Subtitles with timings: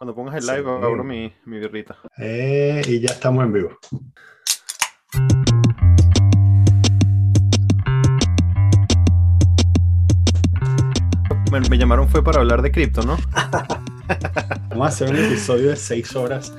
[0.00, 1.98] Cuando pongas el live, abro mi, mi birrita.
[2.16, 3.78] Eh, y ya estamos en vivo.
[11.50, 13.16] Me, me llamaron fue para hablar de cripto, ¿no?
[14.70, 16.54] Vamos a hacer un episodio de seis horas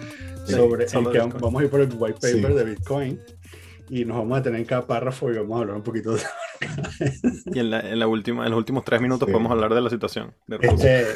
[0.46, 1.34] sobre el que Bitcoin.
[1.40, 2.54] vamos a ir por el white paper Sí.
[2.58, 3.20] de Bitcoin
[3.90, 6.22] y nos vamos a tener en cada párrafo y vamos a hablar un poquito de
[7.54, 9.32] Y en, la, en, la última, en los últimos tres minutos Sí.
[9.32, 10.58] podemos hablar de la situación de.
[10.62, 11.08] Este,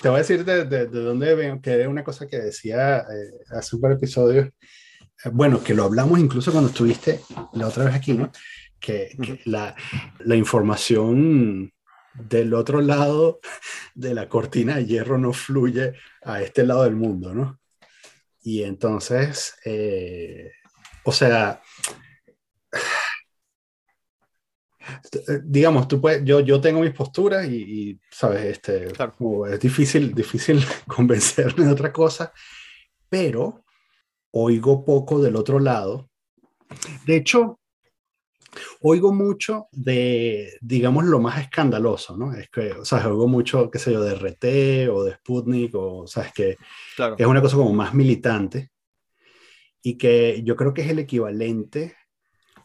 [0.00, 2.98] te voy a decir de, de, de dónde vengo, que es una cosa que decía
[2.98, 7.20] eh, hace un par de episodios, eh, bueno, que lo hablamos incluso cuando estuviste
[7.52, 8.30] la otra vez aquí, ¿no?
[8.78, 9.74] Que, que la,
[10.20, 11.72] la información
[12.14, 13.40] del otro lado
[13.94, 17.60] de la cortina de hierro no fluye a este lado del mundo, ¿no?
[18.42, 20.52] Y entonces, eh,
[21.02, 21.60] o sea,
[25.44, 27.56] digamos, tú puedes, yo, yo tengo mis posturas y,
[27.90, 29.46] y, sabes, este, Claro.
[29.46, 32.32] es difícil, difícil convencerme de otra cosa,
[33.08, 33.64] pero
[34.32, 36.10] oigo poco del otro lado.
[37.06, 37.60] De hecho,
[38.80, 42.32] oigo mucho de, digamos, lo más escandaloso, ¿no?
[42.34, 46.06] Es que, o sea, oigo mucho, qué sé yo, de RT o de Sputnik, o,
[46.06, 46.56] sabes, que
[46.96, 47.16] Claro.
[47.18, 48.70] es una cosa como más militante
[49.82, 51.96] y que yo creo que es el equivalente,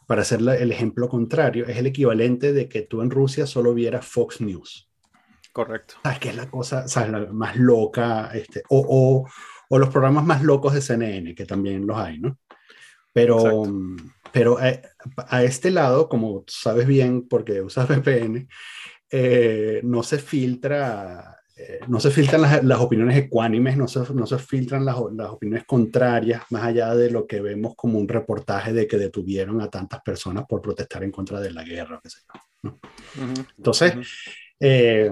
[0.07, 3.73] para hacer la- el ejemplo contrario, es el equivalente de que tú en Rusia solo
[3.73, 4.89] vieras Fox News.
[5.53, 5.95] Correcto.
[6.03, 8.31] ¿Sabes qué es la cosa sabes, la más loca?
[8.33, 9.29] Este, o, o,
[9.69, 12.37] o los programas más locos de CNN, que también los hay, ¿no?
[13.13, 13.73] Pero, Exacto.
[14.31, 14.73] pero a,
[15.27, 18.47] a este lado, como sabes bien, porque usas VPN,
[19.09, 24.25] eh, no se filtra, eh, no se filtran las, las opiniones ecuánimes, no se, no
[24.25, 28.73] se filtran las, las opiniones contrarias, más allá de lo que vemos como un reportaje
[28.73, 32.09] de que detuvieron a tantas personas por protestar en contra de la guerra, o qué
[32.09, 32.41] sé yo.
[32.63, 32.79] ¿no?
[33.15, 33.93] Ujú, Entonces,
[34.59, 35.11] eh,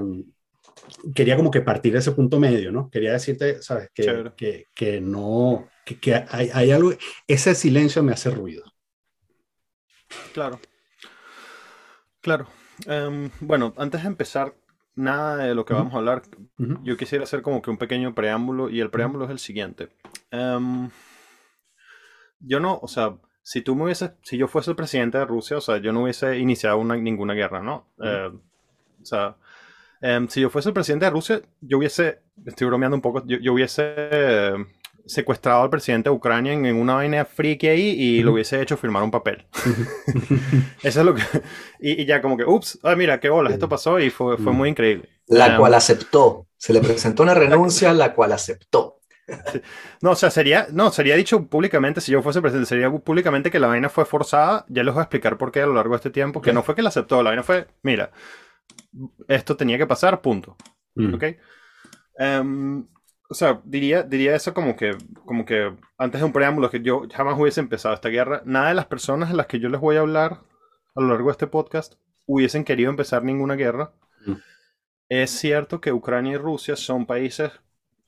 [1.13, 2.89] quería como que partir de ese punto medio, ¿no?
[2.89, 3.89] Quería decirte, ¿sabes?
[3.93, 6.93] Que, que, que no, que, que hay, hay algo,
[7.27, 8.63] ese silencio me hace ruido.
[10.33, 10.59] Claro.
[12.21, 12.47] Claro.
[12.87, 14.55] Em, bueno, antes de empezar
[14.99, 16.21] nada de lo que vamos a hablar,
[16.83, 19.89] yo quisiera hacer como que un pequeño preámbulo y el preámbulo es el siguiente.
[20.31, 20.89] Em,
[22.39, 25.57] yo no, o sea, si tú me hubieses, si yo fuese el presidente de Rusia,
[25.57, 27.87] o sea, yo no hubiese iniciado una- ninguna guerra, ¿no?
[28.03, 28.29] Eh,
[29.01, 29.35] o sea,
[30.01, 33.37] em, si yo fuese el presidente de Rusia, yo hubiese, estoy bromeando un poco, yo,
[33.39, 34.53] yo hubiese eh,
[35.09, 38.77] secuestrado al presidente de Ucrania en, en una vaina friki ahí y lo hubiese hecho
[38.77, 39.47] firmar un papel.
[40.83, 41.23] Eso es lo que...
[41.79, 44.53] Y, y ya como que, ups, ay, mira, qué bolas, esto pasó y fue, fue
[44.53, 45.09] muy increíble.
[45.27, 46.47] La Em, cual aceptó.
[46.57, 49.01] Se le presentó una renuncia, la cual aceptó.
[50.01, 53.59] No, o sea, sería, no, sería dicho públicamente, si yo fuese presidente, sería públicamente que
[53.59, 54.65] la vaina fue forzada.
[54.69, 56.63] Ya les voy a explicar por qué a lo largo de este tiempo, que no
[56.63, 58.11] fue que la aceptó, la vaina fue, mira,
[59.27, 60.55] esto tenía que pasar, punto.
[60.95, 61.13] Mm.
[61.13, 61.23] ¿Ok?
[62.17, 62.87] Em,
[63.29, 67.03] o sea, diría, diría eso como que, como que antes de un preámbulo, que yo
[67.13, 68.41] jamás hubiese empezado esta guerra.
[68.43, 70.41] Nada de las personas a las que yo les voy a hablar
[70.95, 71.93] a lo largo de este podcast
[72.25, 73.91] hubiesen querido empezar ninguna guerra.
[74.25, 74.33] Mm.
[75.09, 77.51] Es cierto que Ucrania y Rusia son países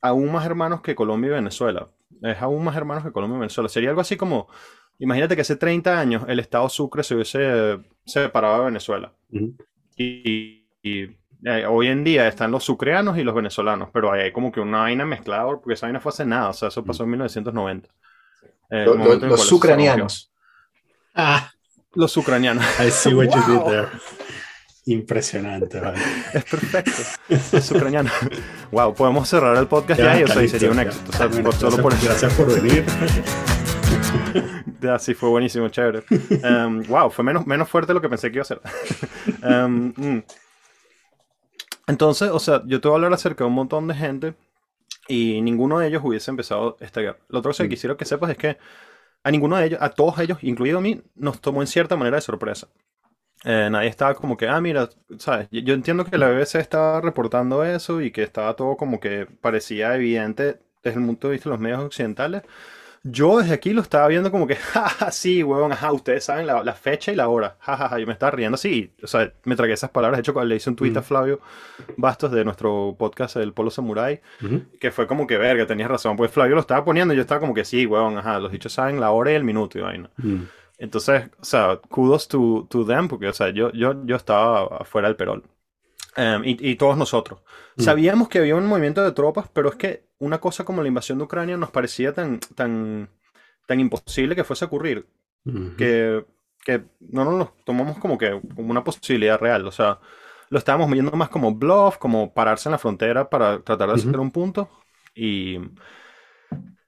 [0.01, 1.87] aún más hermanos que Colombia y Venezuela.
[2.21, 3.69] Es aún más hermanos que Colombia y Venezuela.
[3.69, 4.47] Sería algo así como,
[4.99, 9.13] imagínate que hace 30 años el Estado Sucre se hubiese separado de Venezuela.
[9.97, 10.65] Y,
[11.45, 14.79] eh, hoy en día están los sucreanos y los venezolanos, pero hay como que una
[14.81, 17.89] vaina mezclada, porque esa vaina fue hace nada, o sea, eso pasó en 1990.
[18.69, 20.31] Eh, Lo- en los ucranianos.
[21.15, 21.51] Ah.
[21.93, 22.63] Los ucranianos.
[22.79, 23.87] I see what you did there.
[24.85, 25.99] Impresionante, vale.
[26.33, 26.91] Es perfecto.
[27.51, 28.13] Los ucranianos.
[28.71, 30.83] Wow, podemos cerrar el podcast ya, y, o sea, sería un ya.
[30.83, 31.11] éxito.
[31.11, 32.85] O sea, Bueno, por- solo gracias, por gracias por venir.
[34.81, 36.03] Ya, sí, fue buenísimo, chévere.
[36.43, 38.61] Em, wow, fue menos, menos fuerte de lo que pensé que iba a ser.
[39.43, 40.19] Mm.
[41.91, 44.35] Entonces, o sea, yo te voy a hablar acerca de un montón de gente
[45.07, 47.19] y ninguno de ellos hubiese empezado esta guerra.
[47.29, 47.69] Lo otro que Mm.
[47.69, 48.57] quisiera que sepas es que
[49.23, 52.17] a ninguno de ellos, a todos ellos, incluido a mí, nos tomó en cierta manera
[52.17, 52.67] de sorpresa.
[53.45, 55.47] Eh, nadie estaba como que, ah, mira, ¿sabes?
[55.51, 59.27] Yo, yo entiendo que la BBC estaba reportando eso y que estaba todo como que
[59.41, 62.43] parecía evidente desde el punto de vista de los medios occidentales.
[63.03, 66.63] Yo desde aquí lo estaba viendo como que, jaja, sí, huevón, ajá, ustedes saben la,
[66.63, 69.73] la fecha y la hora, jajaja, yo me estaba riendo así, o sea, me tragué
[69.73, 71.03] esas palabras, de hecho, cuando le hice un tweet a Mm.
[71.03, 71.39] Flavio
[71.97, 74.61] Bastos de nuestro podcast, El Polo Samurai, Ujú.
[74.79, 77.39] que fue como que, verga, tenías razón, pues Flavio lo estaba poniendo y yo estaba
[77.41, 80.09] como que, sí, huevón, ajá, los dichos saben la hora y el minuto y vaina.
[80.17, 80.41] Mm.
[80.77, 85.07] Entonces, o sea, kudos to, to them, porque, o sea, yo, yo, yo estaba afuera
[85.07, 85.43] del perol.
[86.15, 87.41] Em, y, y todos nosotros.
[87.77, 87.95] Mm.
[87.95, 91.17] Sabíamos que había un movimiento de tropas, pero es que una cosa como la invasión
[91.17, 93.09] de Ucrania nos parecía tan, tan,
[93.67, 95.07] tan imposible que fuese a ocurrir,
[95.45, 95.75] Ujú.
[95.77, 96.25] que,
[96.65, 99.67] que no nos lo tomamos como que como una posibilidad real.
[99.67, 99.99] O sea,
[100.49, 104.09] lo estábamos viendo más como bluff, como pararse en la frontera para tratar de hacer
[104.09, 104.21] Ujú.
[104.21, 104.69] un punto,
[105.15, 105.59] Y,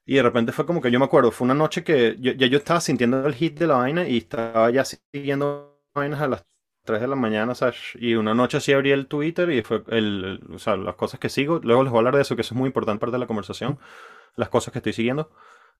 [0.06, 2.46] y de repente fue como que yo me acuerdo, fue una noche que yo, ya
[2.46, 6.44] yo estaba sintiendo el hit de la vaina y estaba ya siguiendo vainas a las
[6.84, 7.76] 3 de la mañana, ¿sabes?
[7.94, 11.28] Y una noche así abrí el Twitter y fue el, o sea, las cosas que
[11.28, 11.60] sigo.
[11.62, 13.26] Luego les voy a hablar de eso, que eso es muy importante parte de la
[13.26, 13.78] conversación.
[14.36, 15.30] Las cosas que estoy siguiendo.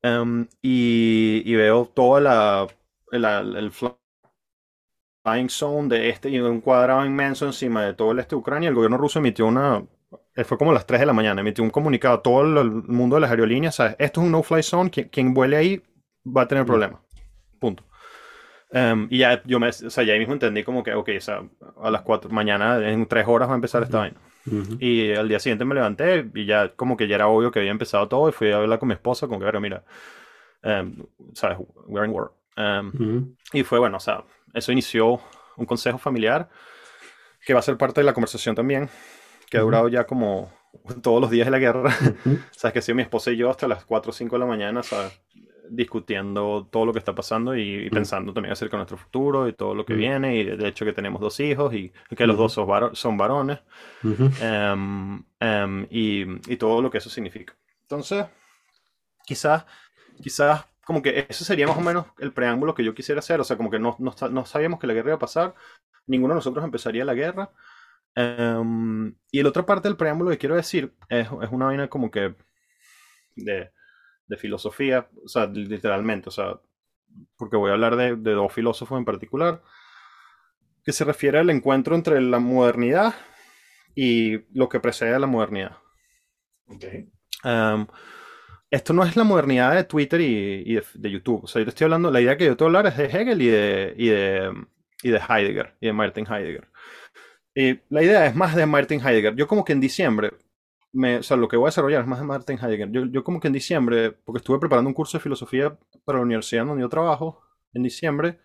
[0.03, 2.67] Em, y, y, veo toda la,
[3.11, 8.35] la, el flying zone de este y un cuadrado inmenso encima de todo el este
[8.35, 8.69] de Ucrania.
[8.69, 9.85] El gobierno ruso emitió una,
[10.37, 13.17] eh, fue como las 3 de la mañana, emitió un comunicado a todo el mundo
[13.17, 13.97] de las aerolíneas, ¿sabes?
[13.99, 15.83] Esto es un no-fly zone, quien, quien, vuele ahí
[16.25, 17.01] va a tener problemas.
[17.59, 17.85] Punto.
[18.71, 21.21] Um, y ya yo me, o sea, ya ahí mismo entendí como que, ok, o
[21.21, 21.43] sea,
[21.81, 24.17] a las 4 mañana, en 3 horas va a empezar esta vaina.
[24.47, 24.77] Uh -huh.
[24.81, 27.71] Y al día siguiente me levanté y ya como que ya era obvio que había
[27.71, 29.85] empezado todo y fui a hablar con mi esposa, como que, pero mira,
[30.65, 32.33] um, sabes, we're in war.
[32.57, 33.37] Um, uh -huh.
[33.53, 35.21] Y fue bueno, o sea, eso inició
[35.57, 36.49] un consejo familiar
[37.47, 38.89] que va a ser parte de la conversación también,
[39.51, 40.51] que ha durado ya como
[41.03, 41.91] todos los días de la guerra.
[42.51, 44.47] Sabes que ha sido mi esposa y yo hasta las 4 o 5 de la
[44.47, 45.13] mañana, ¿sabes?
[45.71, 49.55] Discutiendo todo lo que está pasando y, y pensando también acerca de nuestro futuro y
[49.55, 52.53] todo lo que viene y de hecho que tenemos dos hijos y que los dos
[52.53, 53.61] son, varo son varones.
[54.03, 57.57] Um, um, y, y, todo lo que eso significa.
[57.83, 58.27] Entonces,
[59.25, 59.65] quizás,
[60.23, 63.45] quizás como que ese sería más o menos el preámbulo que yo quisiera hacer, o
[63.45, 65.55] sea, como que no, no, no sabíamos que la guerra iba a pasar,
[66.07, 67.51] ninguno de nosotros empezaría la guerra.
[68.17, 72.11] Um, y la otra parte del preámbulo que quiero decir es, es una vaina como
[72.11, 72.37] que
[73.35, 73.73] de
[74.27, 76.61] de filosofía, o sea, literalmente, o sea,
[77.37, 79.63] porque voy a hablar de, de, dos filósofos en particular,
[80.85, 83.15] que se refiere al encuentro entre la modernidad
[83.95, 85.79] y lo que precede a la modernidad.
[86.67, 87.11] Okay.
[87.45, 87.87] Um,
[88.71, 91.67] esto no es la modernidad de Twitter y, y de, de, YouTube, o sea, yo
[91.67, 93.47] te estoy hablando, la idea que yo te voy a hablar es de Hegel y
[93.47, 94.67] de, y de,
[95.03, 96.69] y de Heidegger, y de Martin Heidegger.
[97.55, 99.37] Y la idea es más de Martin Heidegger.
[99.37, 100.33] Yo como que en diciembre
[100.95, 102.91] me, o sea, lo que voy a desarrollar es más de Martin Heidegger.
[102.91, 106.25] Yo, yo, como que en diciembre, porque estuve preparando un curso de filosofía para la
[106.25, 107.43] universidad donde yo trabajo,
[107.73, 108.39] en diciembre,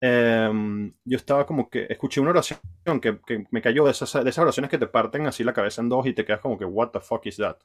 [0.00, 0.50] eh,
[1.04, 2.58] yo estaba como que escuché una oración
[3.00, 5.82] que, que me cayó de esas, de esas, oraciones que te parten así la cabeza
[5.82, 7.58] en dos y te quedas como que, what the fuck is that?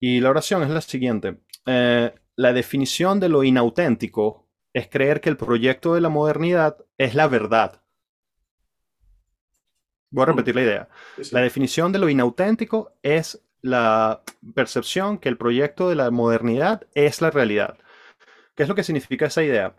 [0.00, 1.38] Y la oración es la siguiente.
[1.66, 7.14] Eh, la definición de lo inauténtico es creer que el proyecto de la modernidad es
[7.14, 7.81] la verdad.
[10.12, 10.88] Voy a repetir la idea.
[11.32, 14.22] La definición de lo inauténtico es la
[14.54, 17.78] percepción que el proyecto de la modernidad es la realidad.
[18.54, 19.74] ¿Qué es lo que significa esa idea?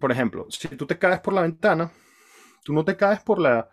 [0.00, 1.92] Por ejemplo, si tú te caes por la ventana,
[2.64, 3.70] tú no te caes por la,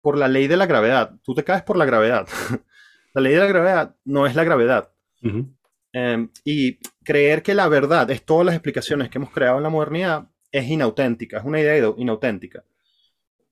[0.00, 2.28] por la ley de la gravedad, tú te caes por la gravedad.
[3.14, 4.92] la ley de la gravedad no es la gravedad.
[5.22, 5.54] Uh -huh.
[5.92, 9.70] eh, y creer que la verdad es todas las explicaciones que hemos creado en la
[9.70, 12.62] modernidad es inauténtica, es una idea inauténtica.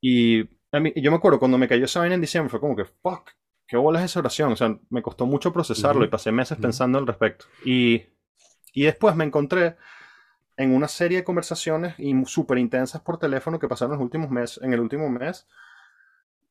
[0.01, 2.77] Y a mí, yo me acuerdo cuando me cayó esa vaina en diciembre, fue como
[2.77, 3.31] que, fuck,
[3.67, 4.53] qué bola es esa oración.
[4.53, 6.09] O sea, me costó mucho procesarlo uh -huh.
[6.09, 6.63] y pasé meses uh -huh.
[6.63, 7.47] pensando al respecto.
[7.65, 8.05] Y,
[8.73, 9.77] y después me encontré
[10.57, 11.95] en una serie de conversaciones
[12.27, 15.47] súper intensas por teléfono que pasaron los últimos meses, en el último mes,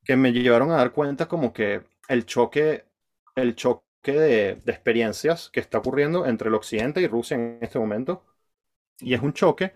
[0.03, 2.85] que me llevaron a dar cuenta como que el choque,
[3.35, 7.79] el choque de, de experiencias que está ocurriendo entre el occidente y Rusia en este
[7.79, 8.23] momento.
[8.99, 9.73] Y es un choque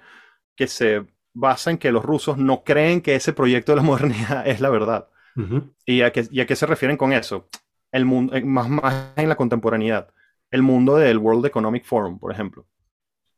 [0.55, 4.47] que se basa en que los rusos no creen que ese proyecto de la modernidad
[4.47, 5.09] es la verdad.
[5.35, 5.73] Uh -huh.
[5.85, 7.47] ¿Y, a qué, ¿Y a qué se refieren con eso?
[7.91, 10.13] El mundo, eh, más, más en la contemporaneidad.
[10.51, 12.67] El mundo del World Economic Forum, por ejemplo.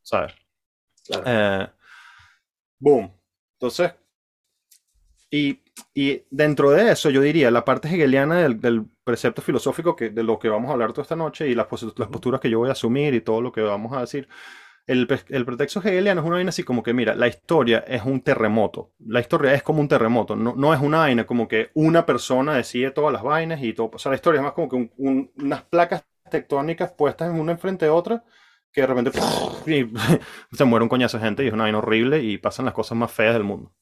[0.01, 0.33] ¿Sabes?
[1.05, 1.23] Claro.
[1.25, 1.69] Eh,
[2.79, 3.11] boom.
[3.59, 3.93] Entonces,
[5.29, 5.61] y,
[5.93, 10.23] y, dentro de eso, yo diría, la parte hegeliana del, del, precepto filosófico que, de
[10.23, 11.67] lo que vamos a hablar toda esta noche y las,
[11.97, 14.27] las posturas que yo voy a asumir y todo lo que vamos a decir,
[14.87, 18.91] el, pretexto hegeliano es una vaina así como que, mira, la historia es un terremoto.
[18.99, 20.35] La historia es como un terremoto.
[20.35, 23.91] No, no es una vaina como que una persona decide todas las vainas y todo.
[23.93, 27.51] O la historia es más como que un, un, unas placas tectónicas puestas en una
[27.51, 28.23] enfrente de otra
[28.71, 29.11] que de repente
[30.51, 32.97] se muere un coñazo de gente y es una vaina horrible y pasan las cosas
[32.97, 33.73] más feas del mundo.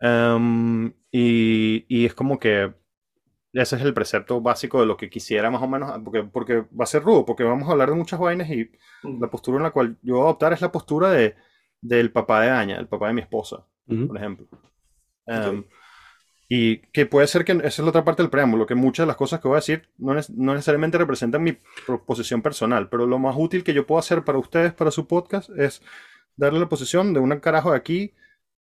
[0.00, 2.72] Um, y, y es como que
[3.52, 6.84] ese es el precepto básico de lo que quisiera más o menos, porque, porque va
[6.84, 8.70] a ser rudo, porque vamos a hablar de muchas vainas y
[9.02, 11.34] la postura en la cual yo voy a adoptar es la postura de,
[11.80, 14.06] del papá de Aña, el papá de mi esposa, uh -huh.
[14.06, 14.46] por ejemplo.
[15.26, 15.66] Um, okay.
[16.52, 19.08] Y que puede ser que esa es la otra parte del preámbulo, que muchas de
[19.08, 21.56] las cosas que voy a decir no, no necesariamente representan mi
[22.06, 25.48] posición personal, pero lo más útil que yo puedo hacer para ustedes, para su podcast,
[25.50, 25.80] es
[26.36, 28.14] darle la posición de un carajo de aquí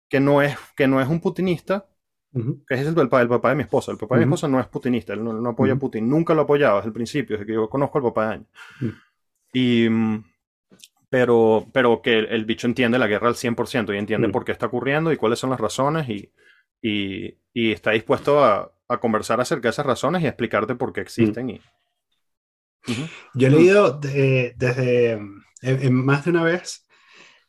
[0.09, 1.87] que no es, que no es un putinista,
[2.35, 2.67] Uh -huh.
[2.67, 3.93] que es el, el, el, papá de mi esposa.
[3.93, 4.21] El papá uh -huh.
[4.21, 5.79] de mi esposa no es putinista, él no, no apoya uh -huh.
[5.79, 8.29] a Putin, nunca lo ha apoyado desde el principio, desde que yo conozco al papá
[8.29, 8.47] de Año.
[9.53, 9.88] Y,
[11.09, 14.50] pero, pero que el, el, bicho entiende la guerra al 100% y entiende por qué
[14.50, 16.33] está ocurriendo y cuáles son las razones y,
[16.83, 20.93] y, y está dispuesto a, a, conversar acerca de esas razones y a explicarte por
[20.93, 21.50] qué existen.
[21.50, 21.61] Y,
[23.35, 25.12] Yo he leído desde
[25.62, 26.87] en, más de una vez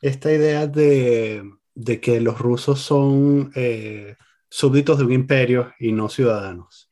[0.00, 1.42] esta idea de,
[1.74, 4.16] de que los rusos son eh,
[4.56, 6.88] súbditos de un imperio y no ciudadanos.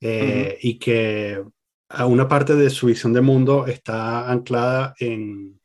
[0.00, 1.40] Eh, y que
[1.88, 5.60] a una parte de su visión de mundo está anclada en,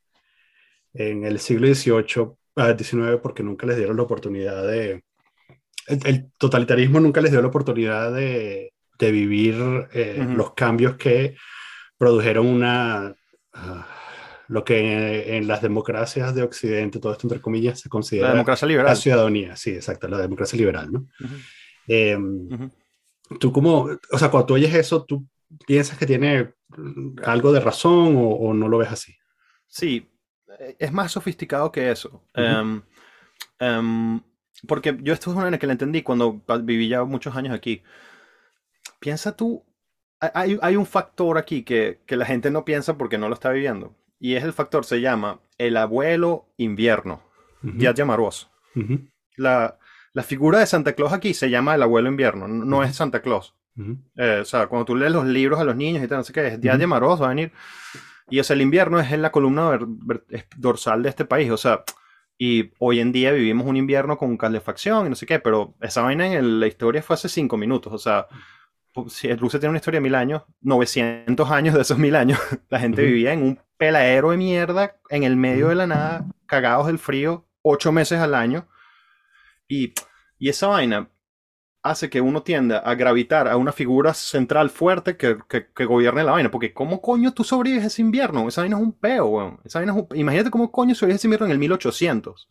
[0.94, 5.04] en el siglo XVIII, XIX, porque nunca les dieron la oportunidad de...
[5.88, 9.56] El, totalitarismo nunca les dio la oportunidad de, de vivir
[9.94, 11.36] eh, los cambios que
[11.98, 13.16] produjeron una...
[13.54, 13.97] Ah,
[14.48, 18.68] lo que en, las democracias de Occidente, todo esto entre comillas, se considera la democracia
[18.68, 18.92] liberal.
[18.92, 21.08] La ciudadanía, sí, exacto, la democracia liberal, ¿no?
[21.88, 22.70] Em,
[23.40, 25.26] tú como, o sea, cuando tú oyes eso, ¿tú
[25.66, 26.54] piensas que tiene
[27.26, 29.16] algo de razón o, no lo ves así?
[29.68, 30.10] Sí,
[30.80, 32.24] es más sofisticado que eso.
[32.34, 32.82] Em,
[33.60, 34.22] em,
[34.66, 37.84] porque yo esto es una en que la entendí cuando viví ya muchos años aquí.
[39.00, 39.64] Piensa tú,
[40.20, 43.52] hay, hay un factor aquí que, que, la gente no piensa porque no lo está
[43.52, 47.22] viviendo y es el factor, se llama el abuelo invierno,
[47.62, 47.94] ya
[49.36, 49.78] la,
[50.14, 53.56] la, figura de Santa Claus aquí se llama el abuelo invierno, no, es Santa Claus.
[54.16, 56.34] Eh, o sea, cuando tú lees los libros a los niños y tal, no sé
[56.34, 57.52] qué, es Díaz uh va a venir.
[58.30, 59.80] Y o sea, el invierno es en la columna
[60.58, 61.84] dorsal de este país, o sea,
[62.38, 66.02] y hoy en día vivimos un invierno con calefacción y no sé qué, pero esa
[66.02, 68.28] vaina en la historia fue hace cinco minutos, o sea,
[69.08, 72.40] si Rusia tiene una historia de mil años, 900 años de esos mil años,
[72.70, 76.88] la gente vivía en un peladero de mierda en el medio de la nada, cagados
[76.88, 78.68] del frío, ocho meses al año.
[79.68, 79.94] Y,
[80.40, 81.10] y esa vaina
[81.84, 86.32] hace que uno tienda a gravitar a una figura central fuerte que, que, gobierne la
[86.32, 86.52] vaina.
[86.52, 88.48] Porque ¿cómo coño tú sobrevives ese invierno?
[88.48, 89.60] Esa vaina es un peo, weón.
[89.64, 92.50] Esa vaina es Imagínate cómo coño sobrevives ese invierno en el 1800.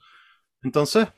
[0.63, 1.09] Entonces,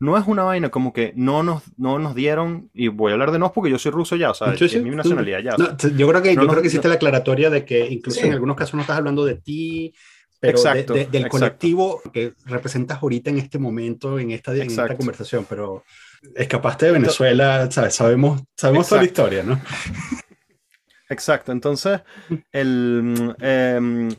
[0.00, 3.32] no es una vaina como que no nos, no nos dieron, y voy a hablar
[3.32, 5.56] de nos porque yo soy ruso ya, o sea, es mi nacionalidad ya.
[5.96, 8.74] yo creo que, yo creo que hiciste la aclaratoria de que incluso en algunos casos
[8.74, 9.92] no estás hablando de ti,
[10.38, 15.46] pero exacto, del colectivo que representas ahorita en este momento, en esta, en esta conversación,
[15.48, 15.82] pero
[16.36, 17.94] escapaste de Venezuela, ¿sabes?
[17.94, 19.60] sabemos, sabemos toda la historia, ¿no?
[21.10, 22.00] Exacto, entonces,
[22.52, 23.34] el...
[23.40, 24.10] Em,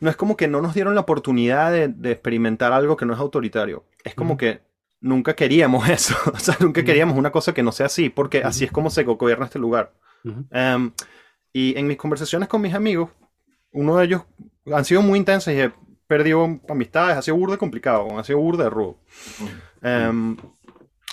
[0.00, 3.12] no es como que no nos dieron la oportunidad de, de experimentar algo que no
[3.12, 3.84] es autoritario.
[4.02, 4.62] Es como que
[5.00, 6.14] nunca queríamos eso.
[6.32, 9.04] o sea, nunca queríamos una cosa que no sea así, porque así es como se
[9.04, 9.92] gobierna este lugar.
[10.50, 10.92] Em,
[11.52, 13.10] y en mis conversaciones con mis amigos,
[13.72, 14.22] uno de ellos
[14.72, 15.72] han sido muy intensos y he
[16.06, 18.98] perdido amistades, ha sido burde complicado, ha sido burde rudo.
[19.82, 20.36] Em,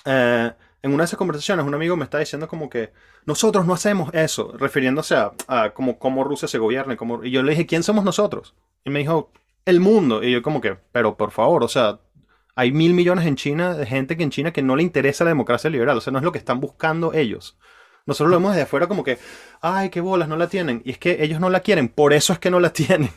[0.06, 0.52] eh,
[0.82, 2.92] en una de esas conversaciones, un amigo me está diciendo como que
[3.26, 6.98] nosotros no hacemos eso, refiriéndose a, a cómo, cómo, Rusia se gobierna.
[7.24, 8.56] y yo le dije, ¿quién somos nosotros?
[8.86, 9.32] Y me dijo,
[9.68, 10.24] el mundo.
[10.24, 12.00] Y yo como que, pero por favor, o sea,
[12.58, 15.30] hay mil millones en China de gente que en China que no le interesa la
[15.30, 15.96] democracia liberal.
[15.96, 17.56] O sea, no es lo que están buscando ellos.
[18.08, 19.20] Nosotros lo vemos desde afuera como que,
[19.62, 20.82] ay, qué bolas, no la tienen.
[20.84, 23.12] Y es que ellos no la quieren, por eso es que no la tienen.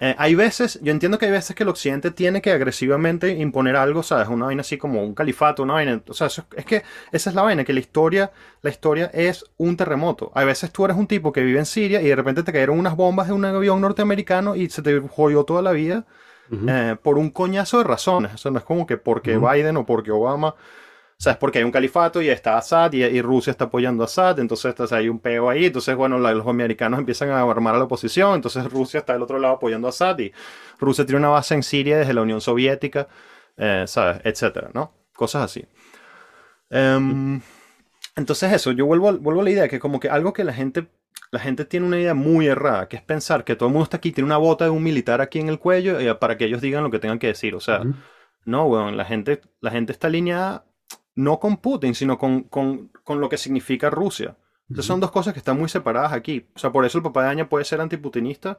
[0.00, 3.76] Eh, hay veces, yo entiendo que hay veces que el occidente tiene que agresivamente imponer
[3.76, 4.26] algo, ¿sabes?
[4.26, 6.02] Una vaina así como un califato, una vaina.
[6.08, 9.76] O sea, es que esa es la vaina, que la historia, la historia es un
[9.76, 10.32] terremoto.
[10.34, 12.80] Hay veces tú eres un tipo que vive en Siria y de repente te cayeron
[12.80, 16.04] unas bombas de un avión norteamericano y se te jodió toda la vida
[16.68, 18.34] eh, por un coñazo de razones.
[18.34, 20.48] Eso no es como que porque Biden o porque Obama.
[21.20, 24.06] O sea, es porque hay un califato y está Assad y, Rusia está apoyando a
[24.06, 27.84] Assad, entonces, hay un peo ahí, entonces, bueno, los americanos empiezan a armar a la
[27.84, 30.32] oposición, entonces Rusia está del otro lado apoyando a Assad y
[30.78, 33.06] Rusia tiene una base en Siria desde la Unión Soviética,
[33.58, 34.22] eh, ¿sabes?
[34.24, 34.94] Etcétera, ¿no?
[35.14, 35.66] Cosas así.
[36.70, 37.38] Em,
[38.16, 40.88] entonces eso, yo vuelvo, vuelvo a la idea que como que algo que la gente
[41.32, 43.98] la gente tiene una idea muy errada, que es pensar que todo el mundo está
[43.98, 46.60] aquí, tiene una bota de un militar aquí en el cuello eh, para que ellos
[46.60, 47.54] digan lo que tengan que decir.
[47.54, 47.82] O sea,
[48.44, 50.66] no, weón, la gente, la gente está alineada
[51.14, 54.36] no con Putin, sino con, con, con lo que significa Rusia.
[54.68, 56.48] Entonces son dos cosas que están muy separadas aquí.
[56.54, 58.58] O sea, por eso el papá de Aña puede ser antiputinista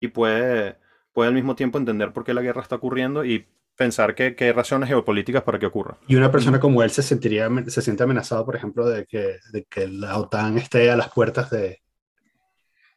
[0.00, 0.78] y puede,
[1.12, 4.46] puede al mismo tiempo entender por qué la guerra está ocurriendo y pensar que, que
[4.46, 5.98] hay razones geopolíticas para que ocurra.
[6.06, 9.64] Y una persona como él se sentiría, se siente amenazado, por ejemplo, de que, de
[9.64, 11.83] que la OTAN esté a las puertas de,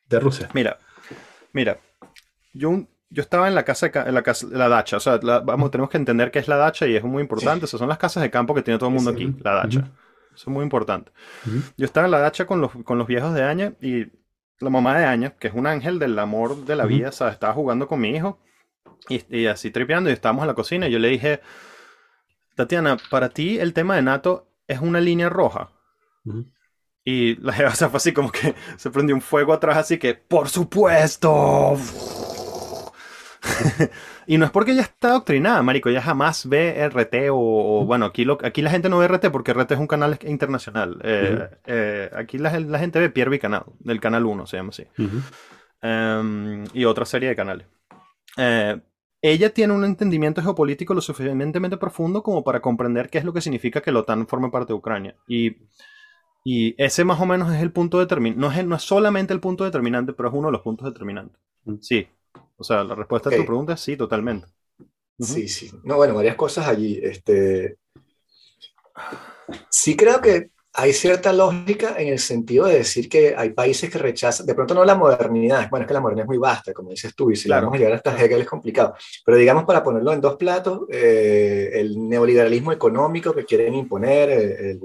[0.09, 0.49] de Rusia.
[0.53, 0.77] Mira,
[1.53, 1.79] mira,
[2.53, 5.89] yo, yo estaba en la casa, en la, casa, la dacha, o sea, vamos, tenemos
[5.89, 8.31] que entender qué es la dacha y es muy importante, esas son las casas de
[8.31, 9.79] campo que tiene todo el mundo aquí, la dacha.
[10.33, 11.11] Eso es muy importante.
[11.77, 14.05] Yo estaba en la dacha con los, con los viejos de Aña y
[14.59, 17.33] la mamá de Aña, que es un ángel del amor de la vida, ¿sabes?
[17.33, 18.39] estaba jugando con mi hijo
[19.09, 21.41] y, así tripeando y estábamos en la cocina y yo le dije,
[22.55, 25.71] Tatiana, para ti el tema de NATO es una línea roja.
[27.07, 30.49] Y la jeva fue así como que se prendió un fuego atrás, así que, ¡por
[30.49, 31.77] supuesto!
[34.27, 38.25] y no es porque ella está adoctrinada, marico, ella jamás ve RT o, bueno, aquí,
[38.25, 40.99] lo, aquí la gente no ve RT porque RT es un canal internacional.
[41.01, 44.85] Eh, eh, aquí la, gente ve Pierre Canal, del canal 1 se llama así.
[45.81, 47.67] Em, y otra serie de canales.
[48.35, 48.81] Eh,
[49.21, 53.39] ella tiene un entendimiento geopolítico lo suficientemente profundo como para comprender qué es lo que
[53.39, 55.15] significa que la OTAN forme parte de Ucrania.
[55.25, 55.55] Y,
[56.44, 58.39] y ese más o menos es el punto determinante.
[58.39, 61.41] No es, no es solamente el punto determinante, pero es uno de los puntos determinantes.
[61.82, 62.08] Sí.
[62.56, 64.48] O sea, la respuesta a tu pregunta es sí, totalmente.
[65.20, 65.72] Sí, sí.
[65.84, 67.00] No, bueno, varias cosas allí.
[67.01, 67.77] Este...
[69.70, 73.98] Sí creo que hay cierta lógica en el sentido de decir que hay países que
[73.98, 76.91] rechazan, de pronto no la modernidad, bueno, es que la modernidad es muy vasta, como
[76.91, 78.94] dices tú, y si vamos a llegar hasta Hegel es complicado,
[79.25, 84.72] pero digamos para ponerlo en dos platos, eh, el neoliberalismo económico que quieren imponer, eh,
[84.72, 84.79] el,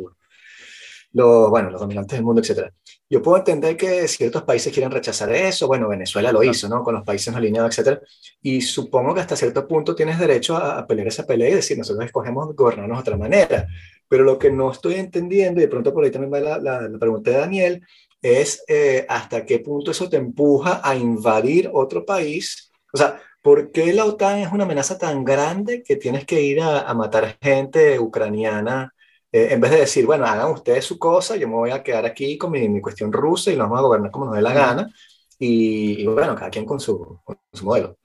[1.12, 2.71] los, bueno, los dominantes del mundo, etc.
[3.09, 6.83] Yo puedo entender que ciertos países quieren rechazar eso, bueno, Venezuela lo hizo, ¿no?
[6.83, 8.00] Con los países alineados, etc.
[8.40, 12.04] Y supongo que hasta cierto punto tienes derecho a, pelear esa pelea y decir, nosotros
[12.07, 13.66] escogemos gobernarnos de otra manera.
[14.09, 16.99] Pero lo que no estoy entendiendo, y de pronto por ahí también va la, la,
[16.99, 17.87] pregunta de Daniel,
[18.21, 22.73] es eh, hasta qué punto eso te empuja a invadir otro país.
[22.92, 26.61] O sea, ¿por qué la OTAN es una amenaza tan grande que tienes que ir
[26.61, 28.92] a, a matar gente ucraniana
[29.33, 32.05] eh, en vez de decir, bueno, hagan ustedes su cosa, yo me voy a quedar
[32.05, 34.53] aquí con mi, mi cuestión rusa y nos vamos a gobernar como nos dé la
[34.53, 34.93] gana,
[35.39, 37.19] y, bueno, cada quien con su,
[37.53, 37.97] su modelo.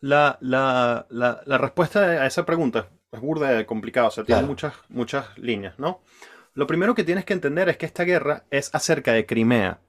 [0.00, 4.74] La, la, la, la, respuesta a esa pregunta es burda complicada, o sea, tiene muchas,
[4.88, 6.02] muchas líneas, ¿no?
[6.52, 9.80] Lo primero que tienes que entender es que esta guerra es acerca de Crimea.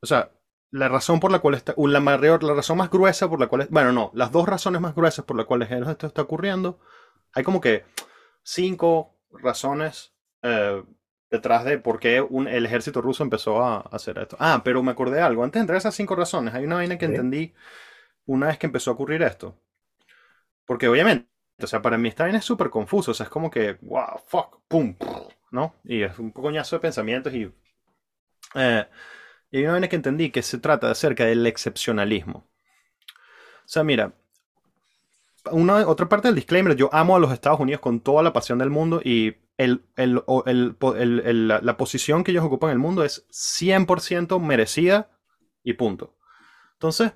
[0.00, 0.30] O sea,
[0.70, 3.68] la razón por la cual está, la mayor, la razón más gruesa por la cual,
[3.70, 6.78] bueno, no, las dos razones más gruesas por las cuales esto está ocurriendo
[7.36, 7.84] hay como que
[8.42, 10.82] cinco razones eh,
[11.30, 14.38] detrás de por qué el ejército ruso empezó a, hacer esto.
[14.40, 15.44] Ah, pero me acordé de algo.
[15.44, 17.52] Antes de entrar a esas cinco razones, hay una vaina que entendí
[18.24, 19.60] una vez que empezó a ocurrir esto.
[20.64, 21.28] Porque obviamente,
[21.62, 23.10] o sea, para mí esta vaina es súper confuso.
[23.10, 24.96] O sea, es como que, wow, fuck, pum,
[25.50, 25.74] ¿no?
[25.84, 27.52] Y es un coñazo de pensamientos y...
[28.54, 28.86] Eh,
[29.50, 32.48] y hay una vaina que entendí que se trata acerca del excepcionalismo.
[33.66, 34.14] O sea, mira,
[35.52, 38.58] una, otra parte del disclaimer, yo amo a los Estados Unidos con toda la pasión
[38.58, 45.10] del mundo y el, la, posición que ellos ocupan en el mundo es 100% merecida
[45.62, 46.16] y punto.
[46.74, 47.12] Entonces,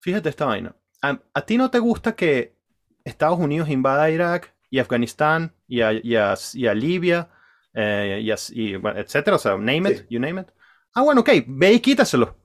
[0.00, 0.74] fíjate esta vaina.
[1.02, 2.56] A, ti no te gusta que
[3.04, 7.30] Estados Unidos invada Irak y Afganistán y a, y Libia,
[7.72, 10.48] eh, y, etcétera, o sea, name it, you name it.
[10.94, 12.36] Ah, bueno, ok, ve y quítaselo.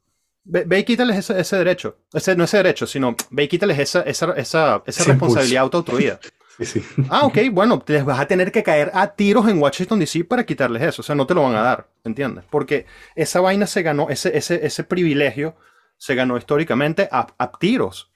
[0.44, 1.98] Ve, y quítales ese, derecho.
[2.14, 6.20] Ese, no ese derecho, sino ve y quítales esa, esa, esa, esa responsabilidad autoatruida.
[6.58, 6.84] Sí, sí.
[7.10, 10.46] Ah, ok, bueno, les vas a tener que caer a tiros en Washington DC para
[10.46, 11.02] quitarles eso.
[11.02, 12.44] O sea, no te lo van a dar, ¿entiendes?
[12.52, 15.56] Porque esa vaina se ganó, ese, ese, ese privilegio
[15.98, 18.12] se ganó históricamente a, a tiros.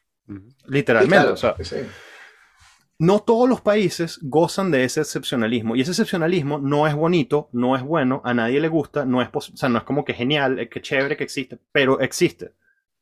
[0.67, 1.29] Literalmente.
[1.29, 1.55] o sea,
[2.97, 5.75] no todos los países gozan de ese excepcionalismo.
[5.75, 9.29] Y ese excepcionalismo no es bonito, no es bueno, a nadie le gusta, no es,
[9.33, 12.53] o sea, no es como que genial, eh, que chévere que existe, pero existe.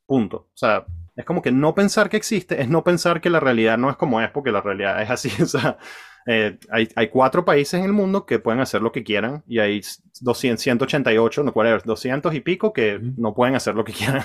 [0.06, 0.38] Punto.
[0.38, 3.78] O sea, es como que no pensar que existe es no pensar que la realidad
[3.78, 5.30] no es como es, porque la realidad es así.
[5.42, 5.78] O sea,
[6.26, 9.60] eh, hay, hay, cuatro países en el mundo que pueden hacer lo que quieran y
[9.60, 9.82] hay
[10.22, 11.54] 200, 188, no,
[11.84, 14.24] 200 y pico que no pueden hacer lo que quieran.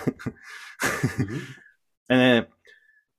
[2.08, 2.46] eh,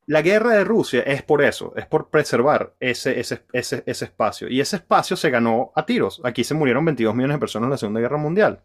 [0.09, 4.49] la guerra de Rusia es por eso, es por preservar ese, ese, ese, ese, espacio.
[4.49, 6.19] Y ese espacio se ganó a tiros.
[6.23, 8.63] Aquí se murieron 22 millones de personas en la Segunda Guerra Mundial.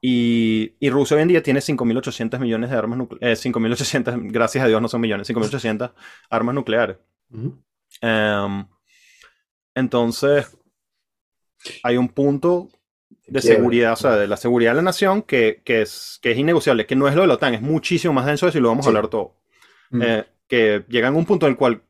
[0.00, 3.46] Y, y, Rusia hoy en día tiene 5.800 millones de armas nucleares.
[3.46, 5.92] Eh, 5.800, gracias a Dios no son millones, 5.800
[6.28, 6.96] armas nucleares.
[8.00, 8.66] Em,
[9.76, 10.58] entonces,
[11.84, 12.68] hay un punto
[13.28, 16.38] de seguridad, o sea, de la seguridad de la nación que, que, es, que es
[16.38, 18.62] innegociable, que no es lo de la OTAN, es muchísimo más denso de eso y
[18.62, 19.38] lo vamos a hablar todo.
[19.90, 20.02] Mm.
[20.02, 21.82] Eh, que llegan a un punto en el cual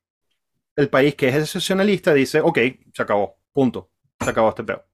[0.77, 2.59] el país que es excepcionalista dice, ok,
[2.93, 4.85] se acabó, punto, se acabó este pedo.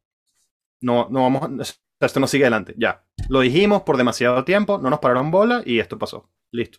[0.80, 3.04] No, no vamos, esto no sigue adelante, ya.
[3.28, 6.28] Lo dijimos por demasiado tiempo, no nos pararon bola y esto pasó.
[6.50, 6.78] Listo.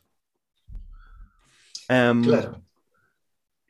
[1.88, 2.61] Em, claro.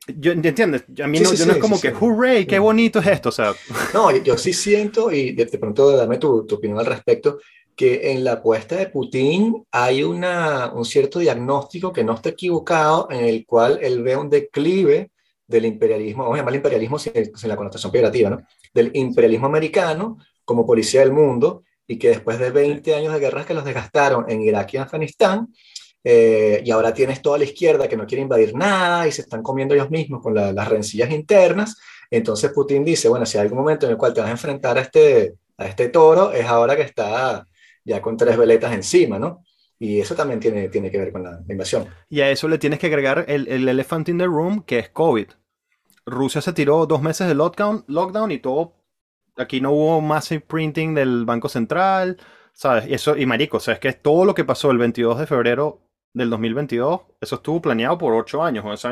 [0.08, 0.86] Yo, ¿Entiendes?
[1.04, 3.30] A mí no, yo no es como que, hurray, qué bonito es esto.
[3.30, 3.54] O sea.
[3.94, 7.40] No, yo, sí siento, y de, pronto dame tu, tu, opinión al respecto,
[7.76, 13.08] que en la apuesta de Putin hay una, un cierto diagnóstico que no está equivocado,
[13.12, 15.12] en el cual él ve un declive
[15.48, 18.42] del imperialismo, vamos a llamarlo imperialismo sin, la connotación peyorativa, ¿no?
[18.74, 23.46] del imperialismo americano como policía del mundo, y que después de 20 años de guerras
[23.46, 25.54] que los desgastaron en Irak y Afganistán,
[26.04, 29.42] eh, y ahora tienes toda la izquierda que no quiere invadir nada y se están
[29.42, 31.78] comiendo ellos mismos con las rencillas internas,
[32.10, 34.78] entonces Putin dice, bueno, si hay algún momento en el cual te vas a enfrentar
[34.78, 37.46] a este, a este toro, es ahora que está
[37.86, 39.44] ya con tres veletas encima, ¿no?
[39.80, 41.88] Y eso también tiene, tiene que ver con la, invasión.
[42.10, 44.90] Y a eso le tienes que agregar el, el elephant in the room, que es
[44.90, 45.28] COVID.
[46.06, 48.74] Rusia se tiró dos meses de lockdown, lockdown y todo.
[49.38, 52.18] Aquí no hubo massive printing del Banco Central,
[52.54, 52.88] ¿sabes?
[52.88, 55.28] Y eso, y marico, o sea, es que todo lo que pasó el 22 de
[55.28, 55.82] febrero
[56.14, 58.80] del 2022, eso estuvo planeado por ocho años.
[58.80, 58.92] Sea,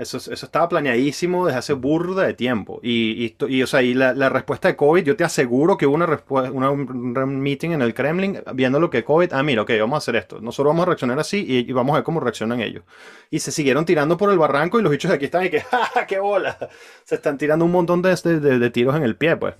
[0.00, 2.80] eso, eso estaba planeadísimo desde hace burda de tiempo.
[2.82, 5.94] Y, y, o sea, y la, la, respuesta de COVID, yo te aseguro que hubo
[5.94, 9.96] una, una, un meeting en el Kremlin viendo lo que COVID, ah, mira, ok, vamos
[9.96, 10.40] a hacer esto.
[10.40, 12.84] Nosotros vamos a reaccionar así y, vamos a ver cómo reaccionan ellos.
[13.30, 15.60] Y se siguieron tirando por el barranco y los bichos de aquí están y que,
[15.70, 16.56] ¡ja, qué bola!
[17.04, 19.54] Se están tirando un montón de, de, de tiros en el pie, pues.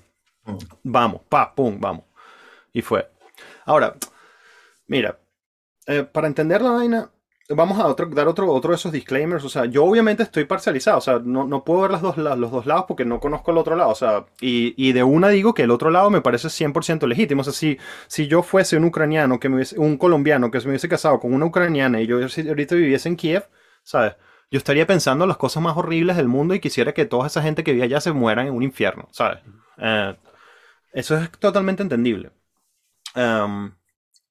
[0.45, 0.57] Mm.
[0.85, 2.05] Vamos, pa, pum, vamos.
[2.73, 3.11] Y fue.
[3.67, 3.95] Ahora,
[4.87, 5.19] mira,
[5.87, 7.11] eh, para entender la vaina,
[7.55, 7.83] vamos a
[8.15, 9.45] dar otro, otro de esos disclaimers.
[9.45, 10.99] O sea, yo obviamente estoy parcializado.
[10.99, 13.59] O sea, no, no puedo ver las dos, los dos lados porque no conozco el
[13.59, 13.91] otro lado.
[13.91, 17.43] O sea, y, y de una digo que el otro lado me parece 100% legítimo.
[17.43, 20.89] O sea, si, si yo fuese un ucraniano, que un colombiano que se me hubiese
[20.89, 23.49] casado con una ucraniana y yo ahorita viviese en Kiev,
[23.83, 24.15] ¿sabes?
[24.51, 27.63] Yo estaría pensando las cosas más horribles del mundo y quisiera que toda esa gente
[27.65, 29.39] que vive allá se mueran en un infierno, ¿sabes?
[29.79, 30.17] Eh,
[30.93, 32.33] eso es totalmente entendible.
[33.15, 33.73] Um,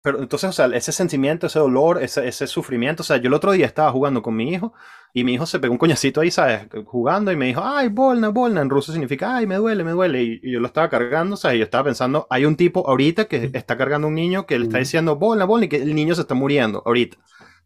[0.10, 3.34] pero entonces, o sea, ese sentimiento, ese dolor, ese, ese, sufrimiento, o sea, yo el
[3.36, 4.74] otro día estaba jugando con mi hijo
[5.14, 6.68] y mi hijo se pegó un coñacito ahí, ¿sabes?
[6.86, 10.24] Jugando y me dijo, ay, bolna, bolna, en ruso significa, ay, me duele, me duele.
[10.24, 13.26] Y, yo lo estaba cargando, o sea, y yo estaba pensando, hay un tipo ahorita
[13.26, 15.94] que está cargando a un niño que le está diciendo, bolna, bolna, y que el
[15.94, 17.18] niño se está muriendo ahorita,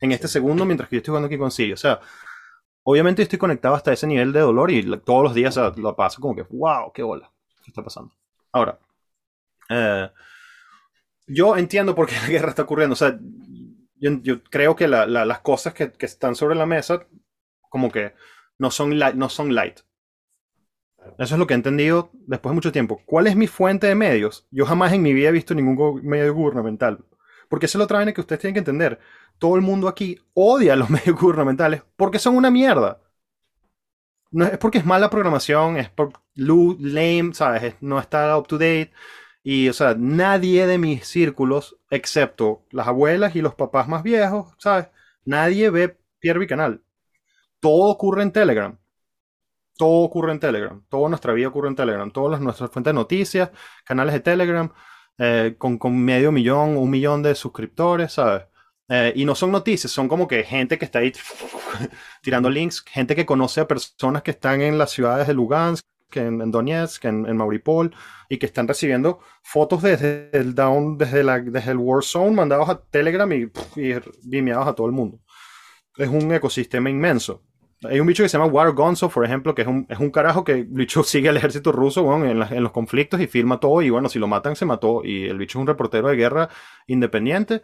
[0.02, 1.72] en este segundo, mientras que yo estoy jugando aquí con Siri.
[1.72, 2.02] O sea,
[2.84, 6.36] obviamente estoy conectado hasta ese nivel de dolor y todos los días lo paso como
[6.36, 7.32] que, wow, qué bola,
[7.64, 8.14] ¿qué está pasando?
[8.52, 8.78] Ahora,
[9.70, 10.10] eh
[11.28, 12.94] yo entiendo por qué la guerra está ocurriendo.
[12.94, 13.20] O sea,
[13.96, 17.08] yo, creo que las cosas que, están sobre la mesa,
[17.70, 18.14] como que
[18.58, 19.80] no son, light, no son light.
[21.18, 23.02] Eso es lo que he entendido después de mucho tiempo.
[23.06, 24.48] ¿Cuál es mi fuente de medios?
[24.52, 27.04] Yo jamás en mi vida he visto ningún medio gubernamental.
[27.50, 29.00] Porque esa es la otra vaina que ustedes tienen que entender.
[29.38, 33.02] Todo el mundo aquí odia los medios gubernamentales porque son una mierda.
[34.32, 37.76] No es porque es mala programación, es por lame, ¿sabes?
[37.82, 38.92] No está up to date.
[39.44, 44.54] Y, o sea, nadie de mis círculos, excepto las abuelas y los papás más viejos,
[44.58, 44.90] ¿sabes?
[45.26, 46.84] Nadie ve Pierre Canal.
[47.60, 48.78] Todo ocurre en Telegram.
[49.78, 50.84] Todo ocurre en Telegram.
[50.90, 52.12] Toda nuestra vida ocurre en Telegram.
[52.12, 53.52] Todas nuestras fuentes de noticias,
[53.86, 54.72] canales de Telegram,
[55.18, 58.44] eh, con, con, medio millón, un millón de suscriptores, ¿sabes?
[58.90, 61.14] Eh, y no son noticias, son como que gente que está ahí
[62.22, 65.86] tirando links, gente que conoce a personas que están en las ciudades de Lugansk,
[66.22, 67.94] en, Donetsk, en, en, Mauripol,
[68.30, 72.70] y que están recibiendo fotos desde el down, desde, la, desde el War Zone, mandados
[72.70, 73.92] a Telegram y, y
[74.52, 75.20] a todo el mundo.
[75.98, 77.44] Es un ecosistema inmenso.
[77.84, 80.10] Hay un bicho que se llama War Gonzo, por ejemplo, que es un, es un
[80.10, 83.82] carajo que bicho sigue al ejército ruso bueno, en, en, los conflictos y filma todo.
[83.82, 85.02] Y bueno, si lo matan, se mató.
[85.04, 86.50] Y el bicho es un reportero de guerra
[86.88, 87.62] independiente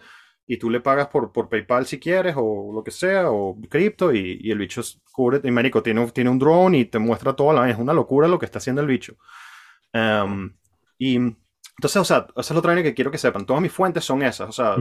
[0.47, 4.13] y tú le pagas por, por PayPal si quieres o lo que sea, o cripto,
[4.13, 7.54] y, y el bicho cubre, y marico, tiene, tiene un drone y te muestra todo,
[7.54, 9.15] la, es una locura lo que está haciendo el bicho.
[9.93, 10.52] Um,
[10.97, 14.04] y entonces, o sea, eso es lo otro que quiero que sepan, todas mis fuentes
[14.04, 14.75] son esas, o sea,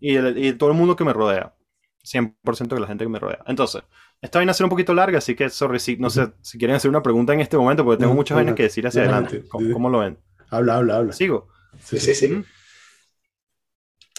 [0.00, 1.54] y, y, todo el mundo que me rodea,
[2.02, 3.42] 100% de la gente que me rodea.
[3.46, 3.82] Entonces,
[4.20, 6.76] esta vaina a ser un poquito larga, así que, sorry, si, no sé si quieren
[6.76, 9.44] hacer una pregunta en este momento, porque tengo muchas vainas que decir hacia adelante.
[9.48, 10.18] ¿Cómo, ¿Cómo, lo ven?
[10.50, 11.12] Habla, habla, habla.
[11.12, 11.48] ¿Sigo?
[11.78, 12.42] Sí, sí, sí.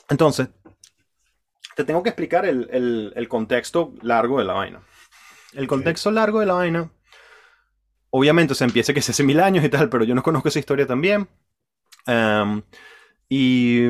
[0.10, 0.50] Entonces,
[1.76, 4.82] te tengo que explicar el, contexto largo de la vaina.
[5.54, 6.92] El contexto largo de la vaina,
[8.10, 10.60] obviamente se empieza que se hace mil años y tal, pero yo no conozco esa
[10.60, 11.28] historia también.
[12.08, 12.62] Em,
[13.30, 13.90] y,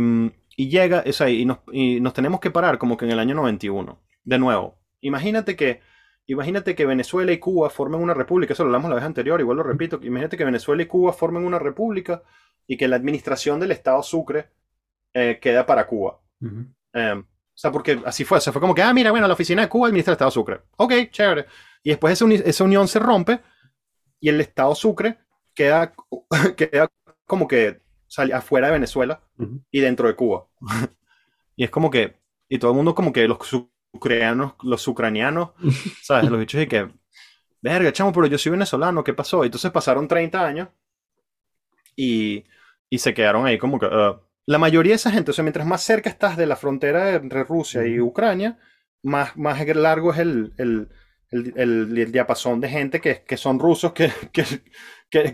[0.58, 3.36] llega, o sea, y, nos, y nos tenemos que parar como que en el año
[3.36, 4.02] 91.
[4.24, 5.82] De nuevo, imagínate que
[6.28, 9.58] Imagínate que Venezuela y Cuba formen una república, eso lo hablamos la vez anterior, igual
[9.58, 12.24] lo repito, imagínate que Venezuela y Cuba formen una república
[12.68, 14.50] y que la administración del Estado Sucre
[15.14, 16.22] eh, queda para Cuba.
[16.42, 17.28] O
[17.62, 18.42] sea, porque así fue.
[18.42, 20.62] Se fue como que, ah, mira, bueno, la oficina de Cuba administra el Estado Sucre.
[20.78, 21.46] Ok, chévere.
[21.84, 23.40] Y después esa, esa unión se rompe
[24.20, 25.20] y el Estado Sucre
[25.54, 25.94] queda,
[26.58, 26.90] queda
[27.26, 29.22] como que sale afuera de Venezuela
[29.70, 30.48] y dentro de Cuba.
[31.56, 32.18] y es como que,
[32.50, 33.38] y todo el mundo como que los
[33.94, 35.52] ucranianos, los ucranianos,
[36.02, 36.30] ¿sabes?
[36.30, 36.90] Los bichos y que,
[37.62, 39.44] verga, chamo, pero yo soy venezolano, ¿qué pasó?
[39.44, 40.70] Entonces pasaron 30 años
[41.96, 42.44] y,
[42.90, 45.68] y se quedaron ahí como que, uh, la mayoría de esa gente, o sea, mientras
[45.68, 48.58] más cerca estás de la frontera entre Rusia y Ucrania,
[49.04, 50.90] más, más largo es el, el,
[51.32, 54.12] el, diapasón de gente que, que son rusos, que,
[55.10, 55.34] que,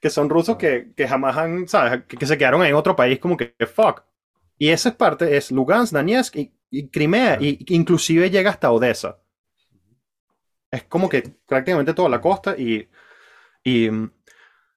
[0.00, 2.04] que, son rusos que, jamás han, ¿sabes?
[2.04, 4.02] Que, se quedaron en otro país como que, fuck.
[4.58, 9.18] Y esa es parte, es Lugansk, Donetsk y, Crimea, y inclusive llega hasta Odessa.
[10.70, 12.88] Es como que prácticamente toda la costa y,
[13.62, 13.90] y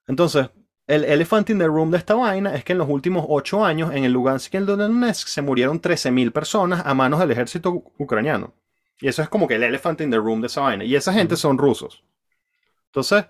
[0.08, 0.50] entonces
[0.88, 3.92] el elephant in the room de esta vaina es que en los últimos ocho años
[3.94, 8.54] en el Lugansk y el Donetsk se murieron 13.000 personas a manos del ejército ucraniano.
[9.00, 10.84] Y eso es como que el elephant in the room de esa vaina.
[10.84, 12.04] Y esa gente son rusos.
[12.88, 13.26] Entonces,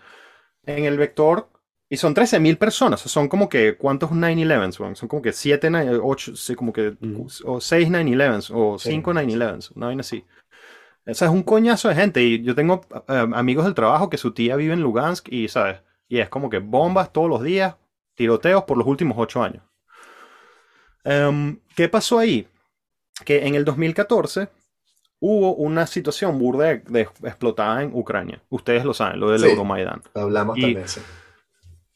[0.65, 1.49] en el vector,
[1.89, 4.95] y son 13.000 personas, son como que, ¿cuántos 9-11?
[4.95, 5.69] Son como que 7,
[6.01, 6.97] 8, como que,
[7.45, 10.25] o 6 9-11, o 5 9-11, una vaina así.
[11.07, 12.23] O sea, es un coñazo de gente.
[12.23, 15.77] Y yo tengo eh, amigos del trabajo que su tía vive en Lugansk y, ¿sabes?
[16.07, 17.75] Y es como que bombas todos los días,
[18.15, 19.63] tiroteos por los últimos ocho años.
[21.03, 22.47] Em, ¿Qué pasó ahí?
[23.23, 24.49] Que en el 2014
[25.19, 28.41] hubo una situación burda de, explotada en Ucrania.
[28.49, 30.01] Ustedes lo saben, lo del sí, Euromaidan.
[30.13, 31.01] Hablamos también, sí.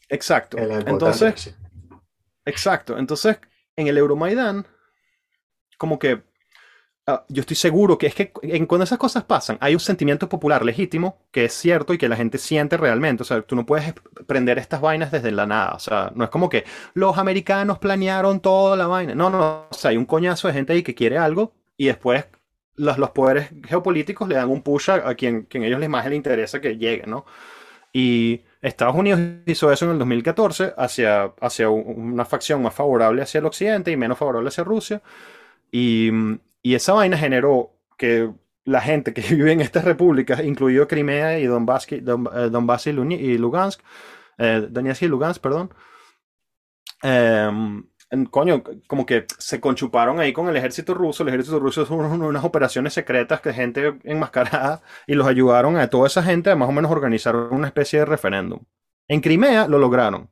[0.07, 0.57] Exacto.
[0.57, 1.55] Entonces,
[2.45, 2.97] exacto.
[2.97, 3.39] Entonces,
[3.75, 4.65] en el Euromaidan,
[5.77, 6.23] como que
[7.09, 10.63] Ah, yo estoy seguro que es que cuando esas cosas pasan, hay un sentimiento popular
[10.63, 13.23] legítimo que es cierto y que la gente siente realmente.
[13.23, 13.95] O sea, tú no puedes
[14.27, 15.73] prender estas vainas desde la nada.
[15.73, 19.15] O sea, no es como que los americanos planearon toda la vaina.
[19.15, 22.25] No, no, O sea, hay un coñazo de gente ahí que quiere algo y después
[22.75, 26.15] los, los poderes geopolíticos le dan un push a, quien, quien ellos les más les
[26.15, 27.25] interesa que llegue, ¿no?
[27.91, 33.39] Y Estados Unidos hizo eso en el 2014 hacia, hacia una facción más favorable hacia
[33.39, 35.01] el occidente y menos favorable hacia Rusia.
[35.71, 36.11] Y
[36.61, 38.31] y esa vaina generó que
[38.65, 43.81] la gente que vive en estas repúblicas, incluido Crimea y Donbass, Donbass y Lugansk,
[44.37, 45.73] eh, Donetsk y Lugansk, perdón,
[47.03, 47.83] em,
[48.31, 51.23] coño, como que se conchuparon ahí con el ejército ruso.
[51.23, 56.07] El ejército ruso hizo unas operaciones secretas que gente enmascarada y los ayudaron a toda
[56.07, 58.61] esa gente a más o menos organizar una especie de referéndum.
[59.07, 60.31] En Crimea lo lograron.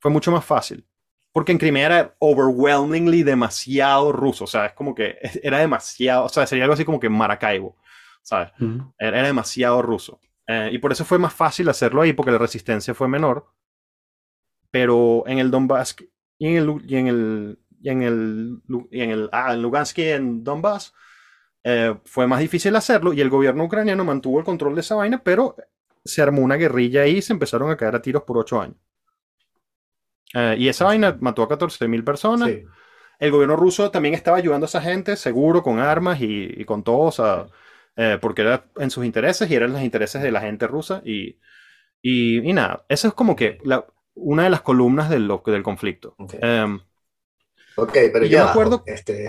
[0.00, 0.89] Fue mucho más fácil
[1.32, 6.28] porque en Crimea era overwhelmingly demasiado ruso, o sea, es como que era demasiado, o
[6.28, 7.76] sea, sería algo así como que Maracaibo,
[8.22, 8.50] ¿sabes?
[8.98, 10.20] era, demasiado ruso.
[10.46, 13.46] Eh, y por eso fue más fácil hacerlo ahí, porque la resistencia fue menor.
[14.72, 15.96] Pero en el Donbass
[16.38, 19.98] y en el, y en el, y en el, y en el, ah, en Lugansk
[19.98, 20.94] y en Donbass,
[21.62, 25.22] eh, fue más difícil hacerlo y el gobierno ucraniano mantuvo el control de esa vaina,
[25.22, 25.56] pero
[26.04, 28.76] se armó una guerrilla ahí y se empezaron a caer a tiros por ocho años.
[30.34, 32.50] Eh, y esa vaina mató a 14.000 personas.
[33.18, 37.00] El gobierno ruso también estaba ayudando a esa gente, seguro, con armas y, con todo,
[37.00, 37.46] o sea,
[37.96, 41.02] eh, porque era en sus intereses y eran los intereses de la gente rusa.
[41.04, 41.38] Y,
[42.00, 46.16] y, nada, eso es como que la, una de las columnas del, del conflicto.
[46.40, 46.80] Em,
[47.76, 49.26] ok, pero ya, me acuerdo, este,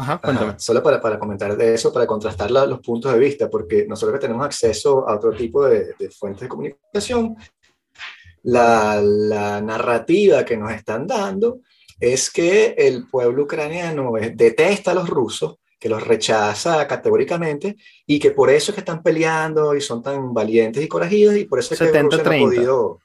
[0.55, 4.25] solo para, para, comentar de eso, para contrastar los puntos de vista, porque nosotros que
[4.25, 7.35] tenemos acceso a otro tipo de, de fuentes de comunicación,
[8.43, 11.59] la, narrativa que nos están dando
[11.99, 17.75] es que el pueblo ucraniano detesta a los rusos, que los rechaza categóricamente
[18.05, 21.45] y que por eso es que están peleando y son tan valientes y corajidos y
[21.45, 22.99] por eso es que Rusia no ha podido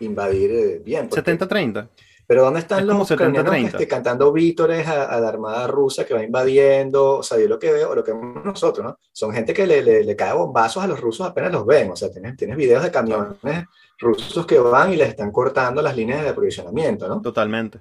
[0.00, 1.10] invadir eh, bien.
[1.10, 1.88] 70-30.
[2.30, 7.16] Pero ¿dónde están los ucranianos este, cantando vítores a, la armada rusa que va invadiendo?
[7.18, 8.98] O sea, yo lo que veo, lo que vemos nosotros, ¿no?
[9.10, 11.90] Son gente que le, le, cae bombazos a los rusos apenas los ven.
[11.90, 13.64] O sea, tienes, tienes videos de camiones
[14.00, 17.20] rusos que van y les están cortando las líneas de aprovisionamiento, ¿no?
[17.20, 17.80] Totalmente.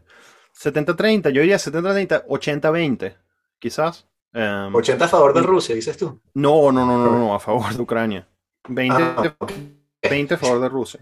[0.55, 3.15] 70-30, yo diría 70-30, 80-20,
[3.57, 4.05] quizás.
[4.33, 6.19] 80 em, a favor de Rusia, dices tú.
[6.33, 8.27] No, no, no, no, no, a favor de Ucrania.
[8.67, 9.35] 20,
[10.03, 10.99] 20 ah, a favor de Rusia.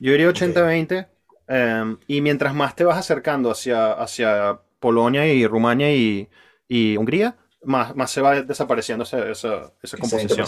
[0.00, 1.08] Yo diría 80-20.
[1.48, 6.28] Em, y mientras más te vas acercando hacia, hacia Polonia y Rumania y,
[6.68, 10.46] y Hungría, más, más se va desapareciendo esa, esa, esa composición.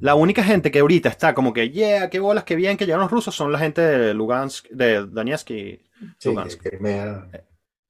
[0.00, 3.00] La única gente que ahorita está como que, yeah, qué bolas, qué bien que llegan
[3.00, 5.82] los rusos, son la gente de Lugansk, de Donetsk y
[6.24, 6.62] Lugansk.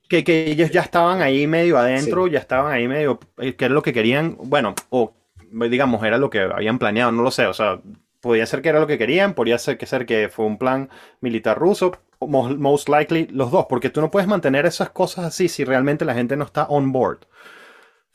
[0.09, 3.75] Que, que, ellos ya estaban ahí medio adentro, ya estaban ahí medio, eh, que era
[3.75, 5.15] lo que querían, bueno, o
[5.51, 7.81] digamos, era lo que habían planeado, no lo sé, o sea,
[8.21, 10.91] podía ser que era lo que querían, podría ser que, ser que fue un plan
[11.21, 15.65] militar ruso, most likely los dos, porque tú no puedes mantener esas cosas así si
[15.65, 17.27] realmente la gente no está on board.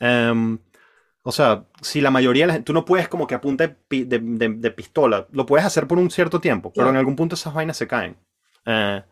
[0.00, 0.58] Em,
[1.22, 4.70] o sea, si la mayoría de la gente, tú no puedes como que apunte de,
[4.70, 7.86] pistola, lo puedes hacer por un cierto tiempo, pero en algún punto esas vainas se
[7.86, 8.16] caen.
[8.64, 9.02] Eh,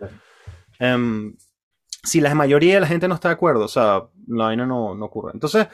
[0.79, 1.37] em,
[2.03, 4.94] si la mayoría de la gente no está de acuerdo, o sea, la vaina no,
[4.94, 5.33] no ocurre.
[5.35, 5.68] Entonces,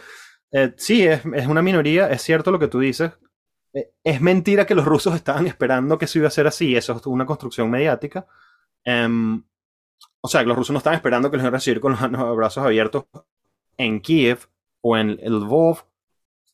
[0.50, 3.12] eh, sí, es, es, una minoría, es cierto lo que tú dices.
[3.72, 6.94] Eh, es mentira que los rusos estaban esperando que eso iba a ser así, eso
[6.96, 8.26] es una construcción mediática.
[8.84, 9.44] Em,
[10.20, 12.00] o sea, que los rusos no estaban esperando que los iban a recibir con los
[12.36, 13.04] brazos abiertos
[13.76, 14.48] en Kiev
[14.86, 15.86] o en el Lvov,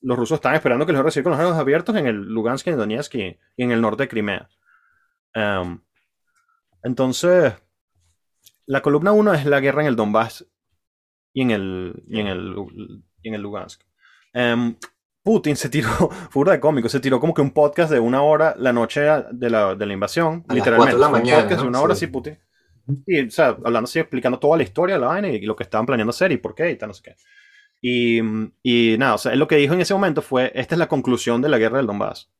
[0.02, 2.76] los rusos están esperando que los reciban con los ojos abiertos en el Lugansk, en
[2.76, 4.48] Donetsk y, en el norte de Crimea.
[5.34, 5.80] Em,
[6.84, 7.52] entonces,
[8.66, 10.46] la columna 1 es la guerra en el Donbass
[11.32, 12.54] y en el, y en el,
[13.24, 13.82] en el Lugansk.
[14.32, 14.76] Em,
[15.24, 15.90] Putin se tiró,
[16.30, 19.00] fue de cómico, se tiró como que un podcast de una hora la noche
[19.32, 20.96] de la, de la invasión, literalmente.
[20.96, 22.38] la mañana, un podcast de una hora, sí, Putin.
[23.06, 25.64] Y, o sea, hablando así, explicando toda la historia de la vaina y lo que
[25.64, 27.16] estaban planeando hacer y por qué y tal, no sé qué.
[27.80, 28.20] Y,
[28.62, 30.88] y nada, o sea, él lo que dijo en ese momento fue, esta es la
[30.88, 32.30] conclusión de la guerra del Donbass.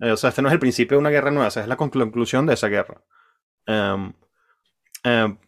[0.00, 2.46] Eh, o sea, este no es el principio de una guerra nueva, es la conclusión
[2.46, 3.02] de esa guerra.
[3.66, 4.12] Um,
[5.04, 5.38] um,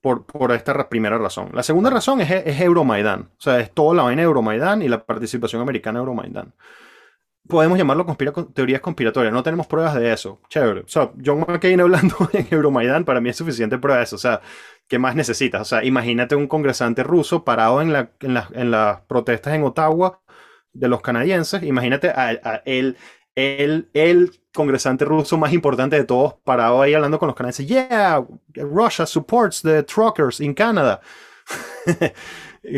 [0.00, 1.50] por, por, esta primera razón.
[1.52, 3.22] La segunda razón es, es Euromaidan.
[3.22, 6.54] O sea, es toda la vaina de Euromaidan y la participación americana en Euromaidan.
[7.48, 9.32] Podemos llamarlo conspira teorías conspiratorias.
[9.32, 10.40] No tenemos pruebas de eso.
[10.48, 10.80] Chévere.
[10.80, 14.16] O sea, John McCain hablando en Euromaidan para mí es suficiente prueba de eso.
[14.16, 14.40] O sea,
[14.88, 15.62] ¿qué más necesitas?
[15.62, 19.64] O sea, imagínate un congresante ruso parado en, la, en, la, en las protestas en
[19.64, 20.20] Ottawa
[20.72, 21.62] de los canadienses.
[21.62, 22.96] Imagínate a, él
[23.34, 27.66] el, el congresante ruso más importante de todos parado ahí hablando con los canadienses.
[27.66, 31.00] Yeah, Russia supports the truckers in Canada.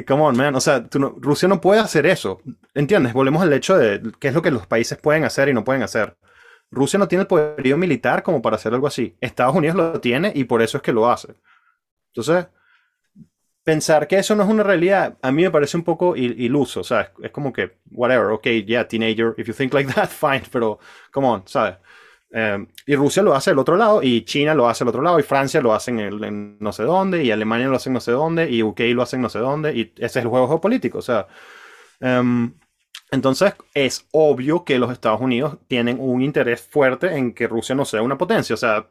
[0.06, 0.54] Come on, man.
[0.54, 2.40] O sea, Rusia no puede hacer eso.
[2.74, 3.12] ¿Entiendes?
[3.12, 5.82] Volvemos al hecho de qué es lo que los países pueden hacer y no pueden
[5.82, 6.16] hacer.
[6.70, 9.16] Rusia no tiene el poderío militar como para hacer algo así.
[9.20, 11.34] Estados Unidos lo tiene y por eso es que lo hace.
[12.18, 12.48] Entonces,
[13.62, 17.10] pensar que eso no es una realidad, a mí me parece un poco iluso, ¿sabes?
[17.22, 20.78] Es como que, whatever, ok, yeah, teenager, if you think like that, fine, pero,
[21.12, 21.76] come on, ¿sabes?
[22.30, 25.20] Eh, y Rusia lo hace del otro lado, y China lo hace del otro lado,
[25.20, 28.12] y Francia lo hace en, no sé dónde, y Alemania lo hace en no sé
[28.12, 30.98] dónde, y UK lo hace en no sé dónde, y ese es el juego geopolítico,
[30.98, 31.26] o sea.
[32.00, 32.54] Um,
[33.10, 37.84] entonces, es obvio que los Estados Unidos tienen un interés fuerte en que Rusia no
[37.84, 38.88] sea una potencia, o sea,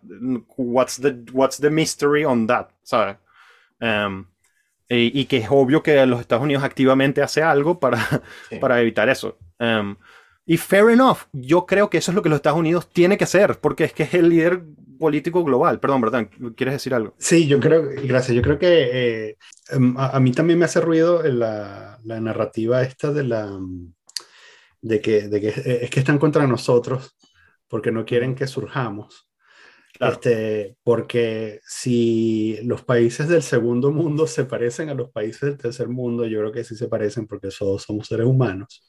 [0.57, 3.17] what's the, what's the mystery on that, ¿sabes?
[3.79, 4.25] Um,
[4.89, 7.99] y que es obvio que los Estados Unidos activamente hace algo para,
[8.61, 9.37] para evitar eso.
[9.59, 9.97] Um,
[10.45, 13.25] y fair enough, yo creo que eso es lo que los Estados Unidos tiene que
[13.25, 14.63] hacer, porque es que es el líder
[14.97, 15.79] político global.
[15.79, 16.29] Perdón.
[16.55, 17.13] ¿Quieres decir algo?
[17.17, 19.37] Sí, yo creo, gracias, yo creo que eh,
[19.69, 23.59] em, a, mí también me hace ruido la, la narrativa esta de la
[24.81, 25.47] de que, de que
[25.83, 27.15] es que están contra nosotros
[27.67, 29.27] porque no quieren que surjamos.
[29.99, 35.89] Este, porque si los países del segundo mundo se parecen a los países del tercer
[35.89, 38.83] mundo, yo creo que sí se parecen porque todos somos seres humanos.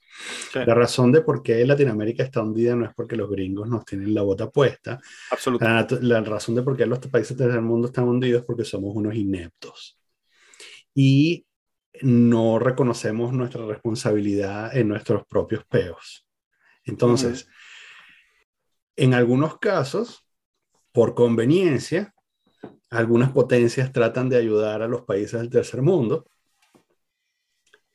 [0.54, 4.12] La razón de por qué Latinoamérica está hundida no es porque los gringos nos tienen
[4.14, 5.00] la bota puesta.
[5.30, 6.02] Absolutamente.
[6.02, 8.94] La, razón de por qué los países del tercer mundo están hundidos es porque somos
[8.94, 9.98] unos ineptos.
[10.94, 11.46] Y
[12.02, 16.26] no reconocemos nuestra responsabilidad en nuestros propios peos.
[16.84, 17.48] Entonces,
[18.96, 20.24] en algunos casos,
[20.92, 22.14] por conveniencia,
[22.90, 26.26] algunas potencias tratan de ayudar a los países del tercer mundo.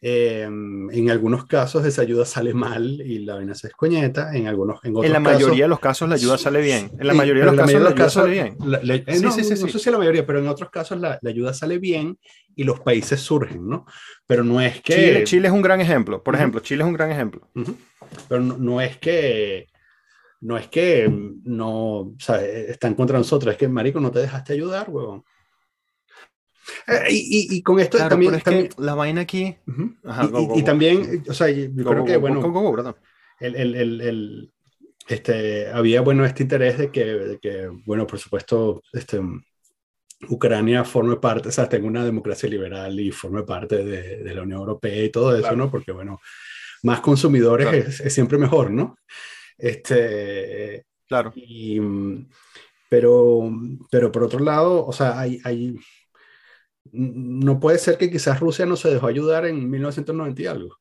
[0.05, 4.35] Em, en algunos casos esa ayuda sale mal y la vaina se escoñeta.
[4.35, 6.91] En algunos, en, otros en la mayoría de los casos la ayuda sale bien.
[6.99, 8.57] En la mayoría de los casos la ayuda sale bien.
[8.59, 12.19] no, sé si la mayoría, pero en otros casos la, ayuda sale bien
[12.53, 13.85] y los países surgen, ¿no?
[14.27, 15.23] Pero no es que...
[15.23, 16.21] Chile, es un gran ejemplo.
[16.21, 17.49] Por ejemplo, Chile es un gran ejemplo.
[18.27, 19.67] Pero no, es que
[20.41, 21.09] no es que
[21.45, 25.23] no, o sea, están contra nosotros, es que, marico, no te dejaste ayudar, huevón.
[26.87, 29.55] Eh, y, y, con esto también, también la vaina aquí.
[30.55, 32.95] y, también, o sea, yo creo que, bueno,
[33.39, 34.51] el, el, el,
[35.07, 39.19] este, había, bueno, este interés de que, de que, bueno, por supuesto, este,
[40.29, 44.43] Ucrania forme parte, o sea, tenga una democracia liberal y forme parte de, de la
[44.43, 45.69] Unión Europea y todo eso, ¿no?
[45.69, 46.19] Porque, bueno,
[46.83, 48.97] más consumidores es, es, siempre mejor, ¿no?
[49.57, 51.33] Este, claro.
[51.35, 51.79] Y,
[52.89, 53.51] pero,
[53.89, 55.75] pero por otro lado, o sea, hay, hay,
[56.93, 60.79] no puede ser que quizás Rusia no se dejó ayudar en 1990 y algo.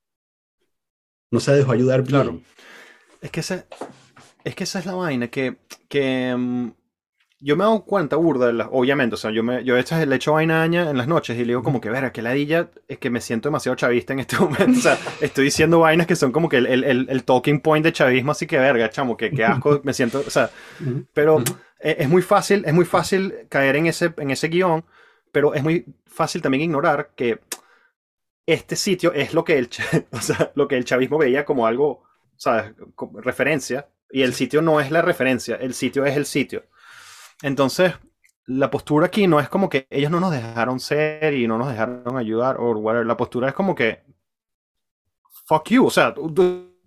[1.31, 2.11] No se dejó ayudar bien.
[2.11, 2.40] Claro.
[3.22, 3.64] Es que, ese,
[4.44, 5.57] es que esa es la vaina, que,
[5.88, 6.68] que mm,
[7.40, 10.66] yo me he dado cuenta, burda, obviamente, o sea, yo, me, yo le echo vaina
[10.66, 13.48] en las noches y le digo como que, verá, que ladilla es que me siento
[13.48, 16.66] demasiado chavista en este momento, o sea, estoy diciendo vainas que son como que el,
[16.66, 20.22] el, el talking point de chavismo, así que, verga, chamo, que, que asco, me siento,
[20.27, 20.51] o sea,
[21.14, 21.42] pero
[21.81, 24.85] e, es, muy fácil, es muy fácil caer en ese, en ese guion,
[25.33, 27.40] pero es muy fácil también ignorar que
[28.47, 29.68] este sitio es lo que el,
[30.12, 32.05] o sea, lo que el chavismo veía como algo,
[32.37, 32.75] ¿sabes?
[32.95, 36.64] Como referencia, y el sitio no es la referencia, el sitio es el sitio.
[37.42, 37.95] Entonces,
[38.47, 41.68] la postura aquí no es como que ellos no nos dejaron ser y no nos
[41.68, 43.07] dejaron ayudar o whatever.
[43.07, 44.03] La postura es como que
[45.45, 46.14] fuck you, o sea,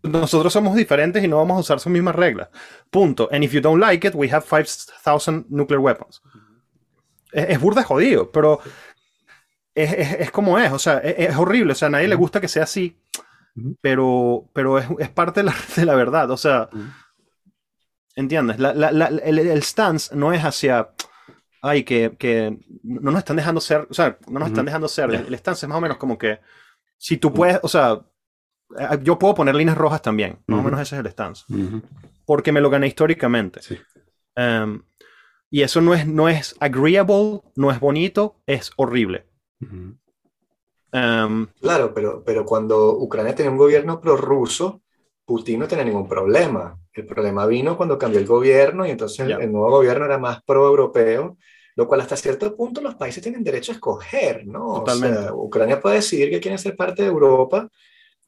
[0.03, 2.49] nosotros somos diferentes y no vamos a usar sus mismas reglas.
[2.89, 3.27] Punto.
[3.31, 6.21] And if you don't like it, we have 5000 nuclear weapons.
[7.35, 8.59] Es, es burda jodido, pero
[9.73, 12.47] es, es, como es, o sea, es, horrible, o sea, a nadie le gusta que
[12.47, 12.97] sea así,
[13.81, 16.69] pero, pero es, parte de la, de la, verdad, o sea,
[18.15, 18.57] ¿Entiendes?
[18.57, 20.89] el, stance no es hacia.
[21.61, 23.87] Ay, que, que, no nos están dejando ser.
[23.89, 25.13] O sea, no nos están dejando ser.
[25.13, 26.39] El, stance es más o menos como que.
[26.97, 27.59] Si tú puedes.
[27.61, 27.99] O sea,
[28.79, 30.39] eh, yo puedo poner líneas rojas también.
[30.47, 31.43] Más o menos ese es el stance.
[32.25, 33.61] Porque me lo gané históricamente.
[33.61, 33.77] Sí.
[34.35, 34.81] Em,
[35.55, 39.25] Y eso no es, no es agreeable, no es bonito, es horrible.
[40.91, 44.81] Em, claro, pero, pero cuando Ucrania tenía un gobierno prorruso,
[45.23, 46.77] Putin no tenía ningún problema.
[46.91, 51.37] El problema vino cuando cambió el gobierno y entonces el, nuevo gobierno era más pro-europeo,
[51.77, 54.83] lo cual hasta cierto punto los países tienen derecho a escoger, ¿no?
[54.83, 55.31] Totalmente.
[55.31, 57.69] Ucrania puede decidir que quiere ser parte de Europa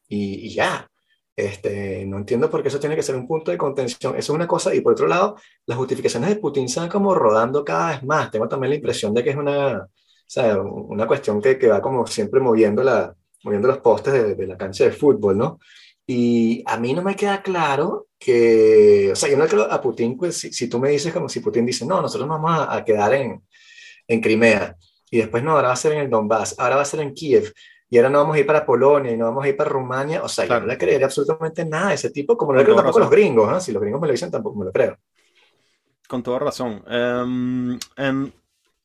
[0.07, 0.89] y, ya.
[1.37, 4.15] Este, no entiendo por qué eso tiene que ser un punto de contención.
[4.15, 4.73] Eso es una cosa.
[4.73, 8.31] Y por otro lado, las justificaciones de Putin se van como rodando cada vez más.
[8.31, 9.87] Tengo también la impresión de que es una,
[10.27, 14.47] sea, una cuestión que, que, va como siempre moviendo, la, moviendo los postes de, de,
[14.47, 15.59] la cancha de fútbol, ¿no?
[16.07, 20.17] Y a mí no me queda claro que, o sea, yo no creo a Putin,
[20.17, 22.75] pues si, si, tú me dices como si Putin dice, no, nosotros nos vamos a,
[22.75, 23.43] a, quedar en,
[24.07, 24.75] en Crimea,
[25.11, 27.13] y después no, ahora va a ser en el Donbass, ahora va a ser en
[27.13, 27.53] Kiev,
[27.89, 30.23] y ahora no vamos a ir para Polonia y no vamos a ir para Rumania,
[30.23, 32.75] o sea, yo no le creería absolutamente nada a ese tipo, como no le creo
[32.75, 33.61] tampoco a los gringos, ¿eh?
[33.61, 34.97] si los gringos me lo dicen tampoco me lo creo.
[36.07, 36.83] Con toda razón.
[36.89, 37.77] Um,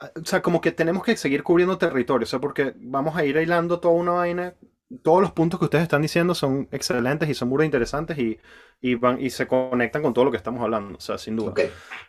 [0.00, 3.36] o sea, como que tenemos que seguir cubriendo territorio, o sea, porque vamos a ir
[3.38, 4.55] aislando toda una vaina.
[5.03, 8.38] Todos los puntos que ustedes están diciendo son excelentes y son muy interesantes y,
[8.80, 11.55] y, van, y se conectan con todo lo que estamos hablando, o sea, sin duda.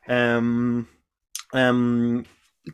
[0.05, 0.85] Em,
[1.53, 2.23] em,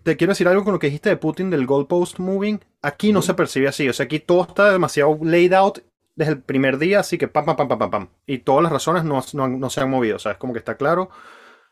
[0.04, 2.60] te quiero decir algo con lo que dijiste de Putin del goalpost moving.
[2.82, 5.80] Aquí no se percibe así, o sea, aquí todo está demasiado laid out
[6.16, 8.10] desde el primer día, así que pam, pam, pam, pam, pam, pam.
[8.26, 10.60] Y todas las razones no, no, no se han movido, o sea, es como que
[10.60, 11.10] está claro.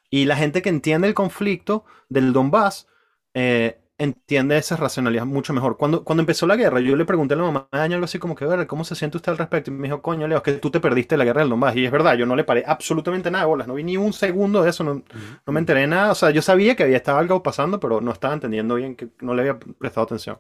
[0.10, 2.88] Y la gente que entiende el conflicto del Donbass
[3.34, 5.78] eh, entiende esa racionalidad mucho mejor.
[5.78, 8.36] Cuando, cuando empezó la guerra, yo le pregunté a la mamá de algo así como
[8.36, 9.72] que, ¿cómo se siente usted al respecto?
[9.72, 11.76] Y me dijo, coño, Leo, es que tú te perdiste la guerra del Donbass.
[11.76, 14.62] Y es verdad, yo no le paré absolutamente nada bolas, no vi ni un segundo
[14.62, 15.04] de eso, no,
[15.46, 16.12] no me enteré de nada.
[16.12, 19.10] O sea, yo sabía que había estado algo pasando, pero no estaba entendiendo bien, que
[19.22, 20.38] no le había prestado atención.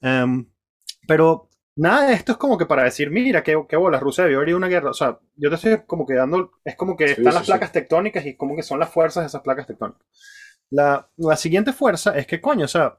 [0.00, 0.46] Em,
[1.06, 4.38] pero nada de esto es como que para decir, mira, qué, qué bolas, Rusia debió
[4.38, 4.90] abrir una guerra.
[4.90, 8.26] O sea, yo te estoy como que dando, es como que están las placas tectónicas
[8.26, 10.02] y como que son las fuerzas de esas placas tectónicas.
[10.74, 12.98] La, siguiente fuerza es que, coño, o sea,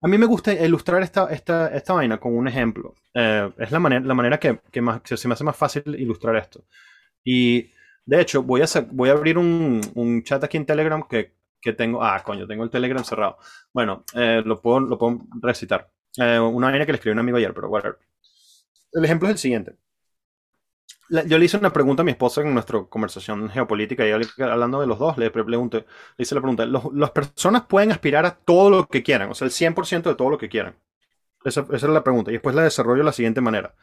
[0.00, 2.94] a mí me gusta ilustrar esta, esta, esta vaina con un ejemplo.
[3.14, 6.36] Eh, es la manera, la manera que, que, más, se me hace más fácil ilustrar
[6.36, 6.64] esto.
[7.24, 7.70] Y
[8.04, 11.72] de hecho, voy a, voy a abrir un, un chat aquí en Telegram que, que,
[11.72, 12.02] tengo.
[12.02, 13.38] Ah, coño, tengo el Telegram cerrado.
[13.72, 15.90] Bueno, eh, lo, puedo, lo puedo recitar.
[16.16, 17.98] Eh, una vaina que le escribí a un amigo ayer, pero whatever.
[18.92, 19.76] El ejemplo es el siguiente
[21.10, 24.86] yo le hice una pregunta a mi esposa en nuestra conversación geopolítica y hablando de
[24.86, 25.78] los dos, le pregunté,
[26.16, 29.46] le hice la pregunta, las personas pueden aspirar a todo lo que quieran, o sea,
[29.46, 30.76] el 100% de todo lo que quieran.
[31.44, 32.30] Esa, esa, es la pregunta.
[32.30, 33.74] Y después la desarrollo de la siguiente manera.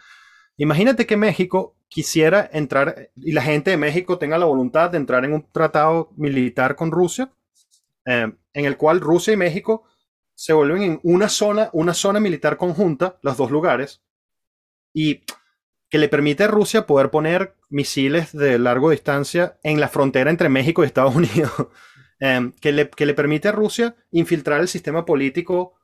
[0.58, 5.26] Imagínate que México quisiera entrar y la gente de México tenga la voluntad de entrar
[5.26, 7.32] en un tratado militar con Rusia,
[8.06, 9.84] eh, en el cual Rusia y México
[10.34, 14.02] se vuelven en una zona, una zona militar conjunta, los dos lugares,
[14.94, 15.24] y
[15.96, 20.50] que le permite a Rusia poder poner misiles de larga distancia en la frontera entre
[20.50, 21.54] México y Estados Unidos,
[22.20, 25.80] em, que, le, que, le, permite a Rusia infiltrar el sistema político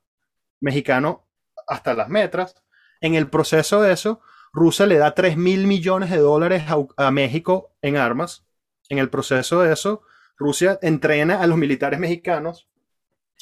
[0.60, 1.30] mexicano
[1.66, 2.62] hasta las metras.
[3.00, 4.20] En el proceso de eso,
[4.52, 8.46] Rusia le da 3 mil millones de dólares a, a México en armas.
[8.90, 10.02] En el proceso de eso,
[10.36, 12.68] Rusia entrena a los militares mexicanos.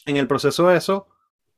[0.05, 1.07] En el proceso de eso,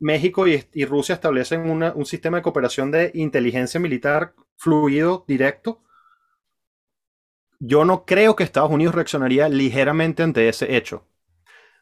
[0.02, 5.84] México y, Rusia establecen un sistema de cooperación de inteligencia militar fluido, directo.
[7.60, 11.06] Yo no creo que Estados Unidos reaccionaría ligeramente ante ese hecho.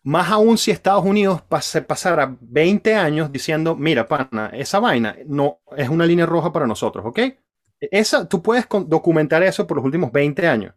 [0.03, 5.61] Más aún si Estados Unidos se pasara 20 años diciendo, mira, pana, esa vaina no
[5.77, 7.19] es una línea roja para nosotros, ¿ok?
[7.79, 10.75] Esa, tú puedes documentar eso por los últimos 20 años.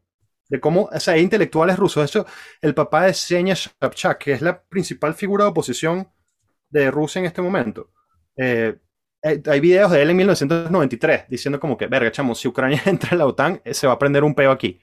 [0.49, 2.05] De cómo, o sea, hay intelectuales rusos.
[2.05, 2.25] Eso,
[2.61, 6.09] el papá de Senya Sobchak, que es la principal figura de oposición
[6.73, 7.91] de Rusia en este momento,
[8.37, 8.77] eh,
[9.23, 13.11] eh, hay videos de él en 1993 diciendo como que, verga, chamo, si Ucrania entra
[13.13, 14.81] en la OTAN, eh, se va a prender un peo aquí.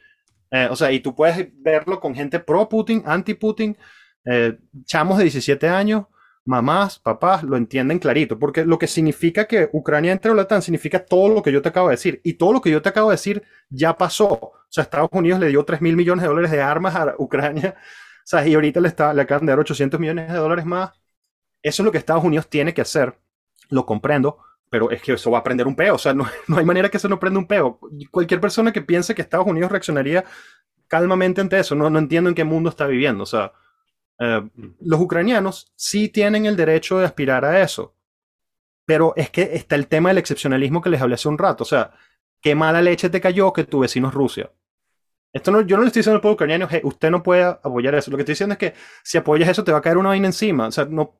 [0.69, 3.77] o sea, y tú puedes verlo con gente pro-Putin, anti-Putin,
[4.85, 6.05] chamos de 17 años,
[6.45, 10.61] mamás, papás, lo entienden clarito, porque lo que significa que Ucrania entre en la OTAN
[10.61, 12.89] significa todo lo que yo te acabo de decir, y todo lo que yo te
[12.89, 14.27] acabo de decir ya pasó.
[14.27, 17.75] O sea, Estados Unidos le dio 3 mil millones de dólares de armas a Ucrania,
[17.77, 20.91] o sea, y ahorita le, está, le acaban de dar 800 millones de dólares más
[21.61, 23.17] eso es lo que Estados Unidos tiene que hacer.
[23.69, 24.39] Lo comprendo,
[24.69, 25.95] pero es que eso va a prender un peo.
[25.95, 27.79] O sea, no, no, hay manera que eso no prenda un peo.
[28.11, 30.25] Cualquier persona que piense que Estados Unidos reaccionaría
[30.87, 33.23] calmamente ante eso, no, no entiendo en qué mundo está viviendo.
[33.23, 33.53] O sea,
[34.19, 34.41] eh,
[34.81, 37.95] los ucranianos sí tienen el derecho de aspirar a eso.
[38.85, 41.63] Pero es que está el tema del excepcionalismo que les hablé hace un rato.
[41.63, 41.91] O sea,
[42.41, 44.51] qué mala leche te cayó que tu vecino es Rusia.
[45.31, 47.93] Esto no, yo no le estoy diciendo al pueblo ucraniano, que usted no puede apoyar
[47.95, 48.09] eso.
[48.09, 50.27] Lo que estoy diciendo es que si apoyas eso te va a caer una vaina
[50.27, 50.67] encima.
[50.67, 51.19] O sea, no,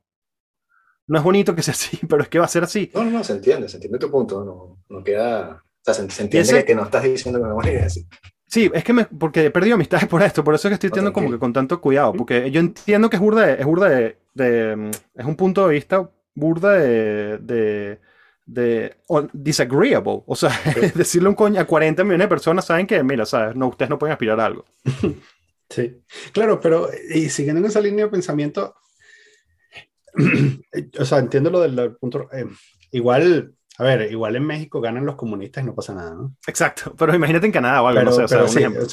[1.09, 2.89] no es bonito que sea así, pero es que va a ser así.
[2.93, 6.21] No, no, no, se entiende, se entiende tu punto, no, no queda, o sea, se,
[6.21, 8.07] entiende que, no estás diciendo que no es así.
[8.47, 10.89] Sí, es que me, porque he perdido amistades por esto, por eso es que estoy
[10.89, 13.89] teniendo como que con tanto cuidado, porque yo entiendo que es burda de, es burda
[13.89, 17.99] de, es un punto de vista burda de, de,
[18.45, 18.95] de
[19.33, 20.51] disagreeable, o sea,
[20.95, 23.99] decirle un coño a 40 millones de personas saben que, mira, sabes, no, ustedes no
[23.99, 24.65] pueden aspirar a algo.
[25.71, 26.01] Sí,
[26.31, 28.73] claro, pero y siguiendo en esa línea de pensamiento,
[30.99, 32.45] o sea, entiendo lo del punto, eh,
[32.91, 36.35] igual a ver, igual en México ganan los comunistas y no pasa nada, ¿no?
[36.45, 38.85] Exacto, pero imagínate en Canadá o algo, no sé, o sea, un ejemplo.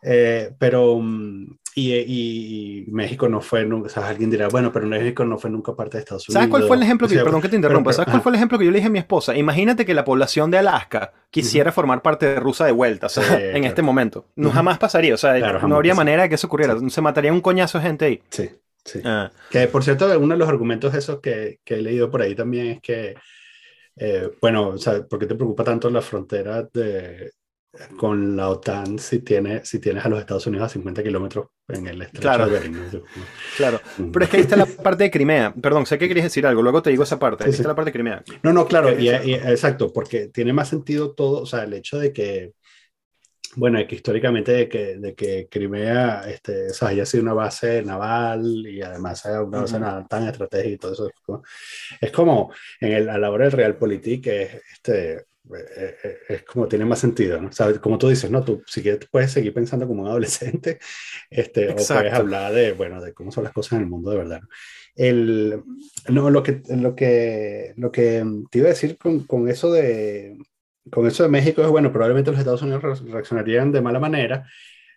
[0.00, 5.24] Eh, pero, mm, y, y, México no fue, o sea, alguien dirá, bueno, pero México
[5.24, 6.40] no fue nunca parte de Estados Unidos.
[6.40, 8.58] ¿Sabes cuál fue el ejemplo que, perdón que te interrumpa, ¿sabes cuál fue el ejemplo
[8.58, 9.34] que yo le dije a mi esposa?
[9.36, 13.40] Imagínate que la población de Alaska quisiera formar parte de Rusia de vuelta, o sea,
[13.40, 14.26] en este momento.
[14.36, 15.36] No jamás pasaría, o sea,
[15.66, 18.22] no habría manera de que eso ocurriera, se mataría un coñazo de gente ahí.
[18.30, 18.50] Sí,
[18.84, 19.00] sí.
[19.04, 19.30] Ah.
[19.50, 22.66] Que por cierto, uno de los argumentos esos que, que he leído por ahí también
[22.68, 23.14] es que
[23.96, 27.32] eh, bueno, o sea, ¿por qué te preocupa tanto la frontera de,
[27.96, 31.86] con la OTAN si, tiene, si tienes a los Estados Unidos a 50 kilómetros en
[31.86, 32.46] el estrecho claro.
[32.46, 33.04] de Bering?
[33.56, 33.80] Claro,
[34.12, 35.54] pero es que ahí está la parte de Crimea.
[35.54, 37.44] Perdón, sé que querías decir algo, luego te digo esa parte.
[37.44, 38.22] Ahí está la parte de Crimea.
[38.42, 42.12] No, no, claro, y, exacto, porque tiene más sentido todo, o sea, el hecho de
[42.12, 42.52] que
[43.56, 47.82] bueno, que históricamente de que, de que Crimea este, o sea, haya sido una base
[47.82, 51.42] naval y además una base naval tan estratégica y todo eso.
[52.00, 56.84] Es como, en el, a la hora del Realpolitik, este, eh, eh, es como tiene
[56.84, 57.52] más sentido, ¿no?
[57.52, 57.78] ¿Sabes?
[57.80, 58.44] Como tú dices, ¿no?
[58.44, 60.78] Tú si quieres puedes seguir pensando como un adolescente,
[61.30, 64.16] este, o puedes hablar de, bueno, de cómo son las cosas en el mundo de
[64.16, 64.40] verdad.
[64.94, 65.62] El,
[66.08, 70.38] no, lo que, lo que, lo que te iba a decir con, con eso de,
[70.90, 74.46] con eso de México es, bueno, probablemente los Estados Unidos reaccionarían de mala manera.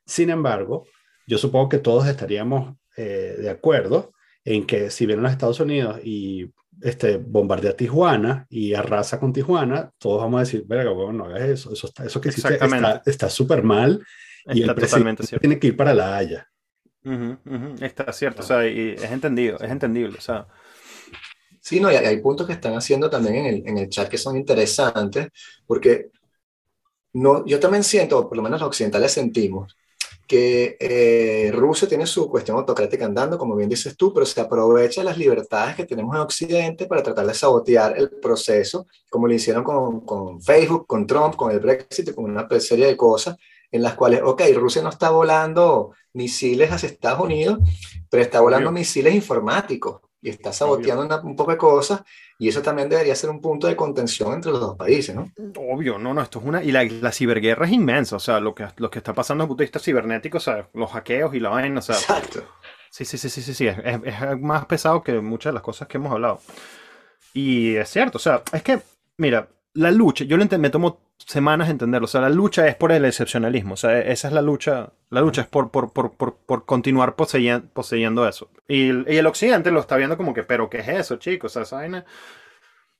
[0.06, 0.88] Sin embargo,
[1.28, 4.14] yo supongo que todos estaríamos eh, de acuerdo
[4.44, 9.92] en que si vienen los Estados Unidos y este, bombardea Tijuana y arrasa con Tijuana,
[9.98, 12.60] todos vamos a decir, verga, bueno, no hagas eso, eso, está, eso que hiciste
[13.06, 14.06] está súper mal
[14.48, 16.48] y el presidente tiene que ir para La Haya.
[17.82, 20.48] Está cierto, o sea, y es entendido, es entendible, o sea,
[21.66, 24.20] Sí, no, y hay, puntos que están haciendo también en el, en el, chat que
[24.20, 25.30] son interesantes,
[25.66, 26.12] porque
[27.14, 29.76] no, yo también siento, o por lo menos los occidentales sentimos,
[30.28, 35.04] que eh, Rusia tiene su cuestión autocrática andando, como bien dices tú, pero se aprovecha
[35.04, 39.64] las libertades que tenemos en Occidente para tratar de sabotear el proceso, como lo hicieron
[39.64, 43.38] con, con Facebook, con Trump, con el Brexit, con una serie de cosas
[43.72, 47.58] en las cuales, ok, Rusia no está volando misiles hacia Estados Unidos,
[48.08, 52.02] pero está volando misiles informáticos y está saboteando un poco de cosas
[52.40, 55.32] y eso también debería ser un punto de contención entre los dos países, ¿no?
[55.56, 56.64] Obvio, no, no, esto es una...
[56.64, 59.46] Y la, la ciberguerra es inmensa, o sea, lo que, lo que está pasando desde
[59.46, 61.94] el punto de vista cibernético, o sea, los hackeos y la vaina, o sea...
[61.94, 62.44] Exacto.
[62.90, 65.88] Sí, sí, sí, sí, sí, sí, es, es, más pesado que muchas de las cosas
[65.88, 66.42] que hemos hablado.
[67.32, 68.80] Y es cierto, o sea, es que,
[69.18, 72.92] mira, la lucha, yo lo me tomo semanas entenderlo, o sea, la lucha es por
[72.92, 76.66] el excepcionalismo, o sea, esa es la lucha, la lucha es por, por, por, por
[76.66, 78.50] continuar poseyendo, poseyendo eso.
[78.68, 81.56] Y, el occidente lo está viendo como que, pero ¿qué es eso, chicos?
[81.56, 81.86] Esa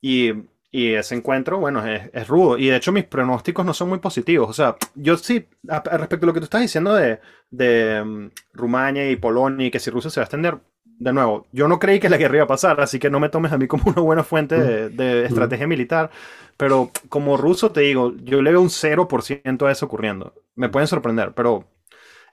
[0.02, 0.32] Y,
[0.72, 2.58] y, ese encuentro, bueno, es, es, rudo.
[2.58, 4.50] Y de hecho mis pronósticos no son muy positivos.
[4.50, 9.10] O sea, yo sí, respecto a lo que tú estás diciendo de, de um, Rumania
[9.10, 10.60] y Polonia y que si Rusia se va a extender,
[10.98, 13.30] de nuevo, yo no creí que la guerra iba a pasar, así que no me
[13.30, 16.10] tomes a mí como una buena fuente de, de estrategia militar.
[16.58, 20.34] Pero como ruso te digo, yo le veo un 0% a eso ocurriendo.
[20.56, 21.66] Me pueden sorprender, pero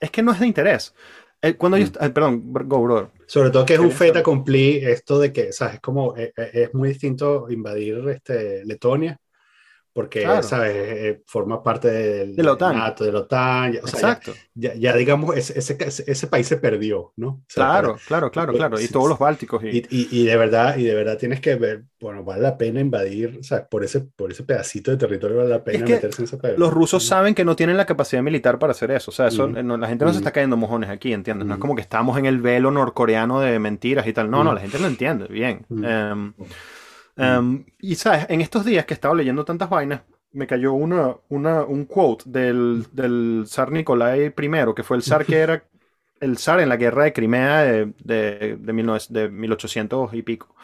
[0.00, 0.94] es que no es de interés.
[1.40, 2.10] Eh, cuando yo, mm.
[2.12, 3.08] perdón, go, brother.
[3.26, 5.74] Sobre todo que es un fait accompli esto de que, ¿sabes?
[5.74, 9.18] Es como, es, eh, eh, es muy distinto invadir este, Letonia
[9.92, 10.72] porque, ¿sabes?
[10.74, 12.76] Eh, forma parte del, de la OTAN.
[12.78, 13.78] NATO, de la OTAN.
[13.82, 14.32] O sea, Exacto.
[14.54, 15.76] Ya, ya, digamos, ese, ese,
[16.06, 17.42] ese, país se perdió, ¿no?
[17.52, 18.80] claro, claro, claro, claro.
[18.80, 19.62] Y todos los bálticos.
[19.64, 19.82] Y...
[19.90, 23.38] Y, y, de verdad, y de verdad tienes que ver, bueno, vale la pena invadir,
[23.40, 26.58] o sea, por ese, por ese pedacito de territorio vale la pena meterse en ese.
[26.58, 29.10] Los rusos saben que no tienen la capacidad militar para hacer eso.
[29.10, 31.46] O sea, eso, no, la gente no se está cayendo mojones aquí, ¿entiendes?
[31.46, 34.30] No es como que estamos en el velo norcoreano de mentiras y tal.
[34.30, 35.66] No, no, la gente lo entiende, bien.
[35.68, 36.32] Um,
[37.22, 38.26] um, y, ¿sabes?
[38.28, 40.02] En estos días que he estado leyendo tantas vainas,
[40.32, 44.32] me cayó una, una, un quote del, del zar Nicolai I,
[44.74, 45.62] que fue el zar que era
[46.20, 50.54] el zar en la guerra de Crimea de, de, de, de 1800 y pico.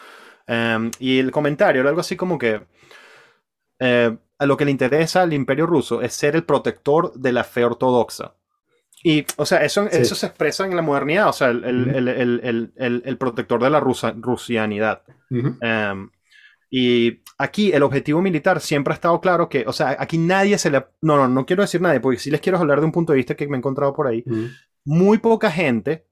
[0.46, 2.62] Em, y el comentario era algo así como que
[3.80, 7.44] eh, a lo que le interesa al imperio ruso es ser el protector de la
[7.44, 8.34] fe ortodoxa.
[9.02, 13.02] Y, o sea, eso, eso se expresa en la modernidad, o sea, el, el, el,
[13.04, 15.02] el protector de la rusa, rusianidad.
[16.70, 20.70] Y aquí el objetivo militar siempre ha estado claro que, o sea, aquí nadie se
[20.70, 20.84] le...
[21.00, 23.18] No, no, no quiero decir nadie, porque sí les quiero hablar de un punto de
[23.18, 24.24] vista que me he encontrado por ahí.
[24.84, 26.06] Muy poca gente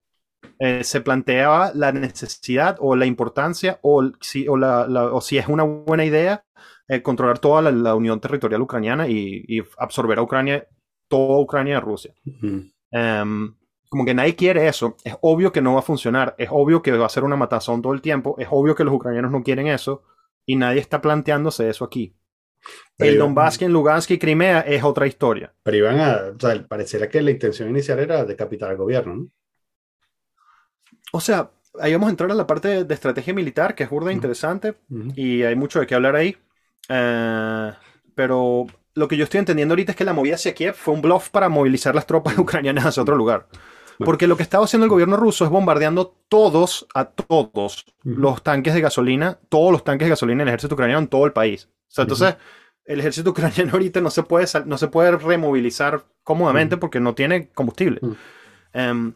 [0.58, 5.48] eh, se planteaba la necesidad o la importancia o si, o la, o si es
[5.48, 6.44] una buena idea
[6.88, 10.66] eh, controlar toda la, unión territorial ucraniana y, y, absorber a Ucrania
[11.08, 12.14] toda Ucrania de Rusia.
[12.90, 13.54] Em,
[13.88, 14.96] como que nadie quiere eso.
[15.04, 16.34] Es obvio que no va a funcionar.
[16.38, 18.36] Es obvio que va a ser una matazón todo el tiempo.
[18.38, 20.02] Es obvio que los ucranianos no quieren eso.
[20.46, 22.14] Y nadie está planteándose eso aquí.
[22.98, 25.52] el Donbass en Lugansk y Crimea es otra historia.
[25.62, 26.32] Pero iban a.
[26.34, 29.28] O sea, pareciera que la intención inicial era decapitar al gobierno, ¿no?
[31.12, 34.12] O sea, ahí vamos a entrar a la parte de, estrategia militar, que es burda
[34.12, 34.74] interesante.
[35.14, 36.36] Y hay mucho de qué hablar ahí.
[36.88, 37.72] Eh,
[38.14, 41.02] pero lo que yo estoy entendiendo ahorita es que la movida hacia Kiev fue un
[41.02, 43.46] bluff para movilizar las tropas ucranianas hacia otro lugar.
[43.98, 48.74] Porque lo que estaba haciendo el gobierno ruso es bombardeando todos, a todos, los tanques
[48.74, 51.68] de gasolina, todos los tanques de gasolina en el ejército ucraniano en todo el país.
[51.88, 52.36] O sea, entonces,
[52.84, 57.48] el ejército ucraniano ahorita no se puede, no se puede removilizar cómodamente porque no tiene
[57.50, 58.00] combustible.
[58.72, 59.14] Em,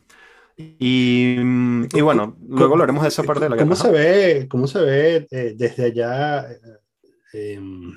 [0.57, 1.37] y,
[2.01, 3.69] bueno, luego lo haremos de esa parte de la guerra.
[3.69, 6.47] ¿Cómo se ve, cómo se ve eh, desde allá?
[7.33, 7.93] Eh, em,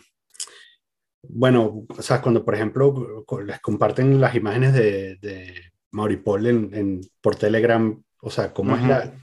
[1.24, 7.36] bueno, o sea, cuando por ejemplo les comparten las imágenes de, de Mauripol en, por
[7.36, 9.14] Telegram, o sea, ¿cómo es la...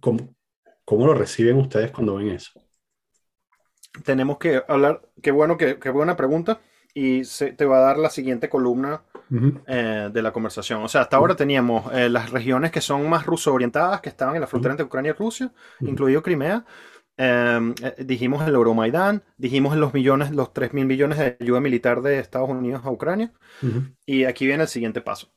[0.00, 0.34] Cómo,
[0.84, 2.52] cómo, lo reciben ustedes cuando ven eso?
[4.04, 6.60] Tenemos que hablar, qué bueno, qué, qué buena pregunta,
[6.92, 9.02] y se, te va a dar la siguiente columna
[9.66, 10.82] eh, de la conversación.
[10.82, 14.36] O sea, hasta ahora teníamos eh, las regiones que son más ruso orientadas, que estaban
[14.36, 16.64] en la frontera entre Ucrania y Rusia, incluido Crimea,
[17.16, 22.02] Em, eh, dijimos el Euromaidán, dijimos los millones, los 3 mil millones de ayuda militar
[22.02, 23.32] de Estados Unidos a Ucrania.
[24.04, 25.32] Y aquí viene el siguiente paso.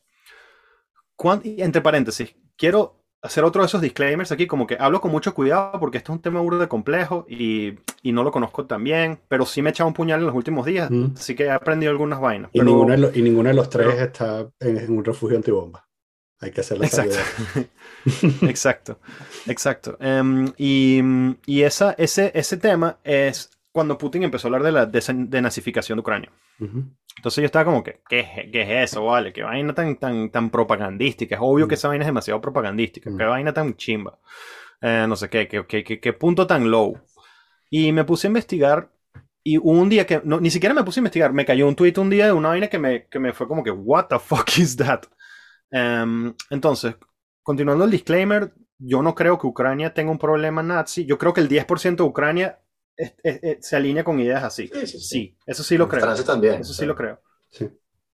[1.43, 5.79] Entre paréntesis, quiero hacer otro de esos disclaimers aquí, como que hablo con mucho cuidado
[5.79, 9.45] porque esto es un tema de complejo y, y, no lo conozco tan bien, pero
[9.45, 12.19] sí me he echado un puñal en los últimos días, así que he aprendido algunas
[12.19, 12.49] vainas.
[12.53, 15.85] Y, ninguno, de los, y ninguno de los tres está en, un refugio antibomba.
[16.39, 17.17] Hay que hacer la Exacto.
[18.47, 18.99] exacto,
[19.47, 19.97] exacto.
[19.99, 21.01] Em, y,
[21.47, 26.01] y esa, ese, ese tema es cuando Putin empezó a hablar de la denazificación de
[26.01, 26.31] Ucrania.
[27.17, 29.33] Entonces yo estaba como que, ¿qué, ¿qué, es eso, vale?
[29.33, 31.35] ¿Qué vaina tan, tan, tan propagandística?
[31.35, 33.09] Es obvio que esa vaina es demasiado propagandística.
[33.15, 34.19] ¿Qué vaina tan chimba?
[34.81, 36.99] Eh, no sé qué, qué, qué, qué, punto tan low.
[37.69, 38.91] Y me puse a investigar
[39.43, 41.93] y un día que, no, ni siquiera me puse a investigar, me cayó un tweet
[41.97, 44.57] un día de una vaina que me, que me fue como que, what the fuck
[44.57, 45.03] is that?
[45.71, 46.95] Em, entonces,
[47.41, 51.05] continuando el disclaimer, yo no creo que Ucrania tenga un problema nazi.
[51.05, 52.59] Yo creo que el 10% de Ucrania
[53.59, 54.69] se alinea con ideas así.
[54.85, 56.01] Sí, eso sí lo creo.
[56.01, 56.61] Francia también.
[56.61, 57.21] Eso sí, lo creo.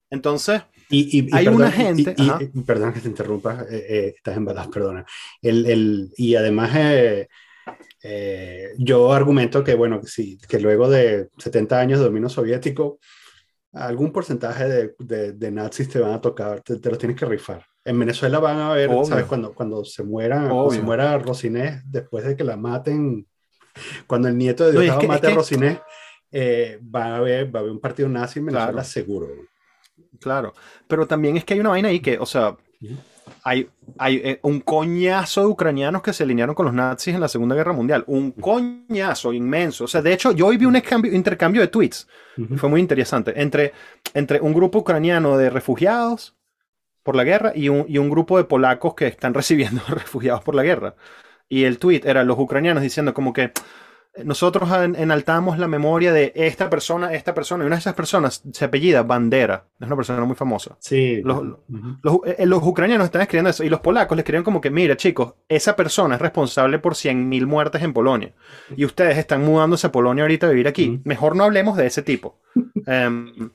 [0.09, 2.15] Entonces, y, hay una gente.
[2.65, 5.05] perdón que te interrumpa, eh, eh, estás en balas, perdona.
[5.41, 6.71] El, el, y además,
[8.03, 12.99] eh, yo argumento que, bueno, que, sí, que luego de 70 años de dominio soviético,
[13.73, 17.65] algún porcentaje de, de, nazis te van a tocar, te, los tienes que rifar.
[17.83, 19.25] En Venezuela van a ver, ¿sabes?
[19.25, 23.27] Cuando, cuando se muera, cuando se muera Rosinés, después de que la maten,
[24.05, 25.79] cuando el nieto de Dios mate a Rosinés,
[26.31, 29.27] eh, va, a haber, va a haber un partido nazi en Venezuela seguro.
[30.19, 30.53] Claro,
[30.87, 32.57] pero también es que hay una vaina ahí que, o sea,
[33.43, 37.27] hay, hay eh, un coñazo de ucranianos que se alinearon con los nazis en la
[37.27, 38.03] Segunda Guerra Mundial.
[38.07, 39.85] Un coñazo inmenso.
[39.85, 42.07] O sea, de hecho, yo hoy vi un intercambio de tweets.
[42.55, 43.33] Fue muy interesante.
[43.41, 43.73] Entre,
[44.13, 46.35] entre un grupo ucraniano de refugiados
[47.03, 50.55] por la guerra y un, y un grupo de polacos que están recibiendo refugiados por
[50.55, 50.95] la guerra.
[51.49, 53.51] Y el tweet era los ucranianos diciendo como que
[54.23, 58.65] nosotros enaltamos la memoria de esta persona, esta persona, y una de esas personas se
[58.65, 60.77] apellida Bandera, es una persona muy famosa.
[60.79, 61.21] Sí.
[61.23, 61.43] Los,
[62.25, 65.35] eh, los, ucranianos están escribiendo eso, y los polacos le escriben como que, mira chicos,
[65.47, 68.33] esa persona es responsable por 100.000 muertes en Polonia,
[68.75, 72.01] y ustedes están mudándose a Polonia ahorita a vivir aquí, mejor no hablemos de ese
[72.01, 72.39] tipo.
[72.87, 73.51] Em,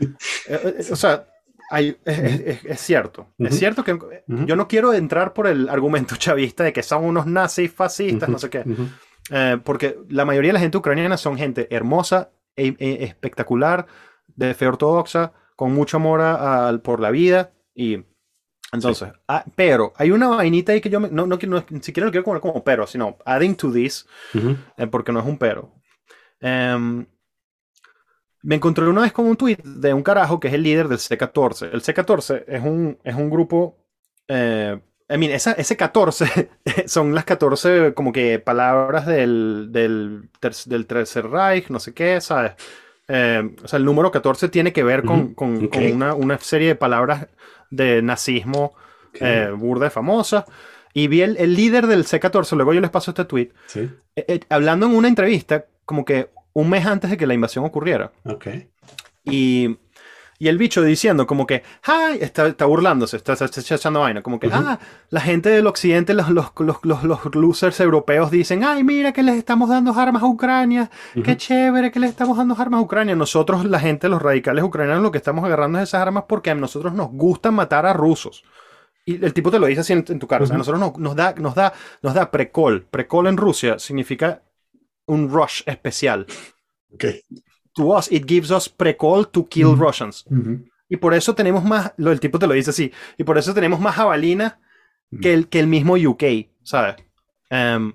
[0.00, 0.06] eh,
[0.48, 1.26] eh, o sea,
[2.04, 3.28] es, cierto.
[3.38, 7.26] Es cierto que yo no quiero entrar por el argumento chavista de que son unos
[7.26, 8.64] nazis fascistas, no sé qué.
[9.30, 13.86] Eh, porque la mayoría de la gente ucraniana son gente hermosa, e, e espectacular,
[14.26, 17.52] de fe ortodoxa, con mucho amor por la vida.
[17.74, 18.04] Y
[18.72, 22.10] entonces, ah, pero hay una vainita ahí que yo no, no, no, ni siquiera lo
[22.10, 24.06] quiero comer como pero, sino adding to this,
[24.76, 25.72] eh, porque no es un pero.
[26.40, 27.06] Em,
[28.44, 30.98] me encontré una vez con un tweet de un carajo que es el líder del
[30.98, 31.70] C14.
[31.72, 33.76] El C14 es un, es un grupo
[34.28, 34.78] eh,
[35.08, 36.50] I mean, esa, ese 14
[36.86, 40.30] son las 14 como que palabras del, del,
[40.66, 42.52] del Tercer Reich, no sé qué, ¿sabes?
[43.06, 46.74] Eh, o sea, el número 14 tiene que ver con, con, una, una, serie de
[46.74, 47.28] palabras
[47.70, 48.74] de nazismo
[49.14, 50.46] eh, burda y famosa.
[50.94, 53.50] Y vi el, el, líder del C14, luego yo les paso este tweet,
[54.16, 58.12] eh, hablando en una entrevista como que un mes antes de que la invasión ocurriera.
[58.24, 58.70] Okay.
[59.24, 59.76] Y
[60.38, 62.18] Y el bicho diciendo como que, ¡ay!
[62.20, 64.22] Está, está burlándose, está, echando vaina.
[64.22, 64.78] Como que, ¡ah!
[65.10, 69.36] La gente del occidente, los, los, los, los, losers europeos dicen, ¡ay, mira que les
[69.36, 70.90] estamos dando armas a Ucrania!
[71.22, 73.14] ¡Qué chévere que les estamos dando armas a Ucrania!
[73.14, 76.54] Nosotros, la gente, los radicales ucranianos, lo que estamos agarrando es esas armas porque a
[76.54, 78.44] nosotros nos gusta matar a rusos.
[79.06, 80.44] Y el tipo te lo dice así en, tu cara.
[80.44, 82.86] O sea, a nosotros nos, nos, da, nos da, nos da precol.
[82.90, 84.42] Precol en Rusia significa
[85.06, 86.26] un rush especial.
[86.94, 87.22] Okay
[87.74, 90.24] to us, it gives us precall to kill Russians.
[90.88, 93.52] Y por eso tenemos más, lo, el tipo te lo dice así, y por eso
[93.54, 94.60] tenemos más jabalina
[95.20, 96.22] que, el, que el mismo UK,
[96.62, 96.96] ¿sabes?
[97.50, 97.92] Em,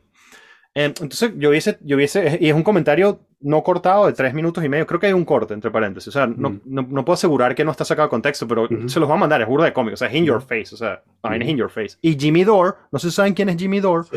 [0.74, 4.66] em, entonces yo hubiese, yo hubiese, y es un comentario no cortado de tres minutos
[4.66, 7.56] y medio, creo que hay un corte entre paréntesis, o sea, no, no, puedo asegurar
[7.56, 9.74] que no está sacado de contexto, pero se los voy a mandar, es burda de
[9.74, 11.98] cómico, o sea, es in your face, o sea, es in your face.
[12.02, 14.08] Y Jimmy Dore, no sé si saben quién es Jimmy Dore,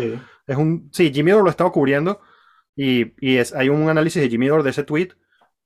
[0.47, 2.21] es un, sí, Jimmy Dore lo estaba cubriendo
[2.77, 5.11] y, y es, hay un análisis de Jimmy Dore de ese tweet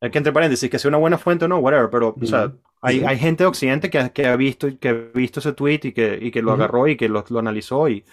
[0.01, 2.53] que entre paréntesis, que sea una buena fuente o no, whatever, pero, o sea,
[2.83, 5.93] hay, hay, gente de Occidente que, que, ha visto, que ha visto ese tweet y
[5.93, 8.05] que, y que lo agarró y que lo, lo analizó y...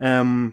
[0.00, 0.52] Um,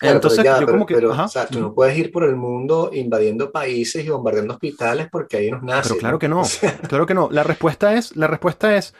[0.00, 0.96] entonces, yo como que.
[0.96, 5.36] o sea, tú no puedes ir por el mundo invadiendo países y bombardeando hospitales porque
[5.38, 5.92] hay unos nazis.
[5.92, 6.42] Pero claro que no.
[6.88, 7.28] claro que no.
[7.30, 8.92] La respuesta es, la respuesta es,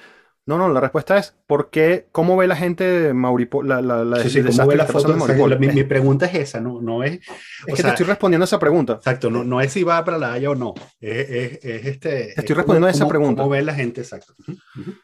[0.47, 4.05] no, no, la respuesta es ¿por qué, cómo ve la gente de Mauripol, la, la,
[4.05, 5.59] la, sí, ¿cómo ve la foto de Mauripol?
[5.59, 7.21] mi, mi, pregunta es esa, no, no es...
[7.67, 8.95] Es que te estoy respondiendo a esa pregunta.
[8.95, 12.33] Exacto, no, no es si va para la Haya o no, es, es, es este...
[12.35, 13.43] Te estoy respondiendo a esa pregunta.
[13.43, 14.03] ¿Cómo ve la gente?
[14.03, 14.35] Exacto.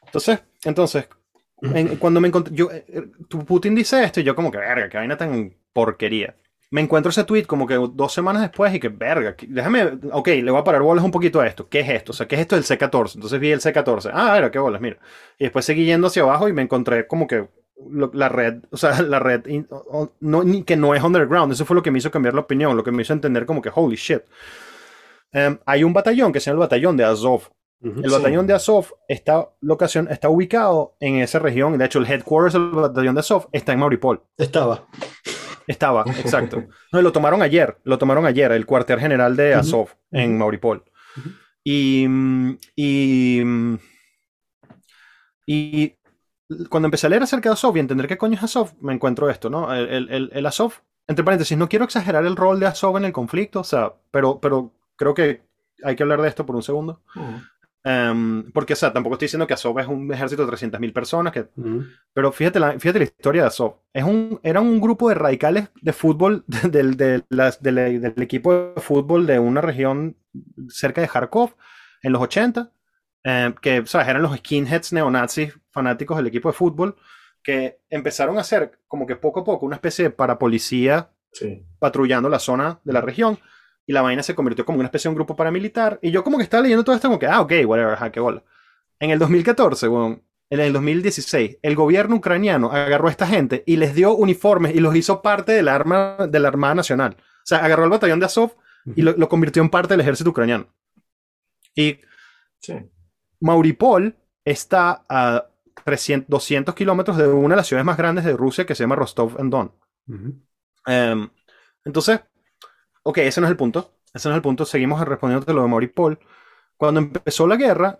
[0.06, 1.08] Entonces, entonces
[1.98, 4.96] cuando me encontré, yo, eh, tu Putin dice esto y yo como que, verga, qué
[4.96, 6.34] vaina tan porquería
[6.70, 10.50] me encuentro ese tweet como que dos semanas después y que, verga, déjame, ok, le
[10.50, 11.68] voy a parar bolas un poquito a esto.
[11.68, 12.12] ¿Qué es esto?
[12.12, 13.16] O sea, ¿qué es esto del C14?
[13.16, 14.10] Entonces vi el C14.
[14.12, 14.98] Ah, ver, qué bolas, mira.
[15.36, 17.48] Y después seguí yendo hacia abajo y me encontré como que
[18.12, 19.42] la red, o sea, la red,
[20.20, 21.52] no, que no es underground.
[21.52, 23.60] Eso fue lo que me hizo cambiar la opinión, lo que me hizo entender como
[23.62, 24.22] que, holy shit.
[25.32, 27.50] Em, hay un batallón que se llama el batallón de Azov.
[27.82, 31.76] el batallón de Azov está, locación, está ubicado en esa región.
[31.78, 34.22] De hecho, el headquarters del batallón de Azov está en Mauripol.
[34.36, 34.86] Estaba.
[35.70, 36.64] Estaba, exacto.
[36.92, 40.82] No, lo tomaron ayer, lo tomaron ayer, el cuartel general de Azov en Mauripol.
[41.62, 42.06] Y,
[42.74, 43.42] y,
[45.46, 45.94] y,
[46.68, 49.30] cuando empecé a leer acerca de Azov y entender qué coño es Azov, me encuentro
[49.30, 49.72] esto, ¿no?
[49.72, 50.72] El, el, el, Azov,
[51.06, 54.40] entre paréntesis, no quiero exagerar el rol de Azov en el conflicto, o sea, pero,
[54.40, 55.42] pero creo que
[55.84, 57.00] hay que hablar de esto por un segundo.
[57.82, 61.32] Em, porque, o sea, tampoco estoy diciendo que Azov es un ejército de 300.000 personas,
[61.32, 61.46] que,
[62.12, 63.76] pero fíjate la, fíjate la historia de Azov.
[63.92, 69.26] Es un, eran un grupo de radicales de fútbol del, de, del equipo de fútbol
[69.26, 70.16] de una región
[70.68, 71.54] cerca de Kharkov
[72.02, 72.70] en los 80,
[73.24, 74.08] em, que ¿sabes?
[74.08, 76.96] eran los skinheads neonazis fanáticos del equipo de fútbol,
[77.42, 81.10] que empezaron a ser como que poco a poco una especie de parapolicía
[81.78, 83.38] patrullando la zona de la región
[83.90, 85.98] y la vaina se convirtió como una especie de un grupo paramilitar.
[86.00, 88.20] Y yo como que estaba leyendo todo esto como que, ah, ok, whatever, ja, qué
[88.20, 88.44] bola.
[89.00, 93.78] En el 2014, bueno, en el 2016, el gobierno ucraniano agarró a esta gente y
[93.78, 97.16] les dio uniformes y los hizo parte de la, arma, de la Armada Nacional.
[97.18, 98.52] O sea, agarró el batallón de Azov
[98.94, 100.68] y lo, convirtió en parte del ejército ucraniano.
[101.74, 101.98] Y
[103.40, 105.48] Mauripol está a
[105.84, 108.94] 300, 200 kilómetros de una de las ciudades más grandes de Rusia que se llama
[108.94, 109.72] Rostov-on-Don.
[110.86, 111.28] Em,
[111.84, 112.20] entonces,
[113.02, 113.92] Ok, ese no es el punto.
[114.12, 114.64] Ese no es el punto.
[114.64, 116.18] Seguimos respondiendo a lo de Mauripol.
[116.76, 117.98] Cuando empezó la guerra,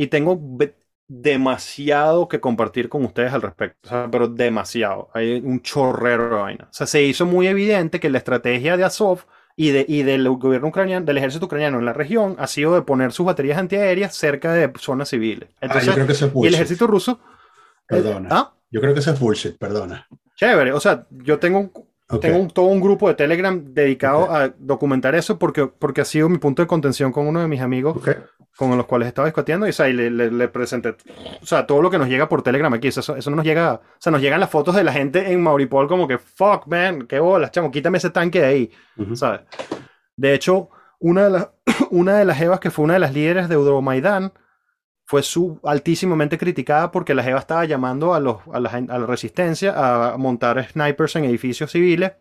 [0.00, 0.40] y tengo
[1.08, 5.10] demasiado que compartir con ustedes al respecto, o sea, pero demasiado.
[5.12, 6.68] Hay un chorrero de vaina.
[6.70, 9.26] O sea, se hizo muy evidente que la estrategia de Azov
[9.56, 12.80] y, de, y del gobierno ucraniano, del ejército ucraniano en la región, ha sido de
[12.80, 15.50] poner sus baterías antiaéreas cerca de zonas civiles.
[15.60, 17.20] Entonces, ah, yo creo que eso es y el ejército ruso.
[17.86, 18.28] Perdona.
[18.30, 18.54] ¿ah?
[18.70, 20.08] Yo creo que eso es bullshit, perdona.
[20.36, 20.72] Chévere.
[20.72, 25.38] O sea, yo tengo un tengo todo un grupo de Telegram dedicado a documentar eso
[25.38, 27.96] porque, porque ha sido mi punto de contención con uno de mis amigos
[28.56, 30.96] con los cuales estaba discutiendo y, o le, le, presenté
[31.40, 32.88] o sea, todo lo que nos llega por Telegram aquí.
[32.88, 35.42] Eso, eso no nos llega, o sea, nos llegan las fotos de la gente en
[35.42, 38.70] Mauripol como que, fuck, man, qué bolas, chamo, quítame ese tanque de ahí,
[39.14, 39.40] ¿sabes?
[40.16, 41.48] De hecho, una de, las,
[41.90, 44.32] una de las Evas que fue una de las líderes de Euromaidan
[45.10, 48.70] fue su, altísimamente criticada porque la Jeva estaba llamando a, los, la,
[49.08, 52.12] resistencia a montar snipers en edificios civiles.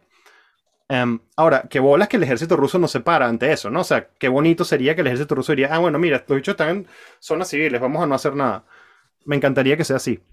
[0.88, 3.82] Em, ahora, qué bolas que el ejército ruso no se para ante eso, ¿no?
[3.82, 6.54] O sea, qué bonito sería que el ejército ruso diría, ah, bueno, mira, estos bichos
[6.54, 6.88] están en
[7.20, 8.64] zonas civiles, vamos a no hacer nada.
[9.24, 10.24] Me encantaría que sea así.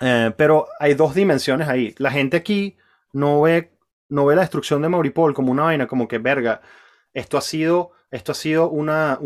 [0.00, 1.94] Eh, pero hay dos dimensiones ahí.
[1.98, 2.76] La gente aquí
[3.12, 3.70] no ve,
[4.08, 6.62] la destrucción de Mauripol como una vaina, como que, verga,
[7.14, 9.20] esto ha sido, esto ha sido una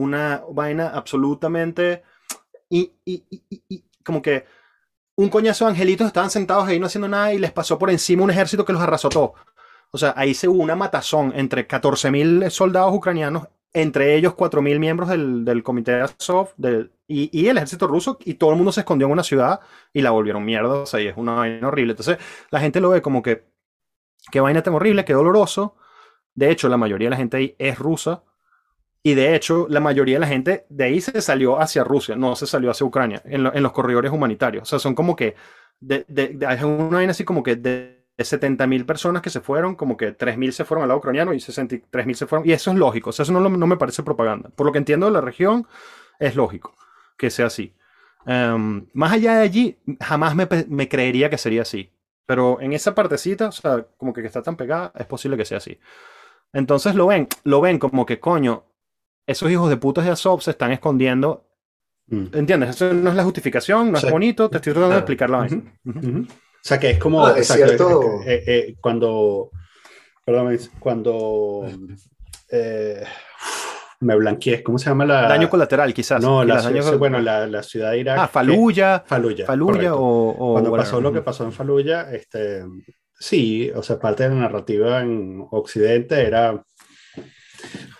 [0.52, 2.02] vaina absolutamente
[2.70, 4.46] y, y, y, y, como que
[5.16, 8.24] un coñazo de angelitos estaban sentados ahí no haciendo nada y les pasó por encima
[8.24, 9.34] un ejército que los arrasó todo.
[9.90, 15.08] O sea, ahí se hubo una matazón entre 14.000 soldados ucranianos entre ellos 4.000 miembros
[15.08, 16.54] del, del comité de Azov
[17.06, 19.60] y, y, el ejército ruso, y todo el mundo se escondió en una ciudad
[19.92, 21.92] y la volvieron mierda, o sea, y es una vaina horrible.
[21.92, 22.18] Entonces,
[22.50, 23.46] la gente lo ve como que,
[24.30, 25.76] qué vaina tan horrible, qué doloroso.
[26.34, 28.22] De hecho, la mayoría de la gente ahí es rusa,
[29.02, 32.36] y de hecho, la mayoría de la gente de ahí se salió hacia Rusia, no
[32.36, 34.64] se salió hacia Ucrania, en, en los corredores humanitarios.
[34.64, 35.36] O sea, son como que,
[35.80, 39.96] de, de, de, una vaina así como que de 70.000 personas que se fueron, como
[39.96, 42.46] que 3.000 se fueron al lado ucraniano y 63.000 se fueron.
[42.46, 44.50] Y eso es lógico, o sea, eso no, no, me parece propaganda.
[44.50, 45.66] Por lo que entiendo de la región,
[46.18, 46.74] es lógico
[47.16, 47.74] que sea así.
[48.26, 51.90] Um, más allá de allí, jamás me, me, creería que sería así.
[52.26, 55.56] Pero en esa partecita, o sea, como que está tan pegada, es posible que sea
[55.56, 55.78] así.
[56.52, 58.64] Entonces lo ven, lo ven como que, coño,
[59.30, 61.46] esos hijos de putas de Azov se están escondiendo.
[62.08, 62.26] Mm.
[62.32, 62.70] ¿Entiendes?
[62.70, 65.62] Eso no es la justificación, no es bonito, te estoy tratando de explicar la vaina.
[65.84, 68.20] O sea, que es como ah, es cierto.
[68.26, 69.50] Eh, eh, cuando,
[70.24, 71.66] perdón, cuando
[72.50, 73.02] eh,
[74.00, 75.22] me blanqueé, ¿cómo se llama la?
[75.22, 76.20] Daño colateral, quizás.
[76.22, 76.98] No, la, daño...
[76.98, 78.18] bueno, la, la, ciudad de Irak.
[78.18, 79.04] Ah, Faluya.
[79.06, 79.46] Faluya.
[79.46, 82.64] Faluya o, o, Cuando pasó lo que pasó en Faluya, este,
[83.18, 86.62] sí, o sea, parte de la narrativa en Occidente era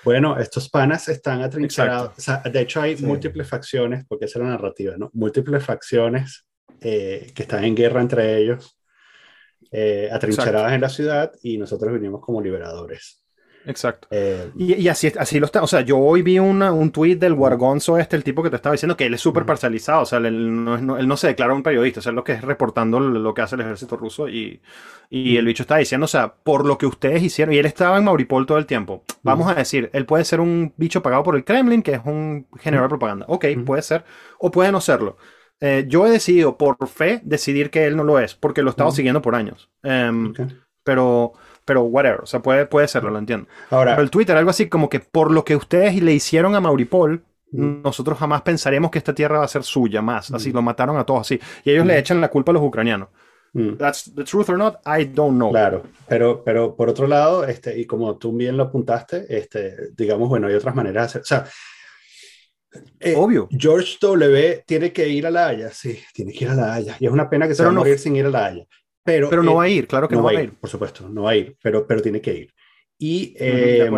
[0.04, 2.16] bueno, estos panas están atrincherados.
[2.16, 3.04] O sea, de hecho, hay sí.
[3.04, 5.10] múltiples facciones, porque esa es la narrativa, ¿no?
[5.12, 6.46] Múltiples facciones
[6.80, 8.78] eh, que están en guerra entre ellos,
[9.70, 10.74] eh, atrincheradas Exacto.
[10.74, 13.19] en la ciudad, y nosotros venimos como liberadores.
[13.66, 14.08] Exacto.
[14.10, 15.62] Eh, y, y, así, así lo está.
[15.62, 18.56] O sea, yo hoy vi una, un tweet del Wargonzo, este, el tipo que te
[18.56, 20.02] estaba diciendo que él es súper parcializado.
[20.02, 22.00] O sea, él no, no, él no, se declara un periodista.
[22.00, 24.28] O sea, es lo que es reportando lo que hace el ejército ruso.
[24.28, 24.60] Y,
[25.10, 27.54] y el bicho está diciendo, o sea, por lo que ustedes hicieron.
[27.54, 29.04] Y él estaba en Mauripol todo el tiempo.
[29.22, 32.46] Vamos a decir, él puede ser un bicho pagado por el Kremlin, que es un
[32.58, 33.26] generador de propaganda.
[33.28, 34.04] Ok, puede ser.
[34.38, 35.16] O puede no serlo.
[35.60, 38.72] Eh, yo he decidido, por fe, decidir que él no lo es, porque lo he
[38.72, 39.68] estado siguiendo por años.
[39.82, 40.46] Um, okay.
[40.82, 41.34] Pero
[41.70, 43.46] pero whatever, o sea, puede, puede serlo, lo entiendo.
[43.70, 46.60] Ahora, pero el Twitter, algo así como que por lo que ustedes le hicieron a
[46.60, 47.82] Mauripol, mm.
[47.82, 50.32] nosotros jamás pensaremos que esta tierra va a ser suya más.
[50.32, 50.54] Así, mm.
[50.54, 51.38] lo mataron a todos así.
[51.64, 51.86] Y ellos mm.
[51.86, 53.06] le echan la culpa a los ucranianos.
[53.78, 55.52] That's the truth or not, I don't know.
[55.52, 60.28] Claro, pero, pero por otro lado, este, y como tú bien lo apuntaste, este, digamos,
[60.28, 61.22] bueno, hay otras maneras de hacer.
[61.22, 61.44] O sea,
[62.98, 63.48] eh, Obvio.
[63.56, 64.64] George W.
[64.66, 66.96] tiene que ir a La Haya, sí, tiene que ir a La Haya.
[66.98, 68.66] Y es una pena que se va a morir sin ir a La Haya.
[69.02, 70.68] Pero, pero no eh, va a ir, claro que no, no va a ir, Por
[70.68, 72.54] supuesto, no va a ir, pero, pero tiene que ir.
[72.98, 73.90] Y eh,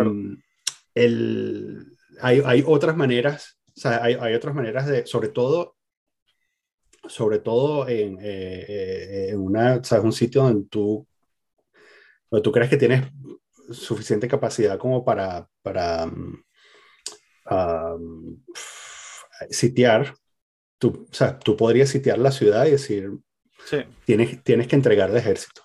[0.95, 1.85] el,
[2.21, 5.75] hay, hay, otras maneras, o sea, hay, hay, otras maneras de, sobre todo,
[7.07, 10.05] sobre todo en, eh, en una, ¿sabes?
[10.05, 11.05] un sitio donde tú,
[12.31, 13.03] donde tú crees que tienes
[13.71, 16.05] suficiente capacidad como para, para
[17.49, 18.43] um,
[19.49, 20.15] sitiar,
[20.77, 23.11] tú, o sea, tú podrías sitiar la ciudad y decir,
[23.65, 23.77] Sí.
[24.05, 25.63] Tienes, tienes que entregar de ejército.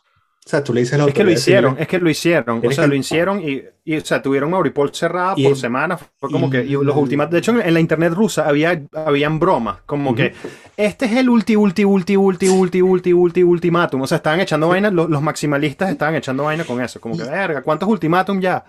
[0.48, 2.62] O sea, tú le dices a la Es que lo hicieron, es que lo hicieron.
[2.64, 2.88] O sea, que...
[2.88, 6.00] lo hicieron y, y, o sea, tuvieron Mauripol cerrada por semanas.
[6.16, 9.38] Fue como y, que, y los últimos, de hecho, en la internet rusa había, habían
[9.38, 10.16] bromas, como uh -huh.
[10.16, 10.32] que
[10.74, 14.00] este es el ulti, ulti, ulti, ulti, ulti, ulti, ulti, ultimátum.
[14.00, 16.98] O sea, estaban echando vaina, los, los, maximalistas estaban echando vaina con eso.
[16.98, 18.64] Como que, verga, ¿cuántos ultimátum ya?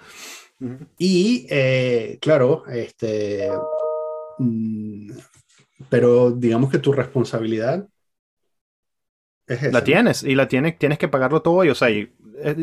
[0.60, 0.88] Uh -huh.
[0.98, 3.50] Y, eh, claro, este.
[4.38, 5.12] Mm,
[5.88, 7.88] pero digamos que tu responsabilidad
[9.50, 12.12] es la tienes y la tienes, tienes que pagarlo todo y, o sea, y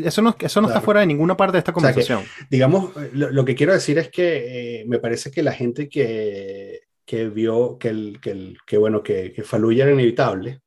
[0.05, 0.79] eso no, eso no claro.
[0.79, 2.19] está fuera de ninguna parte de esta conversación.
[2.19, 5.43] O sea que, digamos, lo, lo, que quiero decir es que eh, me parece que
[5.43, 9.93] la gente que, que vio que, el, que, el, que, bueno, que, que Faluya era
[9.93, 10.63] inevitable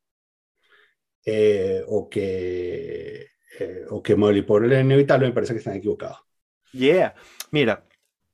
[1.26, 3.28] eh, o que,
[3.60, 6.20] eh, o que Maulipol era inevitable, me parece que están equivocados.
[6.72, 7.16] Yeah.
[7.52, 7.86] Mira,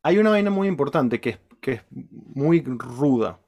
[0.03, 3.39] hay una vaina muy importante que es, que es muy ruda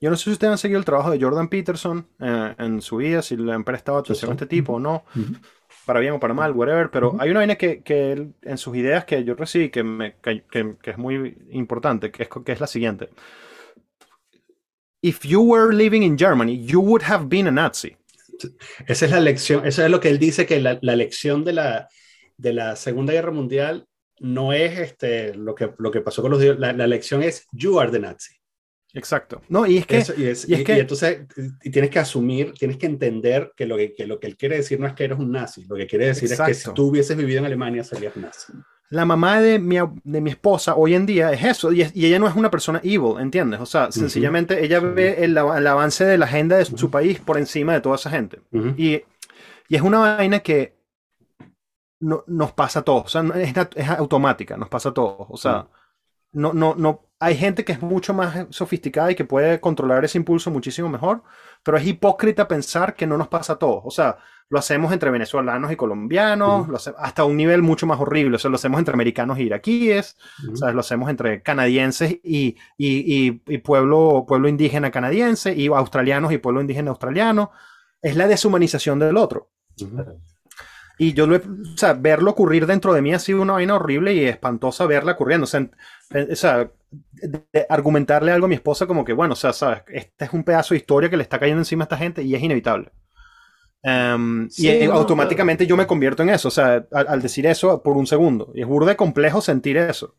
[0.00, 2.96] yo no sé si ustedes han seguido el trabajo de Jordan Peterson eh, en su
[2.96, 5.40] vida, si le han prestado atención a este tipo o no, uh -huh.
[5.84, 7.20] para bien o para mal, whatever, pero uh -huh.
[7.20, 10.42] hay una vaina que, que él, en sus ideas que yo recibí que, me, que,
[10.82, 13.10] es muy importante, que es, que es la siguiente.
[15.02, 17.96] If you were living in Germany, you would have been a Nazi.
[18.86, 21.52] Esa es la lección, eso es lo que él dice, que la, la lección de
[21.52, 21.88] la,
[22.38, 23.86] de la Segunda Guerra Mundial
[24.18, 27.78] no es este, lo, que, lo que pasó con los la, la lección es you
[27.78, 28.39] are the Nazi.
[28.94, 29.42] Exacto.
[29.48, 29.98] No, y es que.
[29.98, 30.76] Eso, y, es, y, es y, que...
[30.76, 31.20] y, entonces
[31.62, 34.56] y tienes que asumir, tienes que entender que lo que, que lo que él quiere
[34.56, 35.64] decir no es que eres un nazi.
[35.66, 36.50] Lo que quiere decir Exacto.
[36.50, 38.52] es que si tú hubieses vivido en Alemania serías nazi.
[38.90, 42.06] La mamá de mi, de mi esposa hoy en día es eso, y, es, y
[42.06, 43.60] ella no es una persona evil, ¿entiendes?
[43.60, 43.92] O sea, uh -huh.
[43.92, 46.90] sencillamente ella ve el, el, avance de la agenda de su, uh -huh.
[46.90, 48.40] país por encima de toda esa gente.
[48.50, 48.74] Uh -huh.
[48.76, 49.04] y,
[49.68, 50.74] y es una vaina que
[52.00, 55.26] no, nos pasa a todos, o sea, es, es automática, nos pasa a todos.
[55.28, 55.68] O sea,
[56.32, 60.16] no, no, no, hay gente que es mucho más sofisticada y que puede controlar ese
[60.16, 61.22] impulso muchísimo mejor,
[61.62, 63.82] pero es hipócrita pensar que no nos pasa a todos.
[63.84, 64.16] O sea,
[64.48, 66.66] lo hacemos entre venezolanos y colombianos,
[66.98, 68.36] hasta un nivel mucho más horrible.
[68.36, 70.16] O sea, lo hacemos entre americanos e iraquíes,
[70.50, 76.32] o sea, lo hacemos entre canadienses y, y, y, pueblo, pueblo indígena canadiense, y australianos
[76.32, 77.52] y pueblo indígena australiano.
[78.00, 79.50] Es la deshumanización del otro.
[80.98, 84.12] Y yo, lo o sea, verlo ocurrir dentro de mí ha sido una vaina horrible
[84.12, 85.44] y espantosa verla ocurriendo.
[85.44, 85.66] O sea,
[86.12, 86.70] o sea
[87.68, 90.74] argumentarle algo a mi esposa como que, bueno, o sea, sabes, este es un pedazo
[90.74, 92.90] de historia que le está cayendo encima a esta gente y es inevitable.
[93.82, 98.06] Em, y automáticamente yo me convierto en eso, o sea, al, decir eso por un
[98.06, 98.50] segundo.
[98.54, 100.14] Y es burde complejo sentir eso.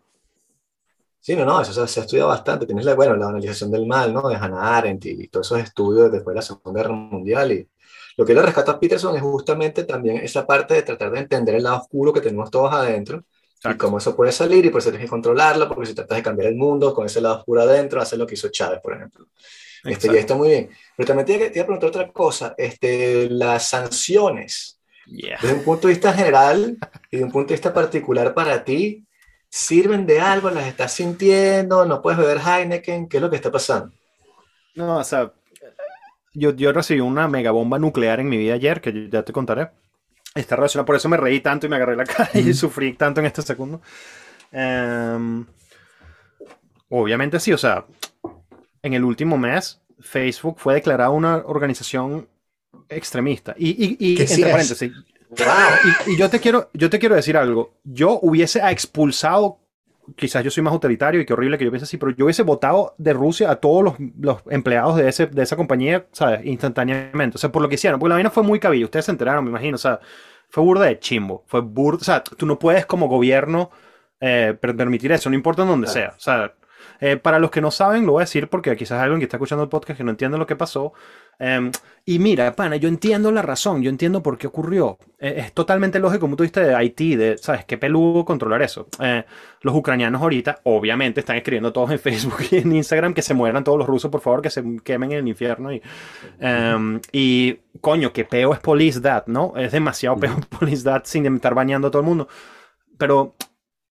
[1.19, 2.65] Sí, no, no, eso se, ha estudiado bastante.
[2.65, 4.27] Tienes la, bueno, la analización del mal, ¿no?
[4.27, 7.51] De Hannah Arendt y, todos esos estudios después de la Segunda Guerra Mundial.
[7.51, 7.69] Y
[8.17, 11.55] lo que le rescata a Peterson es justamente también esa parte de tratar de entender
[11.55, 13.23] el lado oscuro que tenemos todos adentro
[13.63, 16.23] y cómo eso puede salir y por eso tienes que controlarlo, porque si tratas de
[16.23, 19.27] cambiar el mundo con ese lado oscuro adentro, hacer lo que hizo Chávez, por ejemplo.
[19.83, 20.69] Este, y está muy bien.
[20.95, 22.55] Pero también te, te iba a preguntar otra cosa.
[22.57, 26.77] Este, las sanciones, desde un punto de vista general
[27.09, 29.05] y de un punto de vista particular para ti,
[29.49, 30.49] ¿sirven de algo?
[30.49, 31.85] ¿Las estás sintiendo?
[31.85, 33.07] ¿No puedes beber Heineken?
[33.07, 33.91] ¿Qué es lo que está pasando?
[34.75, 35.31] No, o sea,
[36.33, 39.69] yo, yo recibí una mega bomba nuclear en mi vida ayer, que ya te contaré
[40.35, 40.85] está relacionado.
[40.85, 43.41] Por eso me reí tanto y me agarré la cara y sufrí tanto en este
[43.41, 43.81] segundo.
[44.51, 45.45] Em,
[46.89, 47.85] obviamente sí, o sea,
[48.81, 52.27] en el último mes Facebook fue declarada una organización
[52.89, 53.55] extremista.
[53.57, 54.91] Y, y, entre paréntesis.
[56.07, 57.73] Y, yo te quiero, yo te quiero decir algo.
[57.83, 59.59] Yo hubiese expulsado,
[60.15, 62.43] quizás yo soy más autoritario y qué horrible que yo piense así, pero yo hubiese
[62.43, 66.45] votado de Rusia a todos los, los empleados de, ese, de esa compañía, ¿sabes?
[66.45, 67.35] Instantáneamente.
[67.35, 67.99] O sea, por lo que hicieron.
[67.99, 68.85] Porque la vaina fue muy cabilla.
[68.85, 69.75] Ustedes se enteraron, me imagino.
[69.75, 69.99] O sea,
[70.49, 71.43] fue burda de chimbo.
[71.47, 71.99] Fue burda.
[72.01, 73.71] O sea, tú no puedes como gobierno
[74.19, 76.13] eh, permitir eso, no importa en dónde sea.
[76.15, 76.53] O sea,
[76.99, 79.25] eh, para los que no saben, lo voy a decir porque quizás hay alguien que
[79.25, 80.93] está escuchando el podcast que no entiende lo que pasó.
[81.43, 81.71] Em,
[82.05, 84.99] y mira, pana, yo entiendo la razón, yo entiendo por qué ocurrió.
[85.17, 87.65] Eh, es totalmente lógico, como tú dijiste, de Haití, de, ¿sabes?
[87.65, 88.87] Qué peludo controlar eso.
[89.61, 93.63] los ucranianos ahorita, obviamente, están escribiendo todos en Facebook y en Instagram que se mueran
[93.63, 95.73] todos los rusos, por favor, que se quemen en el infierno.
[95.73, 95.81] Y,
[96.39, 99.53] em, y coño, qué peo es Police That, ¿no?
[99.57, 102.27] Es demasiado peo Police That sin estar bañando a todo el mundo.
[102.97, 103.35] Pero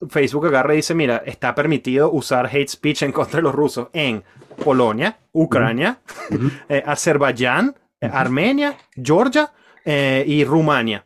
[0.08, 3.88] Facebook agarra y dice, mira, está permitido usar hate speech en contra de los rusos
[3.92, 4.24] en
[4.64, 6.00] Polonia, Ucrania,
[6.68, 9.52] eh, Azerbaiyán, eh, Armenia, Georgia
[9.84, 11.04] eh, y Rumania.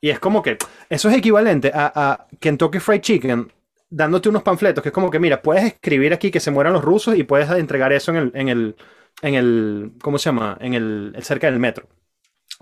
[0.00, 3.52] Y es como que eso es equivalente a, Kentucky Fried Chicken
[3.88, 6.82] dándote unos panfletos que es como que, mira, puedes escribir aquí que se mueran los
[6.82, 8.76] rusos y puedes entregar eso en el, en el,
[9.20, 10.56] en el ¿cómo se llama?
[10.60, 11.86] En el cerca del metro.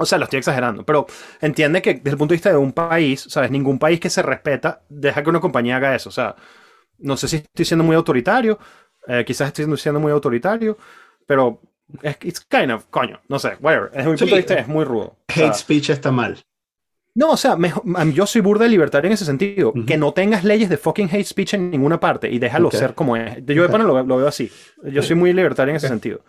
[0.01, 1.07] O sea, lo estoy exagerando, pero
[1.41, 3.51] entiende que desde el punto de vista de un país, ¿sabes?
[3.51, 6.09] Ningún país que se respeta deja que una compañía haga eso.
[6.09, 6.35] O sea,
[6.99, 8.59] no sé si estoy siendo muy autoritario,
[9.07, 10.79] eh, quizás estoy siendo muy autoritario,
[11.27, 11.61] pero
[12.03, 13.91] es it's kind of, coño, no sé, whatever.
[13.91, 15.19] Desde mi punto de vista es muy rudo.
[15.29, 16.43] Hate speech está mal.
[17.13, 17.59] No, o sea,
[18.15, 19.73] yo soy burda de libertario en ese sentido.
[19.87, 23.17] Que no tengas leyes de fucking hate speech en ninguna parte y déjalo ser como
[23.17, 23.45] es.
[23.47, 24.51] Yo de lo, veo así.
[24.85, 26.21] Yo soy muy libertario en ese sentido.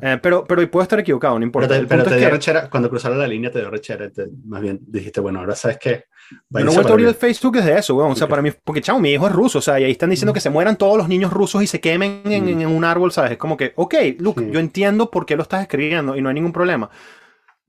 [0.00, 1.80] Eh, pero, pero puedo estar equivocado, no importa.
[1.88, 4.10] Pero te, dio rechera, cuando cruzaron la línea te dio rechera.
[4.46, 6.04] más bien dijiste, bueno, ahora sabes qué.
[6.48, 8.12] Yo no he vuelto a abrir el Facebook desde eso, weón.
[8.12, 10.10] O sea, para mí, porque chao, mi hijo es ruso, o sea, y ahí están
[10.10, 13.32] diciendo que se mueran todos los niños rusos y se quemen en, un árbol, ¿sabes?
[13.32, 16.36] Es como que, ok, look, yo entiendo por qué lo estás escribiendo y no hay
[16.36, 16.88] ningún problema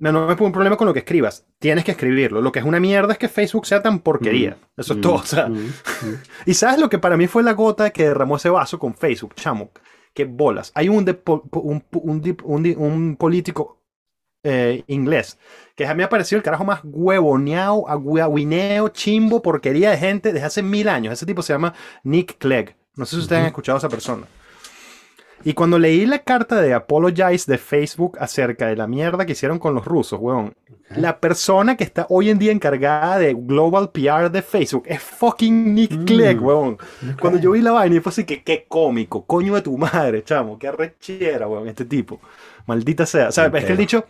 [0.02, 1.46] no, no me un problema con lo que escribas.
[1.60, 2.42] Tienes que escribirlo.
[2.42, 4.58] Lo que es una mierda es que Facebook sea tan porquería.
[4.76, 5.22] Mm, Eso es todo.
[5.48, 5.74] Mm, mm,
[6.48, 9.36] y sabes lo que para mí fue la gota que derramó ese vaso con Facebook,
[9.36, 9.70] chamo.
[10.16, 10.72] Que bolas.
[10.74, 11.06] Hay un,
[11.54, 13.80] un, político
[14.44, 15.38] eh, inglés
[15.76, 20.34] que a mí me ha parecido el carajo más huevoneado, agüineo, chimbo, porquería de gente
[20.34, 21.14] desde hace mil años.
[21.14, 22.76] Ese tipo se llama Nick Clegg.
[22.96, 24.26] No sé si ustedes han escuchado a esa persona.
[25.44, 29.60] Y cuando leí la carta de Apologize de Facebook acerca de la mierda que hicieron
[29.60, 30.54] con los rusos, weón,
[30.96, 35.74] la persona que está hoy en día encargada de Global PR de Facebook es fucking
[35.74, 36.06] Nick mm.
[36.06, 36.78] Clegg, weón.
[37.20, 40.24] Cuando yo vi la vaina, y fue así que qué cómico, coño de tu madre,
[40.24, 42.20] chamo, qué arrechera, weón, este tipo.
[42.66, 43.30] Maldita sea.
[43.30, 44.06] O sea, es que el dicho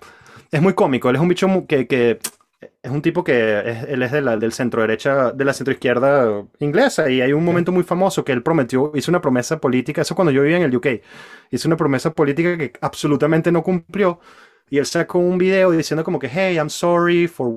[0.52, 2.20] es muy cómico, él es un bicho que, que
[2.62, 3.60] es un tipo que
[3.90, 7.44] él es de la, del centro derecha, de la centro izquierda inglesa y hay un
[7.44, 10.64] momento muy famoso que él prometió, hizo una promesa política, eso cuando yo vivía en
[10.64, 10.88] el UK,
[11.50, 14.20] hizo una promesa política que absolutamente no cumplió
[14.70, 17.52] y él sacó un video diciendo como que, hey, I'm sorry for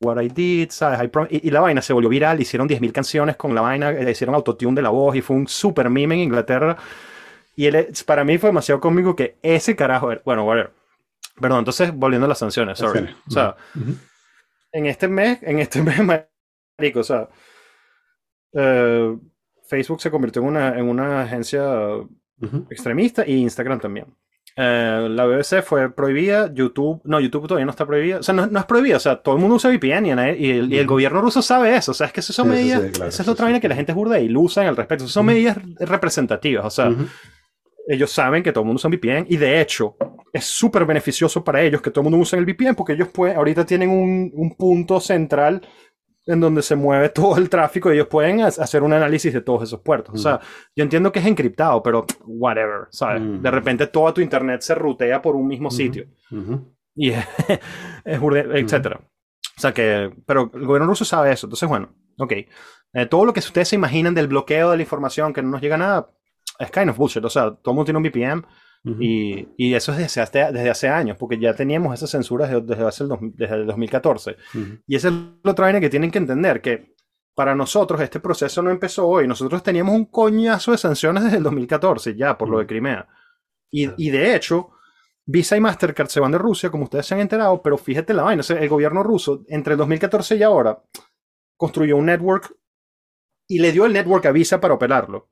[0.00, 1.10] what I did, ¿sabes?
[1.30, 4.76] y, la vaina se volvió viral, hicieron 10.000 canciones con la vaina, eh, hicieron autotune
[4.76, 6.76] de la voz y fue un super meme en Inglaterra.
[7.56, 10.72] Y él, para mí fue demasiado cómico que ese carajo, bueno, whatever
[11.40, 13.14] Perdón, entonces volviendo a las sanciones, sorry.
[13.26, 13.56] O sea,
[14.72, 17.28] en este mes, en este mes, marico, o sea,
[18.52, 19.16] eh,
[19.68, 21.64] Facebook se convirtió en una, en una agencia
[22.70, 24.06] extremista y Instagram también.
[24.58, 28.46] Eh, la BBC fue prohibida, YouTube, no, YouTube todavía no está prohibida, o sea, no,
[28.46, 31.42] no es prohibida, o sea, todo el mundo usa VPN y, y, el, gobierno ruso
[31.42, 33.74] sabe eso, o sea, es que esas son medidas, esa es otra vaina que la
[33.74, 36.90] gente es burda y usan al respecto, esas son medidas representativas, o sea,
[37.86, 39.96] ellos saben que todo el mundo usa VPN y de hecho
[40.32, 43.36] es súper beneficioso para ellos que todo el mundo use el VPN porque ellos pueden,
[43.36, 45.62] ahorita tienen un, un punto central
[46.26, 49.62] en donde se mueve todo el tráfico y ellos pueden hacer un análisis de todos
[49.62, 50.14] esos puertos.
[50.14, 50.40] O sea,
[50.74, 53.22] yo entiendo que es encriptado, pero whatever, ¿sabes?
[53.42, 56.06] De repente toda tu internet se rutea por un mismo sitio.
[56.94, 57.26] Y es,
[58.04, 59.00] etcétera.
[59.56, 61.46] O sea que, pero el gobierno ruso sabe eso.
[61.46, 62.32] Entonces, bueno, ok.
[62.92, 65.60] Eh, todo lo que ustedes se imaginan del bloqueo de la información, que no nos
[65.60, 66.10] llega nada,
[66.58, 67.24] es kind of bullshit.
[67.24, 68.46] O sea, todo el mundo tiene un VPN
[69.00, 73.04] y, eso es desde hace, desde hace años, porque ya teníamos esas censuras desde, hace
[73.04, 74.36] el, desde el 2014.
[74.86, 76.94] Y esa es la otra vaina que tienen que entender, que
[77.34, 79.26] para nosotros este proceso no empezó hoy.
[79.26, 83.08] Nosotros teníamos un coñazo de sanciones desde el 2014, ya, por lo de Crimea.
[83.70, 84.70] Y, y, de hecho,
[85.24, 88.22] Visa y Mastercard se van de Rusia, como ustedes se han enterado, pero fíjate la
[88.22, 90.80] vaina, el gobierno ruso, entre el 2014 y ahora,
[91.56, 92.54] construyó un network
[93.48, 95.28] y le dio el network a Visa para operarlo.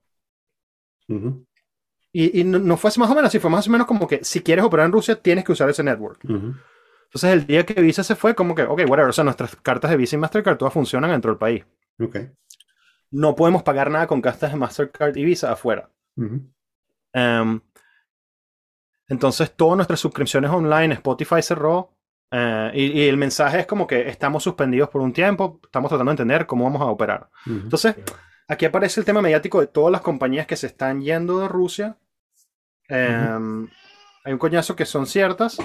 [2.17, 4.65] Y, no, fue más o menos así, fue más o menos como que si quieres
[4.65, 6.21] operar en Rusia tienes que usar ese network.
[6.25, 9.91] Entonces el día que Visa se fue, como que, ok, whatever, o sea, nuestras cartas
[9.91, 11.65] de Visa y Mastercard todas funcionan dentro del país.
[11.99, 12.31] Okay.
[13.11, 15.91] No podemos pagar nada con cartas de Mastercard y Visa afuera.
[17.13, 17.61] Em,
[19.09, 21.97] entonces todas nuestras suscripciones online, Spotify cerró.
[22.31, 26.15] Eh, y, el mensaje es como que estamos suspendidos por un tiempo, estamos tratando de
[26.15, 27.29] entender cómo vamos a operar.
[27.47, 27.95] Entonces,
[28.49, 31.99] aquí aparece el tema mediático de todas las compañías que se están yendo de Rusia
[32.89, 33.69] Em,
[34.25, 35.59] hay un coñazo que son ciertas,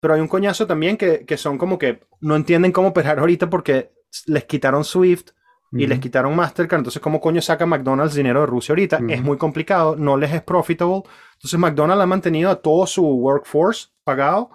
[0.00, 3.48] pero hay un coñazo también que, que, son como que no entienden cómo operar ahorita
[3.48, 3.92] porque
[4.26, 5.30] les quitaron Swift
[5.74, 6.80] y les quitaron Mastercard.
[6.80, 9.00] Entonces, ¿cómo coño saca McDonald's dinero de Rusia ahorita?
[9.08, 11.02] Es muy complicado, no les es profitable.
[11.34, 14.50] Entonces, McDonald's ha mantenido a todo su workforce pagado,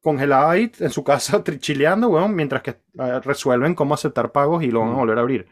[0.00, 4.72] congelado ahí en su casa, chileando, bueno, mientras que eh, resuelven cómo aceptar pagos y
[4.72, 5.48] lo van a volver a abrir.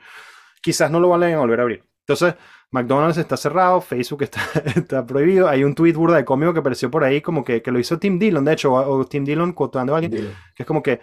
[0.61, 1.85] Quizás no lo van a volver a abrir.
[2.01, 2.35] Entonces,
[2.71, 4.41] McDonald's está cerrado, Facebook está,
[4.77, 5.49] está prohibido.
[5.49, 7.99] Hay un tweet burda de cómico que apareció por ahí, como que, que lo hizo
[7.99, 11.01] Tim Dillon, de hecho, o, Tim Dillon contando a alguien, que es como que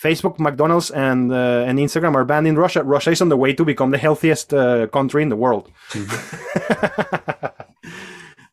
[0.00, 2.82] Facebook, McDonald's, and, uh, and, Instagram are banned in Russia.
[2.82, 5.70] Russia is on the way to become the healthiest uh, country in the world.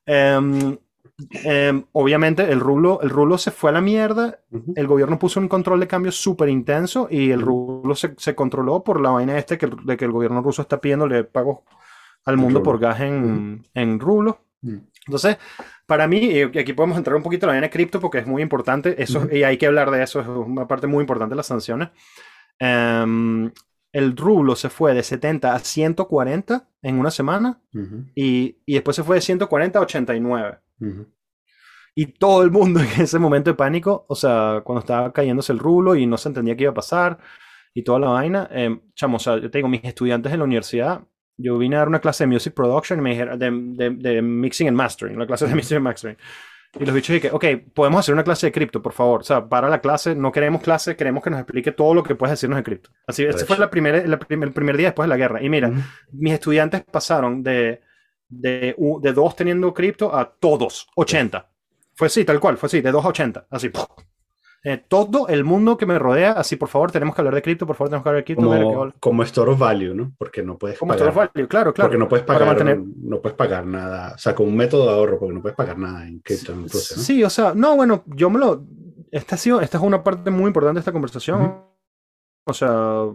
[0.07, 0.77] um,
[1.71, 4.39] um, obviamente, el rulo, el rulo se fue a la mierda.
[4.75, 8.83] El gobierno puso un control de cambio súper intenso y el rulo se, se, controló
[8.83, 11.59] por la vaina este que, de que el gobierno ruso está pidiéndole pagos
[12.25, 14.41] al mundo por gas en, en rublo.
[14.61, 15.37] Entonces,
[15.85, 18.41] para mí, y aquí podemos entrar un poquito en la de cripto porque es muy
[18.41, 21.47] importante, eso, y hay que hablar de eso, es una parte muy importante de las
[21.47, 21.89] sanciones.
[22.59, 23.51] Em,
[23.91, 27.59] el rublo se fue de 70 a 140 en una semana
[28.13, 30.59] y, y, después se fue de 140 a 89.
[31.95, 35.59] Y todo el mundo en ese momento de pánico, o sea, cuando estaba cayéndose el
[35.59, 37.19] rublo y no se entendía qué iba a pasar
[37.73, 41.01] y toda la vaina, eh, chamo, o sea, yo tengo mis estudiantes en la universidad
[41.39, 44.67] yo vine a dar una clase de music production y me dijeron de, de, mixing
[44.67, 46.17] and mastering, una clase de mixing and mastering.
[46.79, 49.21] Y los bichos dije, ok, podemos hacer una clase de cripto, por favor.
[49.21, 52.13] O sea, para la clase, no queremos clase, queremos que nos explique todo lo que
[52.13, 52.91] puedes decirnos de cripto.
[53.07, 54.19] Así, ese fue la primera, el
[54.53, 55.41] primer día después de la guerra.
[55.41, 55.71] Y mira,
[56.11, 57.81] mis estudiantes pasaron de,
[58.29, 61.49] de, de dos teniendo cripto a todos, 80.
[61.95, 63.47] Fue así, tal cual, fue así, de 2 a 80.
[63.49, 63.69] Así,
[64.63, 67.65] eh, todo el mundo que me rodea, así por favor, tenemos que hablar de cripto,
[67.65, 68.45] por favor, tenemos que hablar de cripto.
[68.45, 70.11] Como, como store of value, ¿no?
[70.17, 71.07] Porque no puedes como pagar.
[71.07, 71.87] Store of value, claro, claro.
[71.87, 74.15] Porque no puedes pagar, no, puedes pagar nada.
[74.15, 76.51] O sea, como un método de ahorro, porque no puedes pagar nada en cripto.
[76.51, 78.65] En Sí, o sea, no, bueno, yo me lo.
[79.11, 81.63] Esta, ha sido, esta es una parte muy importante de esta conversación.
[82.43, 83.05] O sea,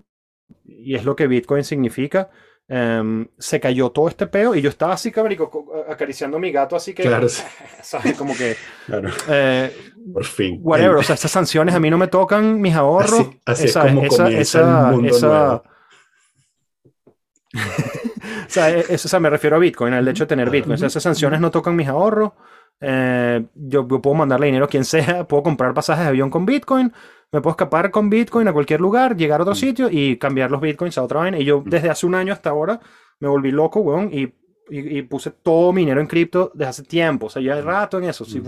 [0.65, 2.31] y es lo que Bitcoin significa.
[2.67, 6.77] Em, se cayó todo este peo y yo estaba así, cabrico, acariciando a mi gato,
[6.77, 7.03] así que.
[7.03, 7.29] Claro,
[7.83, 8.17] ¿sabes?
[8.17, 8.57] Como que.
[8.87, 9.11] Claro.
[9.29, 10.61] Eh, Por fin.
[10.63, 13.29] Whatever, o sea, estas sanciones a mí no me tocan mis ahorros.
[13.45, 15.63] Así, es como esa, esa, el mundo esa...
[17.55, 20.75] o, sea, e, o, sea, me refiero a Bitcoin, al hecho de tener Bitcoin.
[20.75, 22.33] O sea, esas sanciones no tocan mis ahorros.
[22.81, 26.45] Eh, yo, yo, puedo mandarle dinero a quien sea, puedo comprar pasajes de avión con
[26.45, 26.93] Bitcoin,
[27.33, 29.57] me puedo escapar con Bitcoin a cualquier lugar, llegar a otro mm.
[29.57, 31.39] sitio y cambiar los Bitcoins a otra vaina.
[31.39, 31.65] Y yo mm.
[31.69, 32.79] desde hace un año hasta ahora
[33.19, 34.33] me volví loco, weón, y,
[34.71, 37.27] y, puse todo mi dinero en cripto desde hace tiempo.
[37.27, 37.67] O sea, ya hay mm.
[37.67, 38.25] rato en eso.
[38.25, 38.41] Sí.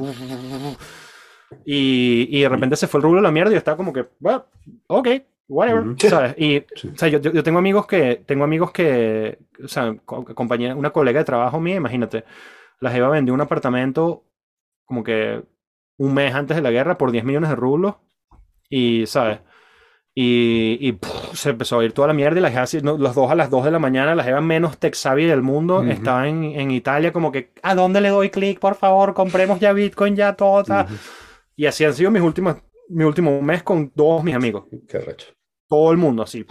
[1.65, 3.93] Y, y, de repente se fue el rublo de la mierda y yo estaba como
[3.93, 4.45] que, bueno,
[4.87, 5.09] ok,
[5.49, 5.85] whatever.
[5.99, 6.35] ¿sabes?
[6.39, 10.91] Y o sea, yo, yo, tengo amigos que, tengo amigos que, o sea, compañía, una
[10.91, 12.25] colega de trabajo mía, imagínate,
[12.81, 14.25] la Jeva vendió un apartamento
[14.87, 15.43] como que
[15.99, 17.97] un mes antes de la guerra por 10 millones de rublos
[18.69, 19.41] y, ¿sabes?
[20.19, 20.99] Y,
[21.35, 23.67] se empezó a ir toda la mierda y la así, los dos a las 2
[23.67, 27.31] de la mañana, la jeva menos tech savvy del mundo, estaba en, en, Italia como
[27.31, 28.59] que, ¿a dónde le doy clic?
[28.59, 30.65] Por favor, compremos ya Bitcoin, ya todo.
[31.55, 32.57] Y así han sido mis últimos,
[32.89, 34.65] mi último mes con todos mis amigos.
[34.89, 35.27] Qué recho.
[35.69, 36.47] Todo el mundo, así.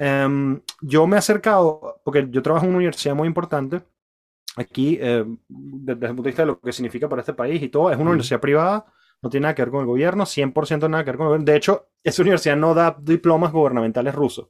[0.00, 3.82] Em, yo me he acercado, porque yo trabajo en una universidad muy importante,
[4.56, 7.68] aquí, eh, desde el punto de vista de lo que significa para este país y
[7.68, 8.86] todo, es una universidad privada
[9.24, 11.46] no tiene nada que ver con el gobierno, 100% nada que ver con el gobierno.
[11.46, 14.48] De hecho, esa universidad no da diplomas gubernamentales rusos.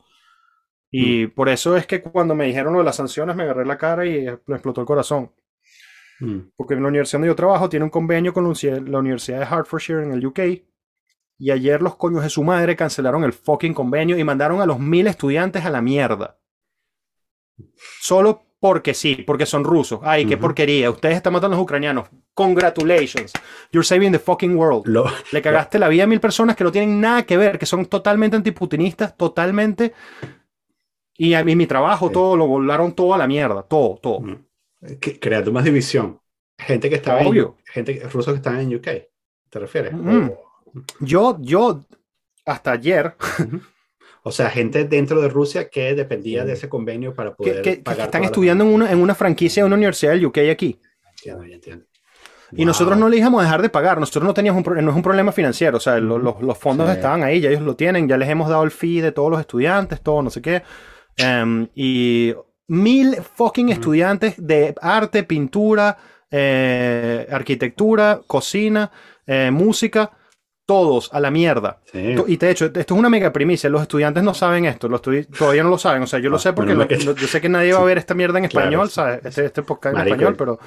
[0.91, 1.31] Y mm.
[1.31, 4.05] por eso es que cuando me dijeron lo de las sanciones me agarré la cara
[4.05, 5.33] y me explotó el corazón.
[6.19, 6.39] Mm.
[6.57, 10.03] Porque en la universidad donde yo trabajo tiene un convenio con la Universidad de Hertfordshire
[10.03, 10.41] en el UK.
[11.39, 14.81] Y ayer los coños de su madre cancelaron el fucking convenio y mandaron a los
[14.81, 16.41] mil estudiantes a la mierda.
[18.01, 20.01] Solo porque sí, porque son rusos.
[20.03, 20.89] Ay, qué porquería.
[20.91, 22.09] Ustedes están matando a los ucranianos.
[22.33, 23.31] Congratulations.
[23.71, 24.87] You're saving the fucking world.
[25.33, 27.85] Le cagaste la vida a mil personas que no tienen nada que ver, que son
[27.85, 29.93] totalmente antiputinistas, totalmente.
[31.15, 33.65] Y a mí mi trabajo, todo, lo volaron todo a la mierda.
[33.65, 34.23] Todo, todo.
[35.21, 36.19] Creando más división.
[36.57, 37.59] Gente que estaba Obvio.
[37.67, 38.89] en gente rusos que están en UK.
[39.51, 39.93] ¿Te refieres?
[41.01, 41.85] Yo, yo,
[42.47, 43.15] hasta ayer,
[44.27, 48.25] O sea, gente dentro de Rusia que dependía de ese convenio para poder que, están
[48.25, 50.81] estudiando en una, en una franquicia de una universidad del UK aquí.
[51.11, 51.85] Entiendo, entiendo.
[52.57, 55.03] Y nosotros no le a dejar de pagar, nosotros no teníamos un, no es un
[55.03, 58.29] problema financiero, o sea, los, los, fondos estaban ahí, ya ellos lo tienen, ya les
[58.29, 60.63] hemos dado el fee de todos los estudiantes, todo, no sé qué.
[61.17, 62.35] Em, y
[62.69, 65.99] mil fucking estudiantes de arte, pintura,
[66.31, 68.91] eh, arquitectura, cocina,
[69.27, 70.13] eh, música,
[70.67, 71.81] todos a la mierda.
[71.93, 73.69] Y de hecho, esto es una mega primicia.
[73.71, 76.03] Los estudiantes no saben esto, los todavía no lo saben.
[76.03, 78.15] O sea, yo lo ah, sé porque yo sé que nadie va a ver esta
[78.15, 79.25] mierda en español, ¿sabes?
[79.25, 80.59] Este, este podcast en español, pero.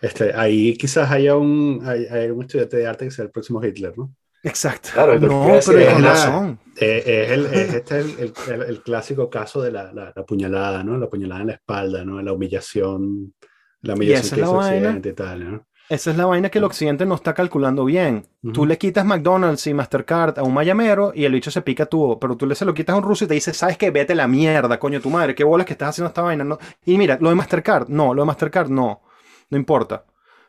[0.00, 3.96] Este, ahí quizás haya un, hay, un estudiante de arte que sea el próximo Hitler,
[3.96, 4.14] ¿no?
[4.42, 4.90] Exacto.
[4.92, 6.58] Claro, no, pero con razón.
[6.78, 10.84] Eh, es, el, es este el, el, el, clásico caso de la, la, la, puñalada,
[10.84, 10.98] ¿no?
[10.98, 12.20] La puñalada en la espalda, ¿no?
[12.20, 13.32] La humillación,
[13.80, 15.66] la humillación que es y tal, ¿no?
[15.88, 18.26] Esa es la vaina que el occidente no está calculando bien.
[18.54, 22.18] Tú le quitas McDonald's y Mastercard a un mayamero y el bicho se pica tú.
[22.18, 23.90] Pero tú le se lo quitas a un ruso y te dice, ¿sabes qué?
[23.90, 25.34] Vete la mierda, coño, tu madre.
[25.34, 26.42] ¿Qué bolas que estás haciendo esta vaina?
[26.42, 26.58] No.
[26.86, 28.14] Y mira, lo de Mastercard, no.
[28.14, 29.02] Lo de Mastercard, no.
[29.50, 30.04] No importa.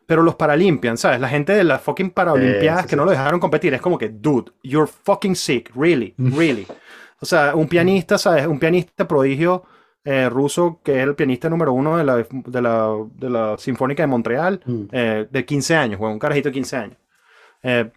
[0.05, 1.19] Pero los Paralimpian, ¿sabes?
[1.19, 3.73] La gente de las fucking Paralimpiadas que no lo dejaron competir.
[3.73, 5.69] Es como que, dude, you're fucking sick.
[5.75, 6.65] Really, really.
[7.19, 8.47] O sea, un pianista, ¿sabes?
[8.47, 9.63] Un pianista prodigio
[10.05, 14.03] eh, ruso, que es el pianista número uno de la, de la, de la Sinfónica
[14.03, 14.83] de Montreal, mm.
[14.91, 16.97] eh, de 15 años, un carajito de 15 años.
[17.63, 17.89] Eh,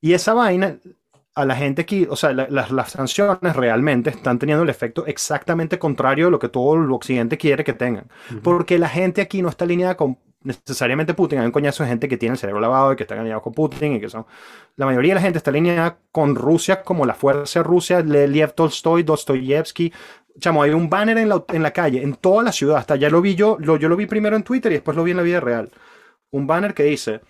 [0.00, 0.78] y esa vaina,
[1.34, 5.78] a la gente aquí, o sea, las, las sanciones realmente están teniendo el efecto exactamente
[5.78, 8.06] contrario de lo que todo el occidente quiere que tengan.
[8.42, 11.40] Porque la gente aquí no está alineada con necesariamente Putin.
[11.40, 13.52] Hay un coñazo de gente que tiene el cerebro lavado y que está alineado con
[13.52, 14.24] Putin y que son...
[14.76, 19.02] La mayoría de la gente está alineada con Rusia como la fuerza Rusia, Lev Tolstoy,
[19.02, 19.92] Dostoyevsky,
[20.40, 23.10] chamo, hay un banner en la, en la calle, en toda la ciudad, hasta ya
[23.10, 25.18] lo vi yo, lo, yo lo vi primero en Twitter y después lo vi en
[25.18, 25.70] la vida real.
[26.30, 27.20] Un banner que dice,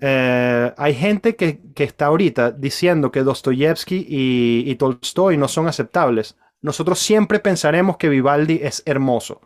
[0.00, 5.66] eh, hay gente que, que, está ahorita diciendo que Dostoyevsky y, y, Tolstoy no son
[5.66, 6.36] aceptables.
[6.60, 9.40] Nosotros siempre pensaremos que Vivaldi es hermoso.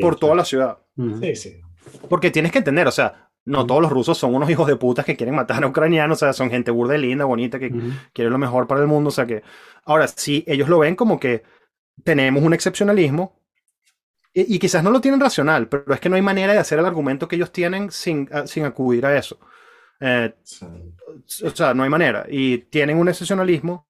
[0.00, 0.78] por toda la ciudad.
[1.20, 1.60] Sí, sí.
[2.08, 5.04] Porque tienes que entender, o sea, no, todos los rusos son unos hijos de putas
[5.04, 7.72] que quieren matar a ucranianos, o sea, son gente burda linda, bonita, que
[8.12, 9.42] quiere lo mejor para el mundo, o sea que...
[9.84, 11.42] Ahora, sí, ellos lo ven como que
[12.04, 13.40] tenemos un excepcionalismo,
[14.32, 16.86] y, quizás no lo tienen racional, pero es que no hay manera de hacer el
[16.86, 19.40] argumento que ellos tienen sin, sin acudir a eso.
[19.98, 20.32] Eh,
[21.44, 22.24] o sea, no hay manera.
[22.28, 23.88] Y tienen un excepcionalismo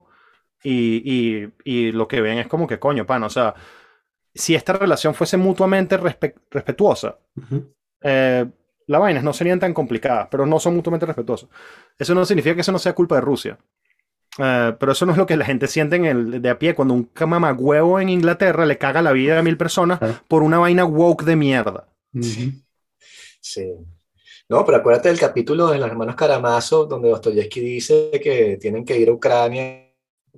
[0.62, 3.54] y, y, y, lo que ven es como que coño, pan, o sea,
[4.34, 7.18] si esta relación fuese mutuamente respetuosa,
[8.00, 8.46] eh,
[8.90, 11.48] las vainas no serían tan complicadas, pero no son mutuamente respetuosas.
[11.96, 13.56] Eso no significa que eso no sea culpa de Rusia.
[14.36, 16.74] Eh, pero eso no es lo que la gente siente en el, de a pie
[16.74, 17.08] cuando un
[17.58, 21.36] huevo en Inglaterra le caga la vida a mil personas por una vaina woke de
[21.36, 21.86] mierda.
[23.40, 23.72] Sí.
[24.48, 28.98] No, pero acuérdate del capítulo de los hermanos Karamazov donde Dostoyevsky dice que tienen que
[28.98, 29.88] ir a Ucrania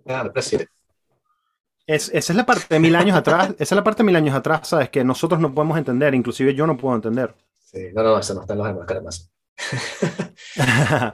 [0.04, 0.70] al presidente.
[1.86, 4.16] Es, esa es la parte de mil años atrás, esa es la parte de mil
[4.16, 4.90] años atrás, ¿sabes?
[4.90, 7.34] Que nosotros no podemos entender, inclusive yo no puedo entender.
[7.72, 9.32] Sí, no, no, eso no está en los demás Karamazov.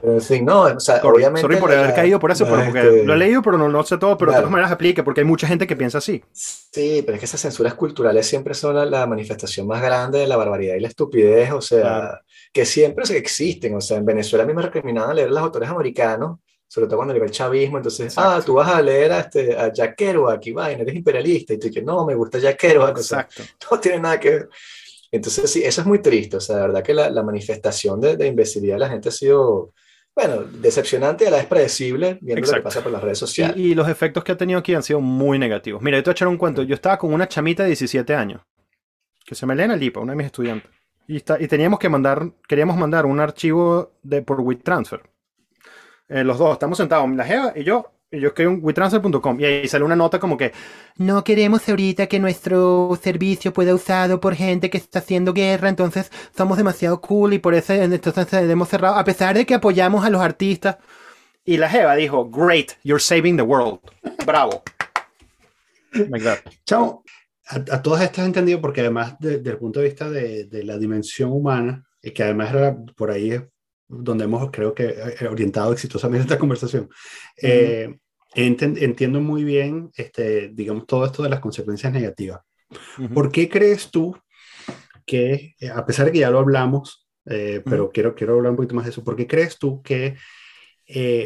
[0.01, 1.41] en fin, no, o sea, obviamente.
[1.41, 3.83] Sorry por haber caído por eso, pero porque este lo he leído, pero no, no
[3.83, 6.23] sé todo, pero de todas maneras aplica, porque hay mucha gente que piensa así.
[6.31, 10.37] Sí, pero es que esas censuras culturales siempre son la, manifestación más grande de la
[10.37, 12.21] barbaridad y la estupidez, o sea,
[12.51, 13.75] que siempre existen.
[13.75, 17.13] O sea, en Venezuela a mí me recriminaban leer los autores americanos, sobre todo cuando
[17.13, 20.51] llegó el chavismo, entonces, ah, tú vas a leer a, este, a Jack Kerouac, y
[20.51, 23.43] vaina, eres imperialista, y tú dices, no, me gusta Jack Kerouac, Exacto.
[23.71, 24.49] no tiene nada que ver.
[25.11, 26.37] Entonces, sí, eso es muy triste.
[26.37, 29.11] O sea, la verdad que la, la manifestación de, de, imbecilidad de la gente ha
[29.11, 29.73] sido,
[30.15, 33.57] bueno, decepcionante y a la vez predecible, viendo lo que pasa por las redes sociales.
[33.57, 35.81] Y, los efectos que ha tenido aquí han sido muy negativos.
[35.81, 36.63] Mira, yo te voy a echar un cuento.
[36.63, 38.41] Yo estaba con una chamita de 17 años,
[39.25, 40.71] que se me lee en Lipa, una de mis estudiantes.
[41.07, 45.01] Y, está, y teníamos que mandar, queríamos mandar un archivo de, por WeTransfer.
[46.07, 49.45] Eh, los dos, estamos sentados, la Jeva y yo, y yo escribí un WeTransfer.com y
[49.45, 50.51] ahí sale una nota como que
[50.97, 56.11] no queremos ahorita que nuestro servicio pueda usado por gente que está haciendo guerra, entonces
[56.35, 60.09] somos demasiado cool y por eso entonces hemos cerrado, a pesar de que apoyamos a
[60.09, 60.77] los artistas.
[61.45, 63.79] Y la Jeva dijo, great, you're saving the world.
[64.25, 64.63] Bravo.
[66.65, 67.03] Chao.
[67.47, 70.77] A, todas estas he entendido porque además desde el punto de vista de, de la
[70.77, 73.41] dimensión humana, y que además era por ahí
[73.89, 76.89] donde hemos, creo que, eh, orientado exitosamente esta conversación.
[77.41, 77.97] Eh,
[78.35, 82.41] entiendo muy bien, este, digamos, todo esto de las consecuencias negativas.
[83.13, 84.15] ¿Por qué crees tú
[85.03, 88.73] que, eh, a pesar de que ya lo hablamos, pero quiero, quiero hablar un poquito
[88.73, 90.15] más de eso, ¿por qué crees tú que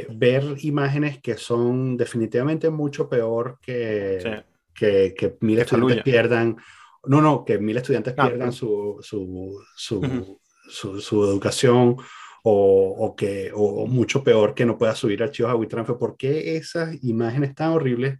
[0.10, 6.57] ver imágenes que son definitivamente mucho peor que, que, que, mil estudiantes pierdan,
[7.06, 11.95] no, no, que mil estudiantes ah, pierdan su, su, su, su educación
[12.44, 15.98] o, o, que, o, mucho peor que no pueda subir archivos a WeTransfer.
[15.98, 18.20] ¿Por qué esas imágenes tan horribles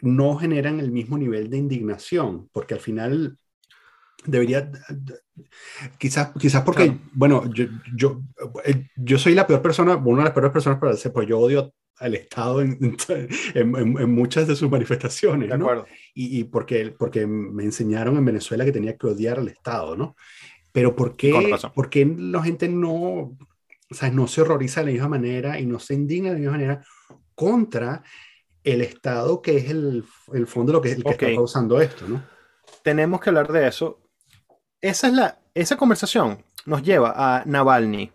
[0.00, 2.48] no generan el mismo nivel de indignación?
[2.52, 3.36] Porque al final
[4.24, 4.70] debería,
[5.98, 8.22] quizás, quizás porque, bueno, yo, yo,
[8.64, 11.40] eh, yo soy la peor persona, una de las peores personas para decir, pues yo
[11.40, 12.96] odio al Estado en,
[13.54, 15.84] en, en, muchas de sus manifestaciones, ¿no?
[16.14, 20.16] Y, y, porque, porque me enseñaron en Venezuela que tenía que odiar al Estado, ¿no?
[20.72, 21.32] Pero ¿por qué,
[21.74, 25.66] ¿por qué la gente no, o sea, no se horroriza de la misma manera y
[25.66, 26.84] no se indigna de la misma manera
[27.34, 28.02] contra
[28.64, 32.08] el Estado que es el, el fondo de lo que, el que está causando esto,
[32.08, 32.22] ¿no?
[32.82, 34.00] Tenemos que hablar de eso.
[34.80, 38.10] Esa, es la, esa conversación nos lleva a Navalny.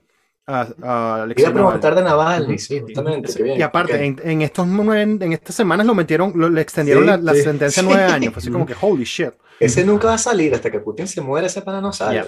[0.49, 3.57] A, a Iba a preguntar de Navalny, sí, justamente.
[3.57, 7.83] y aparte, en, en, estos en estas semanas lo metieron, le extendieron la, la sentencia
[7.83, 8.33] a nueve años.
[8.33, 9.33] Fue así como que, holy shit.
[9.59, 12.23] Ese nunca va a salir hasta que Putin se muera, ese para no sale.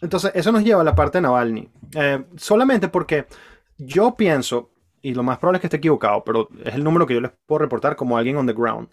[0.00, 1.68] Entonces, eso nos lleva a la parte de Navalny.
[1.94, 3.26] Eh, solamente porque
[3.78, 4.70] yo pienso,
[5.00, 7.30] y lo más probable es que esté equivocado, pero es el número que yo les
[7.46, 8.88] puedo reportar como alguien on the ground,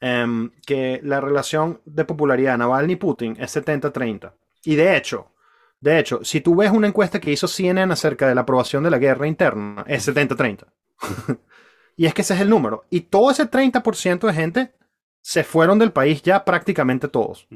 [0.00, 4.34] em, que la relación de popularidad de Navalny-Putin es 70-30.
[4.64, 5.30] Y de hecho,
[5.80, 8.90] de hecho, si tú ves una encuesta que hizo CNN acerca de la aprobación de
[8.90, 10.66] la guerra interna, es 70-30.
[11.96, 12.84] y es que ese es el número.
[12.90, 14.74] Y todo ese 30% de gente
[15.20, 17.46] se fueron del país ya prácticamente todos.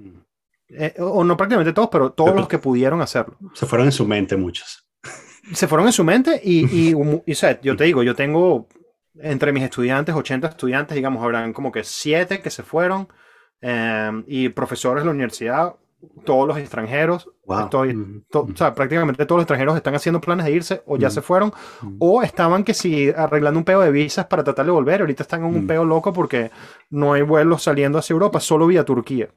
[0.69, 3.37] Eh, o no prácticamente todos, pero todos los que pudieron hacerlo.
[3.55, 4.87] Se fueron en su mente muchos.
[5.53, 6.95] Se fueron en su mente y, y,
[7.27, 8.69] y, yo te digo, yo tengo
[9.19, 13.09] entre mis estudiantes, 80 estudiantes, digamos, habrán como que 7 que se fueron
[13.61, 15.75] eh, y profesores de la universidad,
[16.25, 17.29] todos los extranjeros,
[17.63, 21.23] estoy, o sea, prácticamente todos los extranjeros están haciendo planes de irse o ya se
[21.23, 21.53] fueron
[21.99, 25.45] o estaban que si arreglando un peo de visas para tratar de volver, ahorita están
[25.45, 26.51] en un peo loco porque
[26.91, 29.29] no hay vuelos saliendo hacia Europa, solo vía Turquía.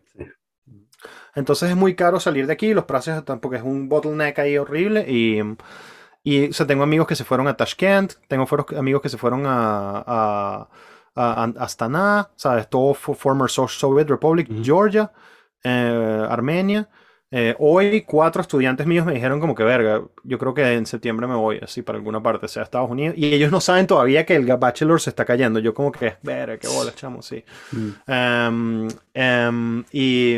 [1.35, 4.57] Entonces es muy caro salir de aquí, los precios están porque es un bottleneck ahí
[4.57, 5.41] horrible y,
[6.23, 9.45] y o sea, tengo amigos que se fueron a Tashkent, tengo amigos que se fueron
[9.45, 10.69] a, a,
[11.15, 12.69] a Astana, ¿sabes?
[12.69, 15.11] Todo former Soviet Republic, Georgia.
[15.63, 16.89] Eh, Armenia.
[17.35, 21.25] Eh, hoy cuatro estudiantes míos me dijeron como que verga, yo creo que en septiembre
[21.25, 23.17] me voy así para alguna parte, sea Estados Unidos.
[23.17, 25.59] Y ellos no saben todavía que el Bachelor se está cayendo.
[25.59, 27.43] Yo como que, verga, qué bola, chamo, sí.
[27.71, 27.89] Mm.
[28.05, 30.37] Em, em, y,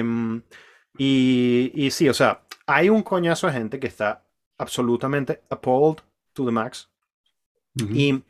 [0.97, 4.23] y, y, sí, o sea, hay un coñazo de gente que está
[4.57, 5.97] absolutamente appalled
[6.33, 6.89] to the max.
[7.75, 8.23] y,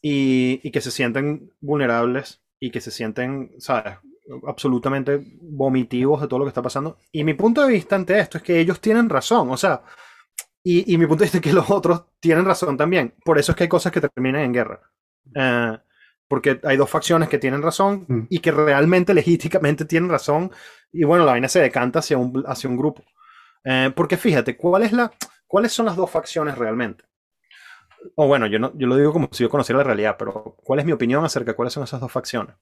[0.00, 3.94] y, y que se sienten vulnerables y que se sienten, ¿sabes?
[4.46, 6.98] Absolutamente vomitivos de todo lo que está pasando.
[7.10, 9.82] Y mi punto de vista ante esto es que ellos tienen razón, o sea,
[10.64, 13.14] y, mi punto de vista es que los otros tienen razón también.
[13.24, 14.80] Por eso es que hay cosas que terminan en guerra.
[15.34, 15.78] Eh,
[16.28, 18.20] porque hay dos facciones que tienen razón mm.
[18.30, 20.52] y que realmente legítimamente tienen razón.
[20.92, 23.02] Y bueno, la vaina se decanta hacia un, hacia un grupo.
[23.64, 25.12] Eh, porque fíjate, ¿cuál es la,
[25.46, 27.04] ¿cuáles son las dos facciones realmente?
[28.16, 30.80] O bueno, yo, no, yo lo digo como si yo conociera la realidad, pero ¿cuál
[30.80, 32.56] es mi opinión acerca de cuáles son esas dos facciones?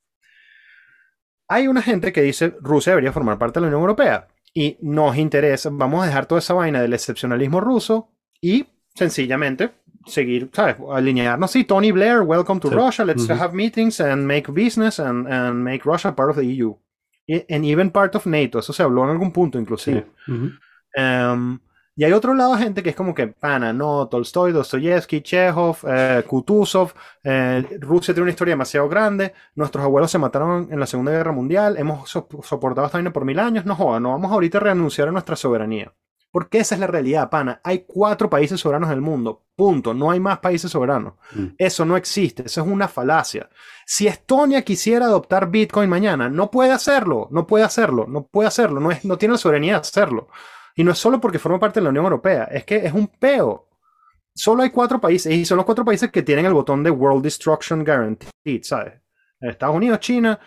[1.53, 5.17] Hay una gente que dice Rusia debería formar parte de la Unión Europea y nos
[5.17, 9.73] interesa, vamos a dejar toda esa vaina del excepcionalismo ruso y sencillamente
[10.07, 10.77] seguir, ¿sabes?
[10.93, 11.51] Alinearnos.
[11.51, 15.85] Sí, Tony Blair, welcome to Russia, let's have meetings and make business and, and, make
[15.85, 16.73] Russia part of the EU.
[17.49, 20.07] And even part of NATO, eso se habló en algún punto inclusive.
[22.01, 26.25] Y hay otro lado gente que es como que, pana, no, Tolstoy, Dostoyevsky, Chekhov, eh,
[26.27, 31.13] Kutuzov, eh, Rusia tiene una historia demasiado grande, nuestros abuelos se mataron en la Segunda
[31.13, 34.61] Guerra Mundial, hemos soportado esta vaina por mil años, no joda, no vamos ahorita a
[34.63, 35.93] renunciar a nuestra soberanía.
[36.33, 37.61] Porque esa es la realidad, pana.
[37.63, 39.43] Hay cuatro países soberanos en el mundo.
[39.55, 39.93] Punto.
[39.93, 41.15] No hay más países soberanos.
[41.33, 41.47] Mm.
[41.59, 42.45] Eso no existe.
[42.47, 43.51] Eso es una falacia.
[43.85, 47.27] Si Estonia quisiera adoptar Bitcoin mañana, no puede hacerlo.
[47.33, 48.07] No puede hacerlo.
[48.09, 48.79] No puede hacerlo.
[48.79, 50.29] No, es, no tiene la soberanía de hacerlo.
[50.77, 52.45] Y no es solo porque forma parte de la Unión Europea.
[52.45, 53.69] Es que es un peo.
[54.35, 55.33] Solo hay cuatro países.
[55.33, 58.95] Y son los cuatro países que tienen el botón de World Destruction Guaranteed, ¿sabes?
[59.41, 60.39] Estados Unidos, China,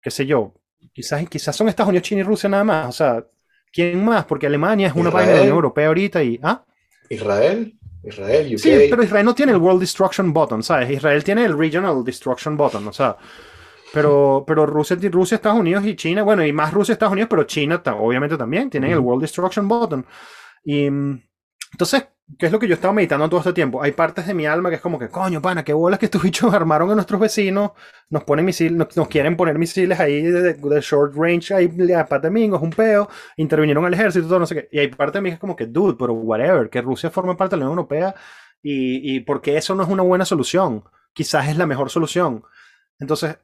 [0.00, 0.54] qué sé yo.
[0.92, 2.88] Quizás, quizás son Estados Unidos, China y Rusia nada más.
[2.88, 3.26] O sea,
[3.72, 4.24] ¿quién más?
[4.24, 5.12] Porque Alemania es una Israel.
[5.12, 6.40] país de la Unión Europea ahorita y...
[6.42, 6.64] ¿Ah?
[7.08, 8.58] Israel, Israel, UK.
[8.58, 10.90] Sí, pero Israel no tiene el World Destruction Button, ¿sabes?
[10.90, 13.16] Israel tiene el Regional Destruction Button, o sea.
[13.92, 17.44] Pero, pero Rusia, Rusia, Estados Unidos y China, bueno, y más Rusia, Estados Unidos, pero
[17.44, 19.08] China obviamente también tienen el Ujú.
[19.08, 20.06] World Destruction Button.
[20.64, 21.22] Y mm,
[21.72, 22.06] entonces,
[22.38, 23.82] ¿qué es lo que yo estaba meditando todo este tiempo?
[23.82, 26.22] Hay partes de mi alma que es como que, coño, pana, qué bolas que estos
[26.24, 27.72] bichos armaron a nuestros vecinos,
[28.10, 32.06] nos ponen misiles, nos, nos quieren poner misiles ahí de, de short range, ahí a
[32.06, 34.68] Patamingo, es un peo, intervinieron al ejército, todo, no sé qué.
[34.72, 37.34] Y hay parte de mí que es como que, dude, pero whatever, que Rusia forme
[37.34, 38.14] parte de la Unión Europea
[38.62, 42.44] y, y porque eso no es una buena solución, quizás es la mejor solución.
[42.98, 43.38] Entonces,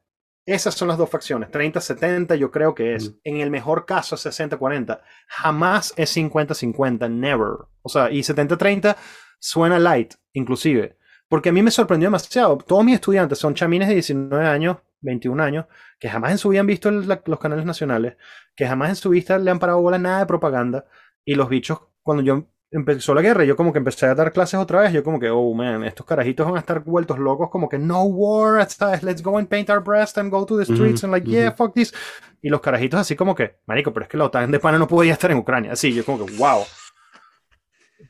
[0.53, 3.11] esas son las dos facciones, 30-70 yo creo que es.
[3.11, 3.15] Mm.
[3.25, 5.01] En el mejor caso 60-40.
[5.29, 7.67] Jamás es 50-50, never.
[7.83, 8.97] O sea, y 70-30
[9.39, 10.97] suena light, inclusive.
[11.29, 12.57] Porque a mí me sorprendió demasiado.
[12.59, 15.67] Todos mis estudiantes son chamines de 19 años, 21 años,
[15.99, 18.17] que jamás en su vida han visto el- la- los canales nacionales,
[18.57, 20.87] que jamás en su vida le han parado bola nada de propaganda.
[21.25, 24.61] Y los bichos, cuando yo empezó la guerra, yo como que empecé a dar clases
[24.61, 27.69] otra vez, yo como que, oh man, estos carajitos van a estar vueltos locos, como
[27.69, 29.03] que no war, ¿sabes?
[29.03, 31.51] let's go and paint our breast and go to the streets Ujú, and like, yeah,
[31.53, 31.95] fuck this.
[32.43, 34.87] Y los carajitos así como que, marico, pero es que la OTAN de pana no
[34.87, 35.73] podía estar en Ucrania.
[35.73, 36.63] Así, yo como que, wow.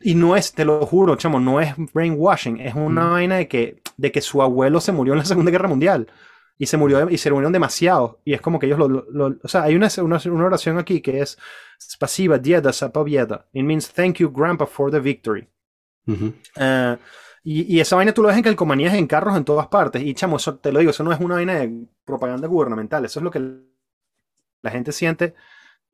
[0.01, 3.11] Y no es, te lo juro, chamo, no es brainwashing, es una Mm.
[3.11, 6.09] vaina de que, de que su abuelo se murió en la Segunda Guerra Mundial.
[6.59, 8.21] Y se murió, y se murieron demasiado.
[8.25, 10.79] Y es como que ellos lo, lo- lo- o sea, hay una, una, una oración
[10.79, 11.39] aquí que es
[11.81, 13.47] Spasiba Dieda Sapovieda.
[13.53, 15.49] It means thank you, grandpa, for the victory.
[16.07, 16.33] Ujú.
[16.57, 16.97] Eh,
[17.45, 20.03] y, y esa vaina tú lo ves en calcomanías en carros en todas partes.
[20.03, 23.21] Y chamo, eso te lo digo, eso no es una vaina de propaganda gubernamental, eso
[23.21, 23.41] es lo que
[24.63, 25.35] la gente siente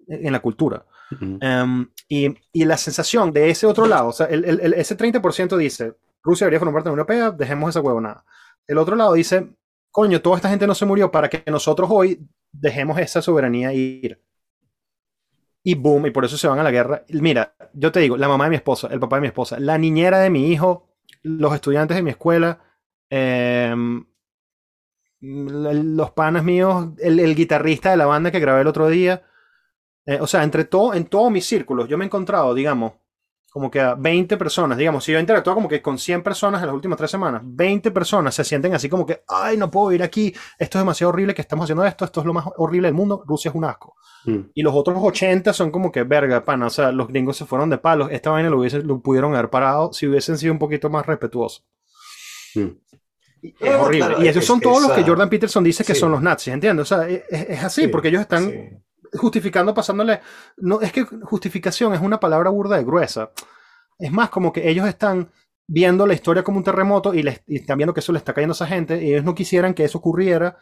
[0.09, 0.87] en la cultura.
[1.13, 1.39] Ujú.
[1.43, 4.97] Um, y, y la sensación de ese otro lado, o sea, el, el- el- ese
[4.97, 8.25] 30% dice, Rusia debería formar parte de la Unión Europea, dejemos esa huevonada.
[8.67, 9.51] El otro lado dice,
[9.95, 12.19] coño, toda esta gente no se murió para que nosotros hoy
[12.51, 14.21] dejemos esa soberanía ir.
[15.63, 17.05] Y boom, y por eso se van a la guerra.
[17.11, 19.79] Mira, yo te digo, la mamá de mi esposa, el papá de mi esposa, la
[19.79, 20.89] niñera de mi hijo,
[21.23, 22.61] los estudiantes de mi escuela,
[23.09, 24.05] em,
[25.21, 29.23] los panas míos, el, el guitarrista de la banda que grabé el otro día.
[30.07, 32.95] Eh, o sea, entre todo, en todos mis círculos, yo me he encontrado, digamos,
[33.55, 36.61] como que a 20 personas, digamos, si yo he interactuado como que con 100 personas
[36.61, 39.93] en las últimas tres semanas, 20 personas se sienten así como que, ay, no puedo
[39.93, 42.89] ir aquí, esto es demasiado horrible que estamos haciendo esto, esto es lo más horrible
[42.89, 43.95] del mundo, Rusia es un asco.
[44.25, 44.39] Mm.
[44.55, 47.71] Y los otros 80 son como que, verga, pana, o sea, los gringos se fueron
[47.71, 50.91] de palos, esta vaina lo, hubiese- lo pudieron haber parado si hubiesen sido un poquito
[50.91, 51.65] más respetuosos.
[52.57, 52.67] Mm.
[53.41, 54.07] Es No, horrible.
[54.07, 56.01] claro, y esos es- son todos los que Jordan Peterson dice que sí.
[56.01, 56.91] son los nazis, ¿entiendes?
[56.91, 58.69] O sea, es, es así, Sí, porque ellos están sí.
[59.15, 60.21] Justificando, pasándole.
[60.57, 63.31] No, es que justificación es una palabra burda de gruesa.
[63.99, 65.31] Es más como que ellos están
[65.67, 68.35] viendo la historia como un terremoto y, les, y están viendo que eso le está
[68.35, 70.59] cayendo a esa gente y ellos no quisieran que eso ocurriera,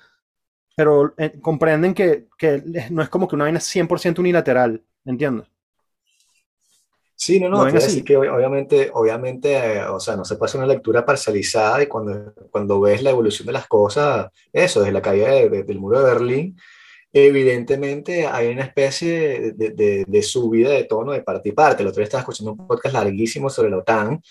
[0.76, 5.48] pero eh, comprenden que, que no es como que una vaina 100% unilateral, ¿entiendes?
[7.14, 8.02] Sí, no, ¿Lo no, a así?
[8.02, 11.86] que ob- obviamente, obviamente, eh, o sea, no se puede hacer una lectura parcializada y
[11.86, 15.78] cuando, cuando ves la evolución de las cosas, eso, desde la caída de- de- del
[15.78, 16.58] muro de Berlín,
[17.12, 21.82] evidentemente hay una especie de, de- de subida de tono de parte y parte.
[21.82, 24.22] El otro día estaba escuchando un podcast larguísimo sobre la OTAN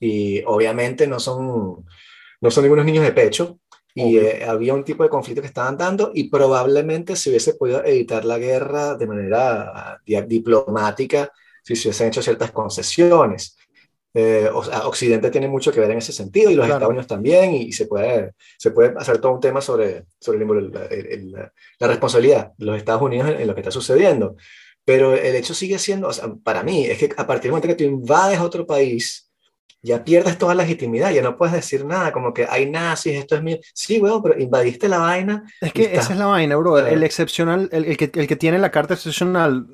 [0.00, 1.84] y obviamente no son,
[2.40, 3.58] no son ningunos niños de pecho
[3.94, 4.28] y Obvio.
[4.28, 8.24] eh, había un tipo de conflicto que estaban dando y probablemente se hubiese podido evitar
[8.24, 11.32] la guerra de manera ah, di- diplomática
[11.64, 13.57] si se hubiesen hecho ciertas concesiones.
[14.20, 16.78] Eh, o sea, Occidente tiene mucho que ver en ese sentido y los Claro.
[16.78, 20.76] Estados Unidos también, y se puede, se puede hacer todo un tema sobre, sobre el-
[20.90, 21.32] el- el-
[21.78, 24.34] la responsabilidad de los Estados Unidos en, en lo que está sucediendo.
[24.84, 27.68] Pero el hecho sigue siendo, o sea, para mí, es que a partir del momento
[27.68, 29.30] que tú invades otro país,
[29.82, 33.42] ya pierdes toda legitimidad, ya no puedes decir nada, como que hay nazis, esto es
[33.44, 33.58] mío.
[33.72, 35.44] Sí, weón, pero invadiste la vaina.
[35.60, 36.78] Es que esa es la vaina, bro.
[36.78, 39.66] El, excepcional, el que, el que tiene la carta excepcional,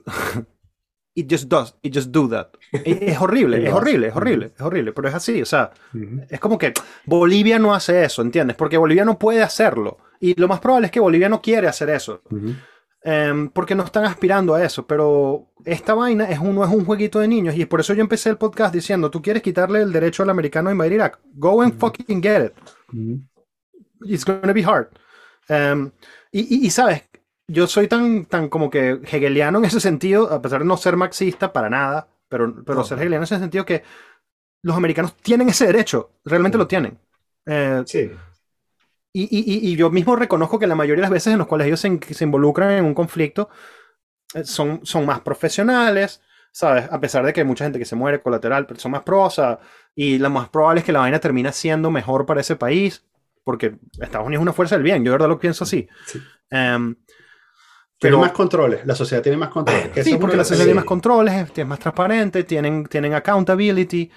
[1.15, 2.49] it just does, it just do that.
[2.85, 5.71] Es, horrible, es horrible, es horrible, es horrible, pero es así, o sea,
[6.29, 6.73] es como que
[7.07, 8.57] Bolivia no hace eso, ¿entiendes?
[8.57, 9.99] Porque Bolivia no puede hacerlo.
[10.21, 12.23] Y lo más probable es que Bolivia no quiere hacer eso.
[13.07, 14.87] Em, porque no están aspirando a eso.
[14.87, 17.55] Pero esta vaina es un, no es un jueguito de niños.
[17.57, 20.71] Y por eso yo empecé el podcast diciendo: Tú quieres quitarle el derecho al americano
[20.71, 21.19] a invadir Irak.
[21.35, 22.53] Go and fucking get it.
[22.93, 23.21] Ujú.
[24.07, 24.89] It's gonna be hard.
[25.49, 25.91] Em,
[26.33, 27.03] y, y- y, sabes,
[27.49, 30.97] yo soy tan, tan como que hegeliano en ese sentido, a pesar de no ser
[30.97, 33.83] marxista para nada, pero, pero ser hegeliano en el sentido que
[34.63, 36.99] los americanos tienen ese derecho, realmente lo tienen.
[37.47, 38.11] Eh, sí.
[39.13, 41.69] Y, y, y, yo mismo reconozco que la mayoría de las veces en las cuales
[41.69, 43.49] ellos se, se involucran en un conflicto
[44.35, 46.89] eh, son, son más profesionales, ¿sabes?
[46.91, 49.59] A pesar de que hay mucha gente que se muere colateral, pero son más prosas
[49.95, 53.05] y lo más probable es que la vaina termine siendo mejor para ese país,
[53.45, 55.87] porque Estados Unidos es una fuerza del bien, yo de verdad lo pienso así.
[56.07, 56.21] Sí.
[56.51, 56.97] Em,
[58.11, 59.91] tiene más controles, la sociedad tiene más controles.
[60.05, 64.11] sí, porque la sociedad tiene más controles, es, más transparente, tienen, tienen accountability.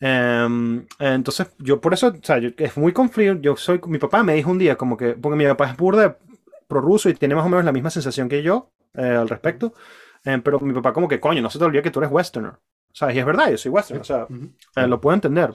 [0.00, 3.40] Em, entonces, yo por eso, o sea, es muy conflicto.
[3.40, 6.18] Yo soy, mi papá me dijo un día, como que, porque mi papá es burda
[6.66, 9.74] prorruso y tiene más o menos la misma sensación que yo eh, al respecto.
[10.24, 12.52] Em, pero mi papá, como que, coño, no se te olvide que tú eres westerner.
[12.52, 14.26] O sea, y es verdad, yo soy westerner, o sea,
[14.76, 15.54] eh, lo puedo entender.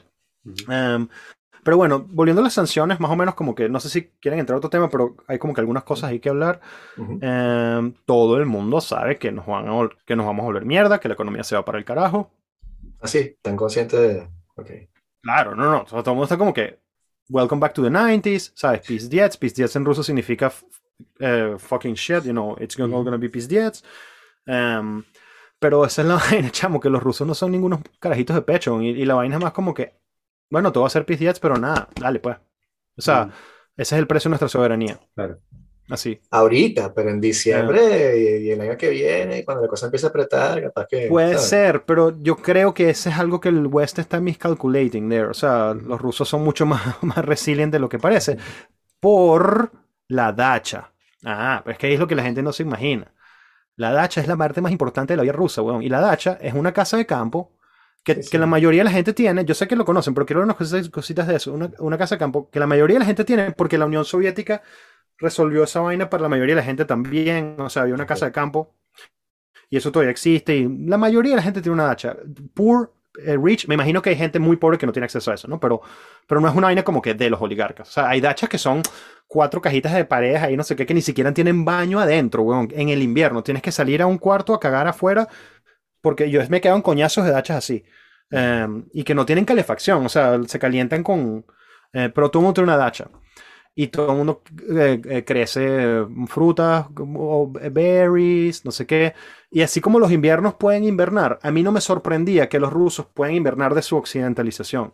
[1.68, 4.40] Pero bueno, volviendo a las sanciones, más o menos como que, no sé si quieren
[4.40, 6.62] entrar a otro tema, pero hay como que algunas cosas hay que hablar.
[6.96, 11.10] Em, todo el mundo sabe que nos, van que nos vamos a volver mierda, que
[11.10, 12.32] la economía se va para el carajo.
[13.02, 14.30] Ah, sí, tan consciente de...
[14.56, 14.88] Okay.
[15.22, 16.80] Claro, no, no, todo el mundo está como que,
[17.28, 18.88] welcome back to the 90s, ¿sabes?
[18.88, 20.50] Peace diets, peace diets en ruso significa
[21.20, 23.84] eh, fucking shit, you know, it's all gonna be peace diets.
[24.46, 25.04] Em,
[25.60, 28.82] pero esa es la vaina, chamo, que los rusos no son ningunos carajitos de pecho
[28.82, 30.07] y, y la vaina es más como que
[30.50, 32.38] bueno, todo va a ser PCS, pero nada, dale pues.
[32.98, 33.32] O sea, mm.
[33.78, 35.00] ese es el precio de nuestra soberanía.
[35.16, 35.40] Claro.
[35.90, 36.20] Así.
[36.32, 40.62] Ahorita, pero en diciembre y, el año que viene, cuando la cosa empieza a apretar,
[40.62, 41.08] capaz que.
[41.08, 45.28] Puede ser, pero yo creo que ese es algo que el West está miscalculating there.
[45.28, 48.38] O sea, los rusos son mucho más, más resilientes de lo que parece.
[49.00, 49.72] Por
[50.10, 50.92] la dacha.
[51.24, 53.14] Ah, pero es que ahí es lo que la gente no se imagina.
[53.76, 55.84] La dacha es la parte más importante de la vida rusa, weón.
[55.84, 57.57] Y la dacha es una casa de campo
[58.16, 60.56] que, la mayoría de la gente tiene, yo sé que lo conocen, pero quiero unas
[60.90, 63.78] cositas de eso, una, casa de campo que la mayoría de la gente tiene porque
[63.78, 64.62] la Unión Soviética
[65.18, 68.26] resolvió esa vaina para la mayoría de la gente también, o sea, había una casa
[68.26, 68.76] de campo
[69.70, 72.16] y eso todavía existe y la mayoría de la gente tiene una dacha.
[72.54, 72.94] Poor,
[73.26, 75.48] eh, rich, me imagino que hay gente muy pobre que no tiene acceso a eso,
[75.48, 75.60] ¿no?
[75.60, 75.82] Pero,
[76.28, 77.90] pero no es una vaina como que de los oligarcas.
[77.90, 78.82] O sea, hay dachas que son
[79.28, 82.70] cuatro cajitas de paredes ahí, no sé qué, que ni siquiera tienen baño adentro, weón.
[82.72, 85.28] En el invierno tienes que salir a un cuarto a cagar afuera
[86.08, 87.84] porque yo me quedo en coñazos de dachas así.
[88.32, 91.46] Em, y que no tienen calefacción, o sea, se calientan con...
[91.92, 93.10] Eh, pero mundo tiene una dacha.
[93.76, 94.42] Y todo el mundo
[94.74, 96.86] eh, eh, crece frutas,
[97.72, 99.16] berries, no sé qué.
[99.52, 103.08] Y así como los inviernos pueden invernar, a mí no me sorprendía que los rusos
[103.14, 104.94] puedan invernar de su occidentalización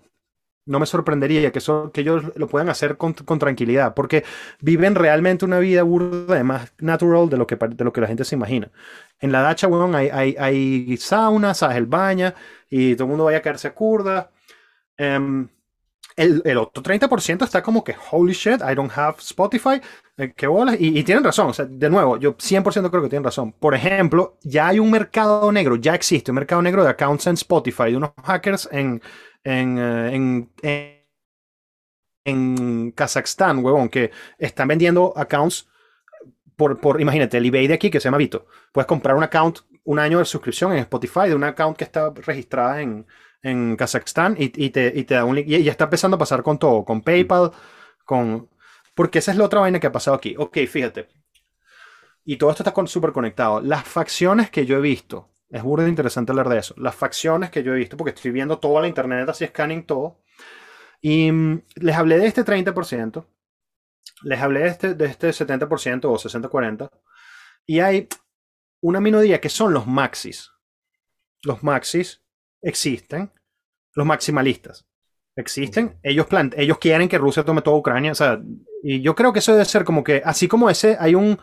[0.66, 4.24] no me sorprendería que, eso, que ellos lo puedan hacer con, tranquilidad, porque
[4.62, 8.24] viven realmente una vida burda, más natural de lo que, de lo que la gente
[8.24, 8.72] se imagina.
[9.20, 12.34] En la dacha, weón, hay, hay, hay sauna, sabes, el baña,
[12.70, 14.32] y todo el mundo vaya a quedarse a curda.
[14.98, 15.50] Em,
[16.16, 19.82] el, el, otro 30% está como que, holy shit, I don't have Spotify.
[20.18, 20.78] Eh, qué bolas.
[20.80, 21.48] Y, y, tienen razón.
[21.48, 23.52] O sea, de nuevo, yo 100% creo que tienen razón.
[23.54, 27.34] Por ejemplo, ya hay un mercado negro, ya existe un mercado negro de accounts en
[27.34, 29.02] Spotify de unos hackers en,
[29.44, 30.52] en, eh, en,
[32.26, 35.68] en, Kazajstán, huevón, que están vendiendo accounts
[36.56, 38.48] por, por, imagínate, el eBay de aquí que se llama Vito.
[38.72, 42.12] Puedes comprar un account, un año de suscripción en Spotify de un account que está
[42.12, 43.06] registrada en,
[43.42, 45.48] en Kazajstán y, y, te, y, te, da un link.
[45.48, 47.52] Y ya está empezando a pasar con todo, con PayPal,
[48.06, 48.50] con...
[48.96, 50.36] Porque esa es la otra vaina que ha pasado aquí.
[50.38, 51.10] Ok, fíjate.
[52.26, 53.60] Y todo esto está súper conectado.
[53.60, 56.74] Las facciones que yo he visto es muy interesante hablar de eso.
[56.78, 60.20] Las facciones que yo he visto, porque estoy viendo toda la internet así, scanning todo.
[61.00, 63.24] Y mm, les hablé de este 30%,
[64.24, 66.90] les hablé de este, de este 70% o 60-40.
[67.68, 68.08] Y hay
[68.82, 70.50] una minoría que son los maxis.
[71.44, 72.24] Los maxis
[72.64, 73.32] existen.
[73.94, 74.88] Los maximalistas
[75.36, 76.00] existen.
[76.02, 76.26] Ellos,
[76.58, 78.12] ellos quieren que Rusia tome toda Ucrania.
[78.12, 78.42] O sea,
[78.82, 81.38] y yo creo que eso debe ser como que, así como ese, hay un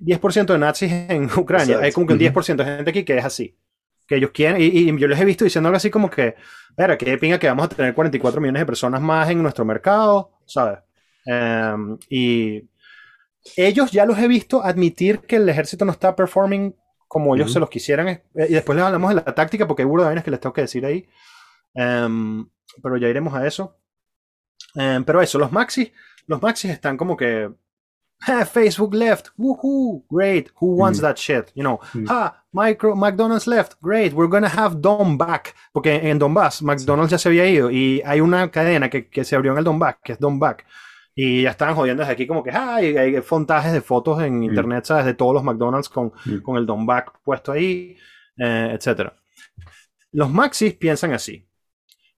[0.00, 1.78] 10% de nazis en Ucrania.
[1.78, 3.56] Hay como que un 10% de gente aquí que es así.
[4.06, 6.36] Que ellos quieren, y, yo les he visto diciendo algo así como que,
[6.76, 10.30] mira, que pinga que vamos a tener 44 millones de personas más en nuestro mercado,
[10.46, 10.78] ¿sabes?
[11.24, 12.68] Em, y
[13.56, 16.76] ellos ya los he visto admitir que el ejército no está performing
[17.08, 18.08] como ellos se los quisieran.
[18.08, 20.40] Eh, y después les hablamos de la táctica, porque hay burda de vainas que les
[20.40, 21.08] tengo que decir ahí.
[21.74, 22.48] Em,
[22.82, 23.78] pero ya iremos a eso.
[24.74, 25.92] Em, pero eso, los maxis,
[26.26, 27.50] los maxis están como que
[28.46, 29.30] Facebook left.
[29.38, 30.02] Woohoo!
[30.08, 30.50] Great.
[30.56, 31.02] Who wants mm.
[31.02, 31.52] that shit?
[31.54, 31.80] You know.
[31.94, 32.08] Mm.
[32.08, 32.42] Ha!
[32.52, 33.80] Micro, McDonald's left.
[33.82, 34.12] Great.
[34.14, 35.54] We're gonna have Don back.
[35.72, 37.70] Porque en Donbass, McDonald's ya se había ido.
[37.70, 40.64] Y hay una cadena que, que se abrió en el Donbass, que es Don back.
[41.14, 44.42] Y ya estaban jodiendo desde aquí como que hay, hay fontajes de fotos en mm.
[44.42, 45.06] internet, ¿sabes?
[45.06, 46.12] De todos los McDonald's con,
[46.42, 47.96] con el Don back puesto ahí,
[48.38, 49.12] eh, etc.
[50.12, 51.45] Los Maxis piensan así.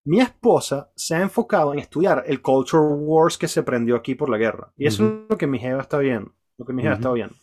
[0.05, 4.29] Mi esposa se ha enfocado en estudiar el culture wars que se prendió aquí por
[4.29, 4.71] la guerra.
[4.77, 6.33] Y eso es lo que mi jeva está viendo.
[6.57, 7.35] Lo que mi jeva está viendo.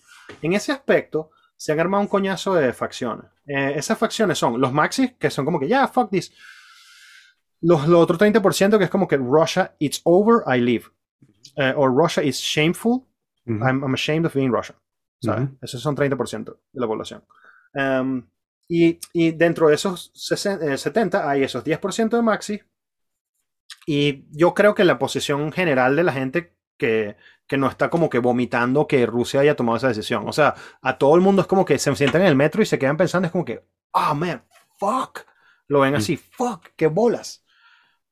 [0.43, 3.27] En ese aspecto, se han armado un coñazo de facciones.
[3.47, 6.33] Eh, esas facciones son los maxis, que son como que, ya, fuck this.
[7.61, 10.87] Los, los otros 30% que es como que Russia, it's over, I leave.
[11.57, 13.07] Eh, o Russia is shameful,
[13.47, 14.77] I'm, ashamed of being Russian.
[15.21, 15.49] ¿sabes?
[15.63, 17.25] Esos son 30% de la población.
[17.75, 18.29] Um,
[18.69, 22.61] y, y, dentro de esos 60, 70 eh, hay esos 10% de maxi.
[23.87, 27.17] Y yo creo que la posición general de la gente que,
[27.47, 30.29] que, no está como que vomitando que Rusia haya tomado esa decisión.
[30.29, 32.67] O sea, a todo el mundo es como que se sientan en el metro y
[32.67, 34.45] se quedan pensando, es como que, ah, oh, man,
[34.79, 35.21] fuck.
[35.69, 37.45] Lo ven así, fuck, qué bolas.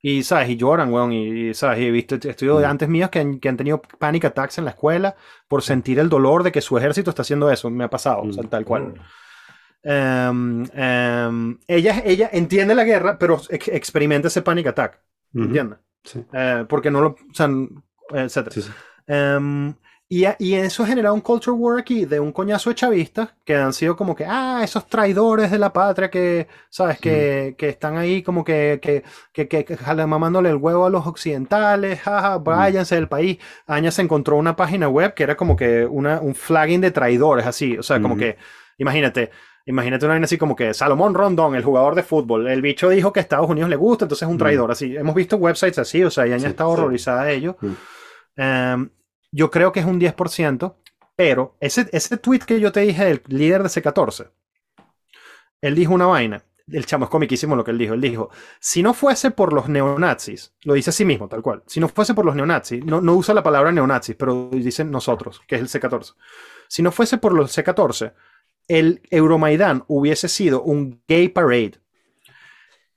[0.06, 0.50] Y, ¿sabes?
[0.50, 1.12] Y lloran, weón.
[1.12, 1.80] Y, ¿sabes?
[1.80, 4.64] Y he visto estudios de antes míos que han, que han, tenido panic attacks en
[4.64, 5.16] la escuela
[5.48, 7.70] por sentir el dolor de que su ejército está haciendo eso.
[7.70, 8.94] Me ha pasado, o sea, tal cual.
[9.84, 15.00] Um, um, ella, ella entiende la guerra, pero experimenta ese panic attack.
[15.34, 15.78] ¿Entiendes?
[16.04, 16.18] Sí.
[16.18, 17.08] Uh, porque no lo.
[17.08, 17.48] O sea,
[18.14, 18.50] etc.
[18.50, 18.70] Sí, sí.
[19.06, 19.74] Um,
[20.08, 23.56] y, y, eso ha generado un culture war aquí de un coñazo de chavistas que
[23.56, 27.00] han sido como que, ah, esos traidores de la patria que, ¿sabes?
[27.00, 29.02] Que, que están ahí como que, que,
[29.32, 33.38] que, que, mamándole el huevo a los occidentales, jaja, váyanse del país.
[33.66, 37.46] Aña se encontró una página web que era como que una, un flagging de traidores,
[37.46, 38.36] así, o sea, como que,
[38.78, 39.30] imagínate.
[39.66, 43.12] Imagínate una vaina así como que Salomón Rondón, el jugador de fútbol, el bicho dijo
[43.12, 44.70] que a Estados Unidos le gusta, entonces es un traidor.
[44.70, 47.56] Así, hemos visto websites así, o sea, y Aña está horrorizada de ello.
[48.36, 48.90] Um,
[49.32, 50.76] yo creo que es un 10%,
[51.16, 54.30] pero ese, ese tweet que yo te dije del líder de C14,
[55.62, 56.44] él dijo una vaina.
[56.66, 57.94] El chamo es comiquísimo lo que él dijo.
[57.94, 58.30] Él dijo,
[58.60, 61.88] si no fuese por los neonazis, lo dice a sí mismo, tal cual, si no
[61.88, 65.60] fuese por los neonazis, no, no usa la palabra neonazis, pero dicen nosotros, que es
[65.60, 66.14] el C14.
[66.68, 68.14] Si no fuese por los C14,
[68.68, 71.74] el Euromaidan hubiese sido un gay parade.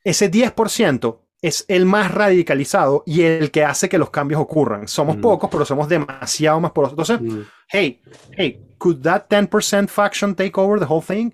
[0.04, 4.88] Ese 10% es el más radicalizado y el que hace que los cambios ocurran.
[4.88, 5.22] Somos mm.
[5.22, 7.10] pocos, pero somos demasiado más poderosos.
[7.10, 7.50] Entonces, mm.
[7.70, 11.32] hey, hey, could that 10% faction take over the whole thing?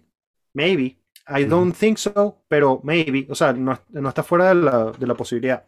[0.54, 0.98] Maybe.
[1.28, 1.50] I mm.
[1.50, 3.28] don't think so, pero maybe.
[3.30, 5.66] O sea, no, no está fuera de la, de la posibilidad.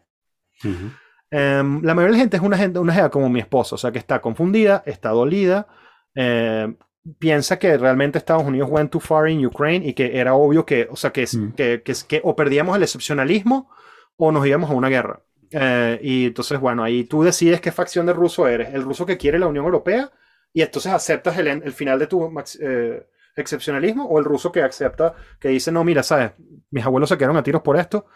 [1.30, 3.78] Em, la mayoría de la gente es una gente, una gente como mi esposo, o
[3.78, 5.66] sea, que está confundida, está dolida,
[6.14, 6.76] em,
[7.18, 10.88] piensa que realmente Estados Unidos went too far in Ukraine y que era obvio que,
[10.90, 11.26] o sea, que,
[11.56, 13.70] que, que, que o perdíamos el excepcionalismo
[14.16, 15.22] o nos íbamos a una guerra.
[15.50, 18.74] Eh, y entonces, bueno, ahí tú decides qué facción de ruso eres.
[18.74, 20.10] El ruso que quiere la Unión Europea
[20.52, 23.06] y entonces aceptas el, el final de tu eh,
[23.36, 26.32] excepcionalismo o el ruso que acepta, que dice, no, mira, sabes,
[26.70, 28.06] mis abuelos se quedaron a tiros por esto.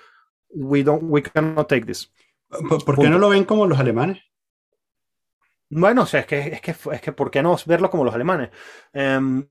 [0.50, 2.12] We, don't, we cannot take this.
[2.68, 4.18] ¿Por, qué no lo ven como los alemanes?
[5.70, 8.14] Bueno, o sea, es que, es que, es que ¿por qué no verlo como los
[8.14, 8.50] alemanes?
[8.92, 9.46] Em,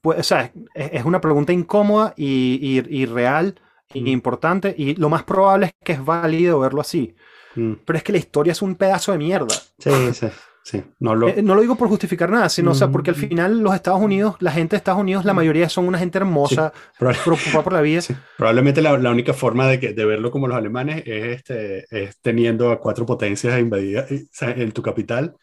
[0.00, 3.60] pues, o sea, es, es, una pregunta incómoda y, y, y real
[3.94, 7.14] importante y lo más probable es que es válido verlo así.
[7.56, 7.72] Mm.
[7.84, 9.54] Pero es que la historia es un pedazo de mierda.
[9.78, 10.28] Sí, sí,
[10.70, 10.82] sí.
[11.00, 11.28] No lo...
[11.28, 13.20] Eh, no lo digo por justificar nada, sino, o sea, porque al mm.
[13.20, 15.36] final los Estados Unidos, la gente de Estados Unidos, la mm.
[15.36, 18.02] mayoría son una gente hermosa, preocupada por la vida.
[18.36, 22.18] Probablemente la, la, única forma de, que, de verlo como los alemanes es, este, es
[22.20, 24.06] teniendo a cuatro potencias invadidas
[24.40, 25.34] en tu capital.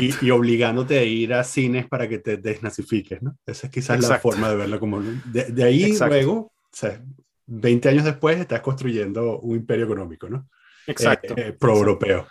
[0.00, 3.38] Y, y, obligándote a ir a cines para que te desnazifiques, ¿no?
[3.46, 5.00] Esa es quizás la forma de verlo como...
[5.00, 7.00] De, de ahí luego, o sea,
[7.46, 10.48] 20 años después estás construyendo un imperio económico, ¿no?
[10.86, 11.34] Exacto.
[11.36, 12.26] Eh, eh, pro-europeo.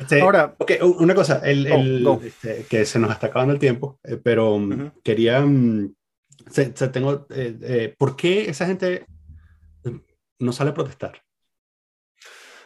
[0.00, 4.00] Este, Ahora, okay, una cosa, el, oh, este, que se nos está acabando el tiempo,
[4.02, 5.94] eh, pero mm, quería, mm,
[6.50, 7.26] se, tengo,
[7.96, 9.06] ¿por qué esa gente
[10.38, 11.22] no sale a protestar?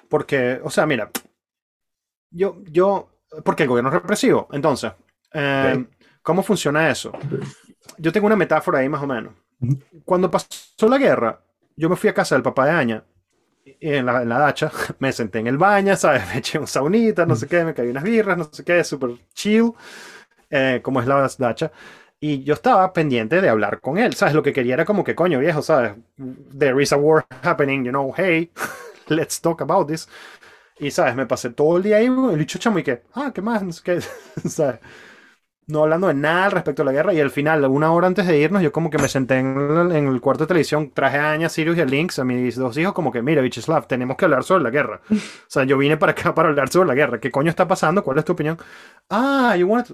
[0.08, 1.10] Porque, o sea, mira,
[2.30, 3.10] yo, yo,
[3.44, 4.48] porque el gobierno es represivo.
[4.52, 4.92] Entonces,
[6.22, 7.12] ¿cómo funciona eso?
[7.98, 9.34] Yo tengo una metáfora ahí más o menos.
[10.04, 11.42] Cuando pasó la guerra,
[11.76, 13.04] yo me fui a casa del papá de Aña,
[13.80, 16.22] en la, en la dacha, me senté en el baño, ¿sabes?
[16.32, 19.10] Me eché un saunita, no sé qué, me caí unas birras, no sé qué, súper
[19.34, 19.72] chill,
[20.50, 21.72] eh, como es la dacha.
[22.20, 24.34] Y yo estaba pendiente de hablar con él, ¿sabes?
[24.34, 25.92] Lo que quería era como que, coño, viejo, ¿sabes?
[26.58, 28.50] There is a war happening, you know, hey,
[29.08, 30.08] let's talk about this.
[30.80, 31.14] Y, ¿sabes?
[31.14, 33.62] Me pasé todo el día ahí, el dicho chamo, y que, ah, ¿qué más?
[33.62, 34.00] No sé qué,
[34.48, 34.80] ¿sabes?
[35.68, 37.12] No hablando de nada respecto a la guerra.
[37.12, 40.20] Y al final, una hora antes de irnos, yo como que me senté en, el
[40.20, 43.12] cuarto de televisión, traje a Aña, Sirius y a Lynx, a mis dos hijos, como
[43.12, 45.00] que, mira, Vicheslav, tenemos que hablar sobre la guerra.
[45.48, 47.20] O sea, yo vine para acá para hablar sobre la guerra.
[47.20, 48.02] ¿Qué coño está pasando?
[48.02, 48.58] ¿Cuál es tu opinión?
[49.08, 49.90] Ah, you want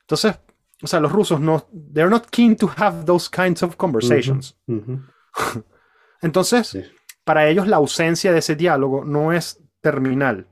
[0.00, 0.38] Entonces,
[0.82, 4.56] o sea, los rusos no, they're not keen to have those kinds of conversations.
[6.22, 6.90] Entonces,
[7.24, 10.46] para ellos la ausencia de ese diálogo no es terminal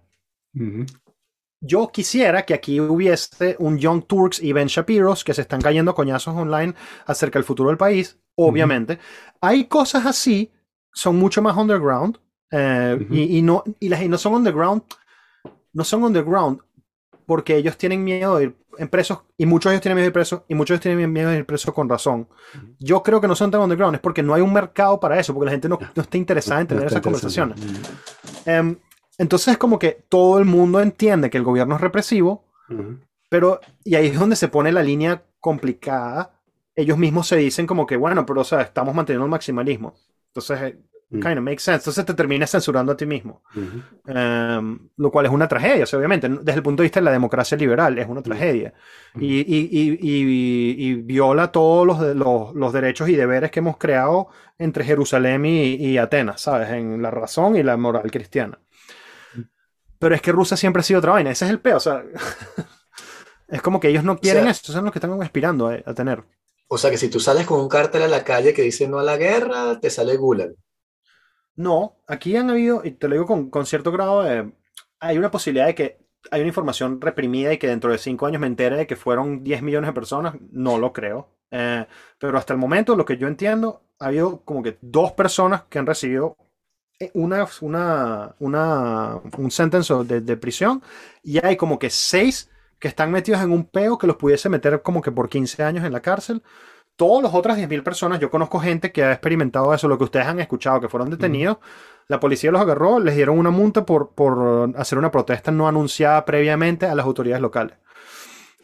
[1.61, 5.95] yo quisiera que aquí hubiese un Young Turks y Ben Shapiros que se están cayendo
[5.95, 6.75] coñazos online
[7.07, 8.99] acerca del futuro del país, obviamente.
[9.41, 10.53] Hay cosas así,
[10.93, 12.19] son mucho más underground,
[12.51, 14.83] eh, y, no, y, las, no son underground,
[15.73, 16.61] no son underground
[17.27, 18.57] porque ellos tienen miedo de ir,
[18.89, 21.13] presos y muchos de ellos tienen miedo de ir presos y muchos de ellos tienen
[21.13, 22.29] miedo de ir presos con razón.
[22.79, 25.35] Yo creo que no son tan underground, es porque no hay un mercado para eso,
[25.35, 27.59] porque la gente no, no está interesada en tener esas conversaciones.
[28.45, 28.77] Em,
[29.19, 32.45] entonces es como que todo el mundo entiende que el gobierno es represivo,
[33.29, 36.41] pero, y ahí es donde se pone la línea complicada.
[36.75, 39.95] Ellos mismos se dicen como que, bueno, pero o sea, estamos manteniendo el maximalismo.
[40.29, 40.79] Entonces, eh,
[41.09, 41.21] Mm.
[41.21, 41.83] Kind of makes sense.
[41.83, 43.43] Entonces te terminas censurando a ti mismo.
[44.07, 46.29] Em, lo cual es una tragedia, obviamente.
[46.29, 48.75] Desde el punto de vista de la democracia liberal, es una tragedia.
[49.15, 54.29] y, y, y, viola todos los, los, los, derechos y deberes que hemos creado
[54.59, 56.71] entre Jerusalén y, Atenas, ¿sabes?
[56.71, 58.59] En la razón y la moral cristiana.
[59.99, 61.31] Pero es que Rusia siempre ha sido otra vaina.
[61.31, 61.77] Ese es el peo.
[61.77, 62.05] O sea,
[63.49, 64.73] es como que ellos no quieren eso.
[64.73, 66.25] Son los que están aspirando a, a tener.
[66.69, 68.99] O sea que si tú sales con un cartel a la calle que dice no
[68.99, 70.55] a la guerra, te sale Gulag.
[71.57, 74.53] No, aquí han habido, y te lo digo con, cierto grado de,
[75.01, 75.99] hay una posibilidad de que
[76.31, 79.43] hay una información reprimida y que dentro de cinco años me entere de que fueron
[79.43, 81.31] 10 millones de personas, no lo creo.
[81.51, 81.87] Eh,
[82.19, 85.79] pero hasta el momento, lo que yo entiendo, ha habido como que dos personas que
[85.79, 86.37] han recibido
[87.15, 90.83] una, una, una un sentence de, de, prisión
[91.23, 94.83] y hay como que seis que están metidos en un peo que los pudiese meter
[94.83, 96.43] como que por 15 años en la cárcel.
[96.97, 100.27] Todas las otras 10.000 personas, yo conozco gente que ha experimentado eso, lo que ustedes
[100.27, 101.59] han escuchado, que fueron detenidos,
[102.09, 106.25] la policía los agarró, les dieron una multa por, por hacer una protesta no anunciada
[106.25, 107.77] previamente a las autoridades locales.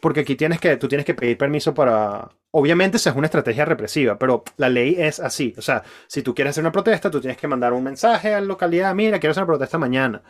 [0.03, 2.27] Porque aquí tienes que, tú tienes que pedir permiso para...
[2.51, 5.55] Obviamente esa es una estrategia represiva, pero la ley es así.
[5.57, 8.41] O sea, si tú quieres hacer una protesta, tú tienes que mandar un mensaje a
[8.41, 10.21] la localidad, mira, quiero hacer una protesta mañana.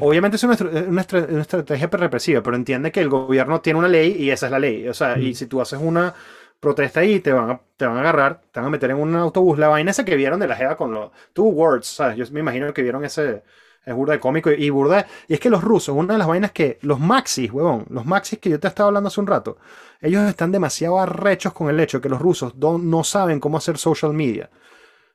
[0.00, 4.28] Obviamente es una, una, estrategia represiva, pero entiende que el gobierno tiene una ley y
[4.28, 4.86] esa es la ley.
[4.88, 6.12] O sea, y si tú haces una
[6.60, 9.14] protesta ahí, te van, a, te van a agarrar, te van a meter en un
[9.14, 9.58] autobús.
[9.58, 12.18] La vaina esa que vieron de la Jeva con los two words, ¿sabes?
[12.18, 13.42] Yo me imagino que vieron ese,
[13.84, 15.06] es burda de cómico y, burda.
[15.28, 18.38] Y es que los rusos, una de las vainas que, los maxis, huevón, los maxis
[18.38, 19.58] que yo te estaba hablando hace un rato,
[20.00, 23.78] ellos están demasiado arrechos con el hecho de que los rusos no saben cómo hacer
[23.78, 24.50] social media.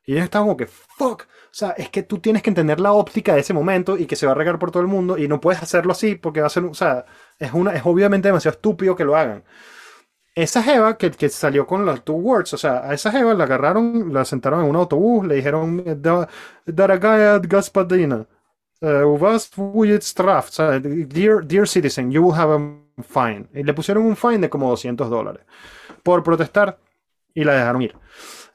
[0.05, 1.23] Y ellos están como que, fuck.
[1.23, 4.15] O sea, es que tú tienes que entender la óptica de ese momento y que
[4.15, 6.47] se va a regar por todo el mundo y no puedes hacerlo así porque va
[6.47, 7.05] a ser, o sea,
[7.39, 9.43] es, una, es obviamente demasiado estúpido que lo hagan
[10.35, 13.43] esa Jeva que, que, salió con los two words, o sea, a esa Jeva la
[13.43, 15.83] agarraron, la sentaron en un autobús, le dijeron,
[16.65, 18.25] Daragaya Gaspadina,
[18.81, 19.51] was
[20.01, 20.57] straft,
[21.09, 23.47] dear, dear citizen, you will have a fine.
[23.53, 25.43] Y le pusieron un fine de como 200 dólares
[26.03, 26.79] por protestar
[27.33, 27.95] y la dejaron ir.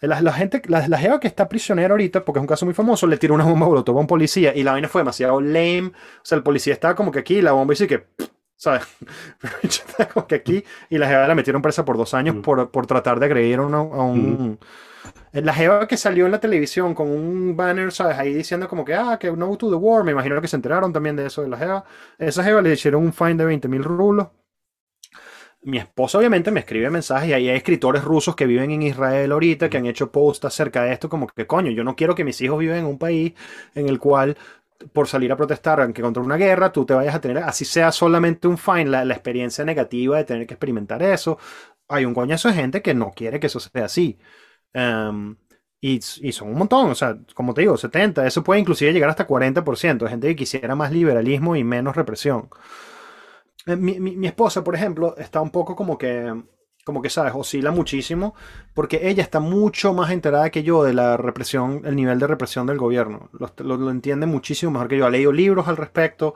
[0.00, 2.74] La, la gente, la, la, Jeva que está prisionera ahorita, porque es un caso muy
[2.74, 5.92] famoso, le tiró una bomba molotov a un policía y la vaina fue demasiado lame.
[5.94, 8.06] O sea, el policía estaba como que aquí, la bomba dice que
[8.56, 8.82] ¿sabes?
[10.12, 13.18] como que aquí, y la Jeva la metieron presa por dos años por, por, tratar
[13.20, 14.58] de agredir a, un...
[15.42, 18.16] La Jeva que salió en la televisión con un banner, ¿sabes?
[18.18, 20.92] Ahí diciendo como que, ah, que no to the war, me imagino que se enteraron
[20.92, 21.84] también de eso de la Jeva.
[22.18, 24.28] Esa Jeva le hicieron un fine de 20 mil rublos.
[25.62, 29.70] Mi esposa obviamente me escribe mensajes y hay escritores rusos que viven en Israel ahorita
[29.70, 32.40] que han hecho posts acerca de esto como que coño, yo no quiero que mis
[32.42, 33.32] hijos vivan en un país
[33.74, 34.36] en el cual
[34.92, 37.92] por salir a protestar, aunque contra una guerra, tú te vayas a tener, así sea
[37.92, 41.38] solamente un fine, la, experiencia negativa de tener que experimentar eso.
[41.88, 44.18] Hay un coñazo de gente que no quiere que eso sea así.
[44.74, 45.36] Em,
[45.80, 49.10] y, y, son un montón, o sea, como te digo, 70, eso puede inclusive llegar
[49.10, 52.48] hasta 40%, de gente que quisiera más liberalismo y menos represión.
[53.66, 56.32] Eh, mi, mi, mi esposa, por ejemplo, está un poco como que
[56.84, 58.34] como que sabes, oscila muchísimo,
[58.74, 62.66] porque ella está mucho más enterada que yo de la represión, el nivel de represión
[62.66, 63.30] del gobierno.
[63.32, 65.06] Lo, lo, entiende muchísimo mejor que yo.
[65.06, 66.34] Ha leído libros al respecto,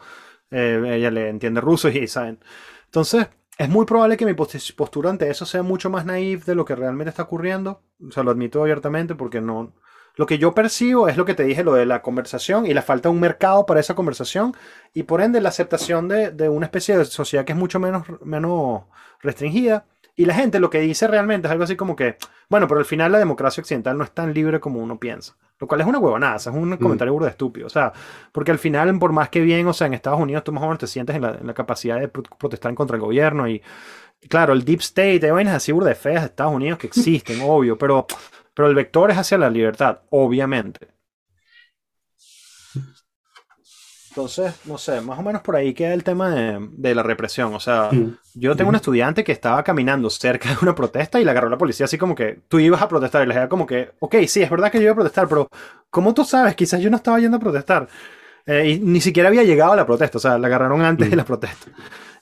[0.51, 2.41] eh, ella le entiende ruso y saben.
[2.87, 3.29] Entonces,
[3.59, 6.77] es muy probable que mi postura ante eso sea mucho más naif de lo que
[6.77, 7.83] realmente está ocurriendo.
[8.07, 9.75] O sea, lo admito abiertamente porque no.
[10.15, 12.83] Lo que yo percibo es lo que te dije, lo de la conversación y la
[12.83, 14.55] falta de un mercado para esa conversación
[14.95, 18.05] y por ende la aceptación de, de una especie de sociedad que es mucho menos,
[18.25, 18.85] menos
[19.21, 22.17] restringida y la gente lo que dice realmente es algo así como que,
[22.49, 25.37] bueno, pero al final la democracia occidental no es tan libre como uno piensa.
[25.61, 26.79] Lo cual es una huevonada, es un mm.
[26.79, 27.67] comentario burdo estúpido.
[27.67, 27.93] O sea,
[28.33, 30.67] porque al final, por más que bien, o sea, en Estados Unidos tú más o
[30.67, 33.61] menos te sientes en la, capacidad de protestar contra el gobierno y,
[34.29, 37.41] claro, el deep state, hay vainas así burda de feas de Estados Unidos que existen,
[37.43, 38.07] obvio, pero,
[38.55, 40.89] pero el vector es hacia la libertad, obviamente.
[44.19, 47.55] Entonces, no sé, más o menos por ahí queda el tema de, la represión.
[47.55, 47.89] O sea,
[48.35, 51.57] yo tengo un estudiante que estaba caminando cerca de una protesta y le agarró la
[51.57, 54.43] policía así como que tú ibas a protestar y le decía como que, ok, sí,
[54.43, 55.49] es verdad que yo iba a protestar, pero
[55.89, 56.57] ¿cómo tú sabes?
[56.57, 57.89] Quizás yo no estaba yendo a protestar.
[58.45, 61.15] Eh, y ni siquiera había llegado a la protesta, o sea, la agarraron antes de
[61.15, 61.71] la protesta.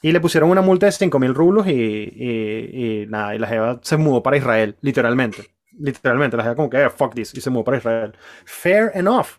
[0.03, 3.81] Y le pusieron una multa de 5 mil rublos y, y, nada, y la jeva
[3.81, 5.55] se mudó para Israel, literalmente.
[5.79, 8.13] Literalmente, la jeva como que, eh, fuck this, y se mudó para Israel.
[8.45, 9.39] Fair enough.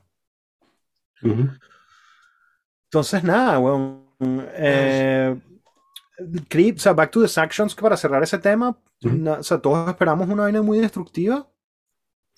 [2.88, 4.05] Entonces, nada, weón.
[4.19, 5.35] Eh,
[6.19, 10.43] o sea, back to the sanctions, para cerrar ese tema, o sea, todos esperamos una
[10.43, 11.47] vaina muy destructiva.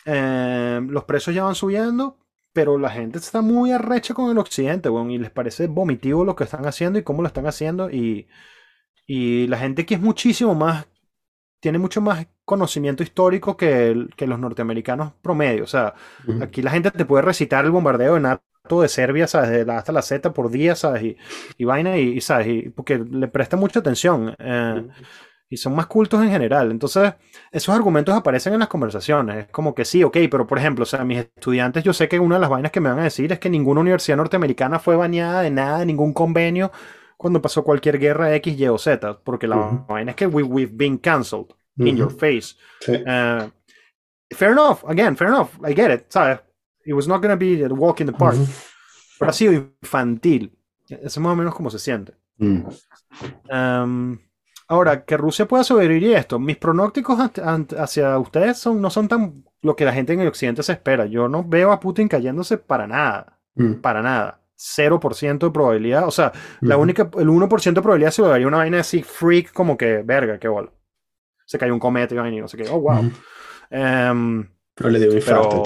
[0.06, 2.18] Eh, los precios ya van subiendo,
[2.52, 6.36] pero la gente está muy arrecha con el occidente, bueno, y les parece vomitivo lo
[6.36, 7.90] que están haciendo y cómo lo están haciendo.
[7.90, 8.28] Y,
[9.08, 10.88] y la gente que es muchísimo más,
[11.62, 15.64] tiene mucho más conocimiento histórico que, que los norteamericanos promedio.
[15.64, 15.94] O sea,
[16.42, 18.44] aquí la gente te puede recitar el bombardeo de NATO
[18.82, 19.50] de Serbia, ¿sabes?
[19.50, 21.04] De la, hasta la Z por día, ¿sabes?
[21.04, 21.18] Y,
[21.58, 22.48] y vaina, y, ¿sabes?
[22.48, 24.36] Y porque le presta mucha atención.
[24.38, 24.88] Eh,
[25.50, 26.70] y son más cultos en general.
[26.70, 27.14] Entonces,
[27.52, 29.38] esos argumentos aparecen en las conversaciones.
[29.38, 32.20] Es como que sí, ok, pero por ejemplo, o sea, mis estudiantes, yo sé que
[32.20, 34.96] una de las vainas que me van a decir es que ninguna universidad norteamericana fue
[34.96, 36.72] bañada de nada, de ningún convenio
[37.18, 40.72] cuando pasó cualquier guerra X, Y o Z, porque la vaina es que we, we've
[40.74, 41.48] been cancelled
[41.78, 42.56] in your face.
[42.88, 43.50] Eh,
[44.32, 46.40] fair enough, again, fair enough, I get it, ¿sabes?
[46.86, 48.38] It was not going to be a walk in the park.
[49.20, 50.58] Pero ha sido infantil.
[50.88, 52.14] Es más o menos como se siente.
[52.38, 52.64] Mm.
[53.52, 54.18] Um,
[54.68, 57.20] ahora, que Rusia pueda sobrevivir esto, mis pronósticos
[57.78, 61.06] hacia ustedes son, no son tan lo que la gente en el occidente se espera.
[61.06, 63.40] Yo no veo a Putin cayéndose para nada.
[63.56, 63.74] Mm.
[63.82, 64.42] Para nada.
[64.58, 66.08] 0% de probabilidad.
[66.08, 69.54] O sea, la única, el 1% de probabilidad se lo daría una vaina así freak
[69.54, 70.70] como que, verga, qué bola.
[71.46, 72.70] Se cayó un cometa y no sé qué.
[72.70, 73.10] Oh, wow.
[73.70, 75.64] Em, pero le dio un infarto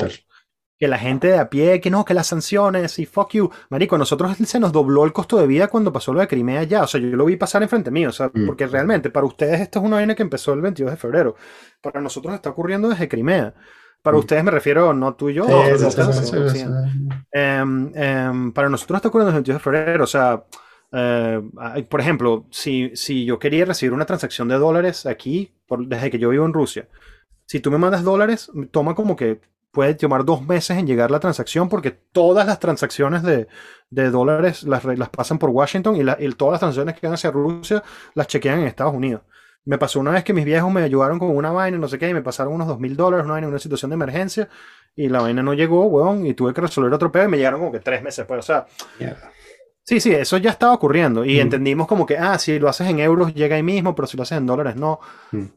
[0.84, 3.49] que la gente de a pie, que no, que las sanciones y fuck you.
[3.69, 6.64] Marico, a nosotros se nos dobló el costo de vida cuando pasó lo de Crimea
[6.64, 6.84] ya.
[6.84, 8.10] O sea, yo lo vi pasar enfrente mío.
[8.10, 8.45] O sea, mm.
[8.45, 11.38] porque realmente para ustedes esto es una vaina que empezó el 22 de febrero.
[11.81, 13.53] Para nosotros está ocurriendo desde Crimea.
[14.01, 14.19] Para mm.
[14.19, 15.45] ustedes me refiero, no tú y yo.
[18.53, 20.03] para nosotros está ocurriendo desde el 22 de febrero.
[20.03, 20.43] O sea,
[20.91, 21.41] eh,
[21.88, 25.53] por ejemplo, si, si yo quería recibir una transacción de dólares aquí,
[25.88, 26.89] desde que yo vivo en Rusia,
[27.45, 29.39] si tú me mandas dólares, toma como que
[29.74, 33.48] puede tomar dos meses en llegar la transacción porque todas las transacciones de,
[33.90, 37.84] dólares las, las, pasan por Washington y, todas las transacciones que van hacia Rusia
[38.14, 39.24] las chequean en Estados Unidos.
[39.66, 42.08] Me pasó una vez que mis viejos me ayudaron con una vaina, no sé qué,
[42.08, 44.48] y me pasaron unos dos mil dólares, una vaina una situación de emergencia,
[44.95, 47.60] y la vaina no llegó, weón, y tuve que resolver otro pedo y me llegaron
[47.60, 48.68] como que tres meses pues, O sea,
[49.85, 52.99] Sí, sí, eso ya estaba ocurriendo y entendimos como que, ah, si lo haces en
[52.99, 55.01] euros llega ahí mismo, pero si lo haces en dólares no,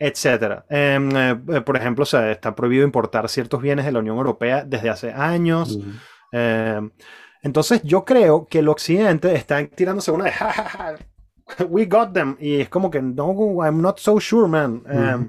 [0.00, 0.64] etcétera.
[0.68, 4.16] Em, eh, eh, por ejemplo, o sea, está prohibido importar ciertos bienes de la Unión
[4.16, 5.78] Europea desde hace años.
[6.32, 6.90] Em,
[7.42, 10.32] entonces yo creo que el occidente está tirándose una de,
[11.68, 12.36] we got them.
[12.40, 14.82] Y es como que, no, I'm not so sure, man.
[14.88, 15.28] Em,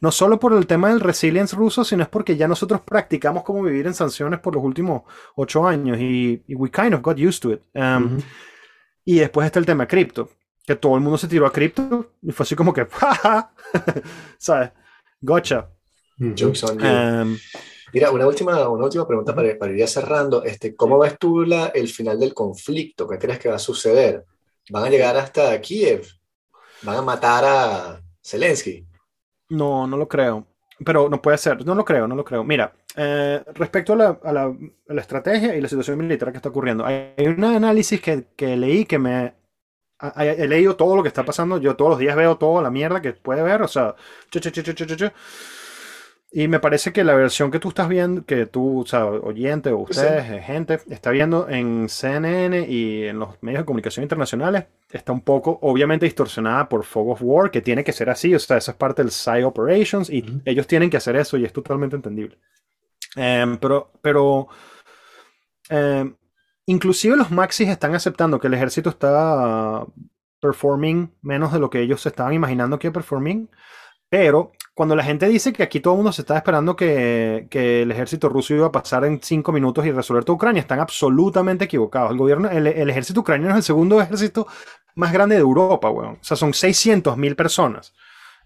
[0.00, 3.62] no solo por el tema del resilience ruso, sino es porque ya nosotros practicamos cómo
[3.62, 5.02] vivir en sanciones por los últimos
[5.34, 7.60] ocho años y, we kind of got used to it.
[7.74, 8.18] Em,
[9.04, 10.30] y después está el tema cripto,
[10.64, 12.86] que todo el mundo se tiró a cripto y fue así como que,
[14.38, 14.70] ¿sabes?
[15.20, 15.68] Gotcha.
[16.18, 16.86] Jokes on you.
[16.86, 17.38] Em,
[17.92, 20.42] Mira, una última, una última pregunta para, para ir cerrando.
[20.42, 23.08] Este, ¿Cómo ves tú la, el final del conflicto?
[23.08, 24.24] ¿Qué crees que va a suceder?
[24.70, 26.06] Van a llegar hasta Kiev,
[26.82, 28.86] van a matar a Zelensky.
[29.48, 30.46] No, no lo creo.
[30.84, 32.44] Pero no puede ser, no lo creo, no lo creo.
[32.44, 34.54] Mira, eh, respecto a la,
[35.00, 38.98] estrategia y la situación militar que está ocurriendo, hay, un análisis que, que, leí que
[38.98, 39.34] me...
[40.16, 43.00] he leído todo lo que está pasando, yo todos los días veo toda la mierda
[43.00, 43.94] que puede ver, o sea,
[46.32, 49.70] y me parece que la versión que tú estás viendo, que tú, o sea, oyente
[49.70, 54.66] o ustedes, eh, gente, está viendo en CNN y en los medios de comunicación internacionales,
[54.90, 58.38] está un poco, obviamente, distorsionada por Fog of War, que tiene que ser así, o
[58.38, 61.52] sea, eso es parte del Side Operations y ellos tienen que hacer eso y es
[61.52, 62.38] totalmente entendible.
[63.14, 64.48] Em, pero, pero,
[65.70, 66.14] em,
[66.66, 69.86] inclusive los Maxis están aceptando que el ejército está
[70.40, 73.48] performing menos de lo que ellos estaban imaginando que performing,
[74.08, 77.90] pero cuando la gente dice que aquí todo el mundo se está esperando que, el
[77.90, 82.10] ejército ruso iba a pasar en cinco minutos y resolver toda Ucrania, están absolutamente equivocados.
[82.10, 84.46] El gobierno, el, ejército ucraniano es el segundo ejército
[84.94, 86.18] más grande de Europa, weón.
[86.20, 87.94] O sea, son 600 mil personas.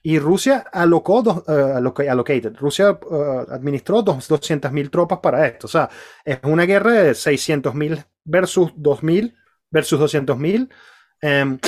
[0.03, 5.67] Y Rusia alocó, dos, uh, Rusia uh, administró 200 mil tropas para esto.
[5.67, 5.91] O sea,
[6.25, 9.37] es una guerra de 600 mil versus 2000
[9.71, 10.71] versus 200 mil.
[11.21, 11.59] Em,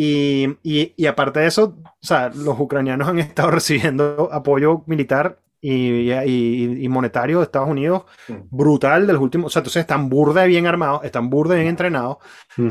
[0.00, 0.60] y,
[0.96, 6.88] y, aparte de eso, o sea, los ucranianos han estado recibiendo apoyo militar y, y,
[6.88, 8.04] monetario de Estados Unidos
[8.48, 9.48] brutal de los últimos.
[9.48, 12.18] O sea, entonces están burde bien armados, están burde bien entrenados.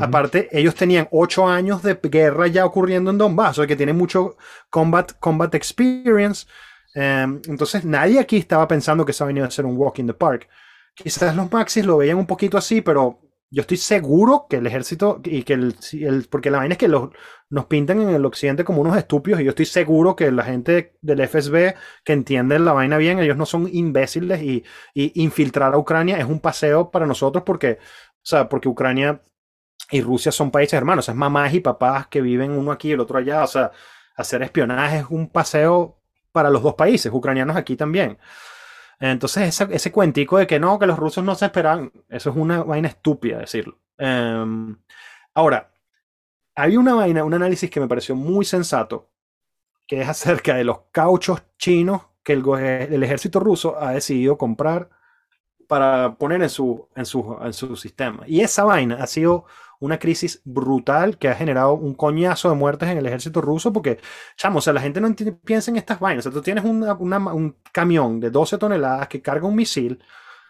[0.00, 3.98] Aparte, ellos tenían ocho años de guerra ya ocurriendo en Donbass, o sea, que tienen
[3.98, 4.38] mucho
[4.70, 6.46] combat, combat experience.
[6.94, 10.14] Em, entonces, nadie aquí estaba pensando que eso venía a ser un walk in the
[10.14, 10.48] park.
[10.94, 15.20] Quizás los Maxis lo veían un poquito así, pero yo estoy seguro que el ejército
[15.24, 15.74] y que el,
[16.30, 17.10] porque la vaina es que los,
[17.48, 20.96] nos pintan en el occidente como unos estúpidos y yo estoy seguro que la gente
[21.00, 25.78] del FSB que entiende la vaina bien, ellos no son imbéciles y, y infiltrar a
[25.78, 29.22] Ucrania es un paseo para nosotros porque, o sea, porque Ucrania
[29.90, 33.00] y Rusia son países hermanos, es mamás y papás que viven uno aquí y el
[33.00, 33.72] otro allá, o sea,
[34.16, 35.98] hacer espionaje es un paseo
[36.32, 38.18] para los dos países, ucranianos aquí también.
[39.00, 42.36] Entonces, ese, ese cuentico de que no, que los rusos no se esperan, eso es
[42.36, 43.78] una vaina estúpida decirlo.
[43.96, 44.76] Em,
[45.34, 45.72] ahora,
[46.54, 49.10] hay una vaina, un análisis que me pareció muy sensato,
[49.86, 54.90] que es acerca de los cauchos chinos que el, ejército ruso ha decidido comprar
[55.66, 56.88] para poner en su
[57.76, 58.24] sistema.
[58.26, 59.46] Y esa vaina ha sido
[59.80, 63.98] una crisis brutal que ha generado un coñazo de muertes en el ejército ruso porque,
[64.36, 65.14] chamo, o sea, la gente no
[65.44, 66.26] piensa en estas vainas.
[66.26, 70.02] O sea, tú tienes un camión de 12 toneladas que carga un misil,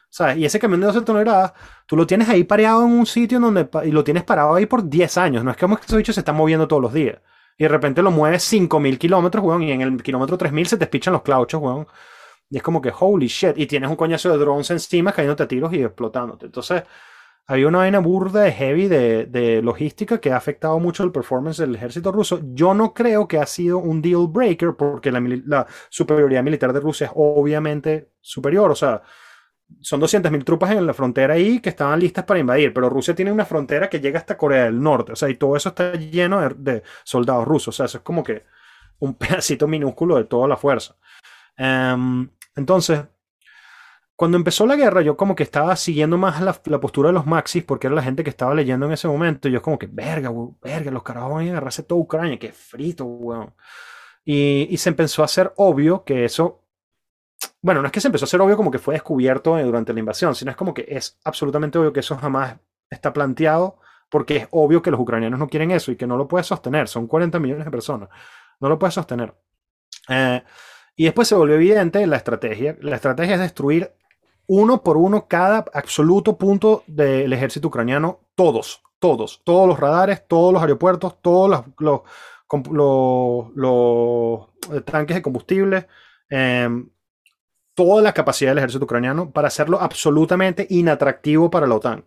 [0.08, 0.38] ¿sabes?
[0.38, 1.52] Y ese camión de 12 toneladas,
[1.86, 4.88] tú lo tienes ahí pareado en un sitio donde, y lo tienes parado ahí por
[4.88, 5.44] 10 años.
[5.44, 7.18] No es que ese bicho se está moviendo todos los días.
[7.58, 10.86] Y de repente lo mueves 5000 kilómetros, weón, y en el kilómetro 3000 se te
[10.86, 11.86] pichan los clauchos, weón.
[12.48, 13.58] Y es como que, holy shit.
[13.58, 16.46] Y tienes un coñazo de drones encima cayéndote a tiros y explotándote.
[16.46, 16.84] Entonces,
[17.50, 21.74] había una vaina burda de heavy de, logística que ha afectado mucho el performance del
[21.74, 22.40] ejército ruso.
[22.52, 27.06] Yo no creo que ha sido un deal breaker porque la, superioridad militar de Rusia
[27.06, 28.70] es obviamente superior.
[28.70, 29.02] O sea,
[29.80, 33.32] son 200.000 tropas en la frontera ahí que estaban listas para invadir, pero Rusia tiene
[33.32, 35.12] una frontera que llega hasta Corea del Norte.
[35.12, 37.68] O sea, y todo eso está lleno de, soldados rusos.
[37.68, 38.44] O sea, eso es como que
[38.98, 40.96] un pedacito minúsculo de toda la fuerza.
[41.56, 43.04] Em, entonces,
[44.18, 47.62] cuando empezó la guerra, yo como que estaba siguiendo más la, postura de los Maxis,
[47.62, 49.46] porque era la gente que estaba leyendo en ese momento.
[49.46, 53.04] Y yo como que, verga, verga, los carajos van a agarrarse toda Ucrania, qué frito,
[53.04, 53.54] weón.
[54.24, 56.64] Y, y, se empezó a hacer obvio que eso,
[57.62, 60.00] bueno, no es que se empezó a hacer obvio como que fue descubierto durante la
[60.00, 62.56] invasión, sino es como que es absolutamente obvio que eso jamás
[62.90, 63.78] está planteado,
[64.10, 66.88] porque es obvio que los ucranianos no quieren eso y que no lo puede sostener.
[66.88, 68.08] Son 40 millones de personas.
[68.58, 69.32] No lo puede sostener.
[70.08, 70.42] Eh,
[70.96, 72.76] y después se volvió evidente la estrategia.
[72.80, 73.94] La estrategia es destruir
[74.48, 80.52] uno por uno cada absoluto punto del ejército ucraniano, todos, todos, todos los radares, todos
[80.52, 82.00] los aeropuertos, todos los,
[84.84, 85.86] tanques de combustible,
[86.30, 86.88] em,
[87.74, 92.04] toda la capacidad del ejército ucraniano para hacerlo absolutamente inatractivo para la OTAN.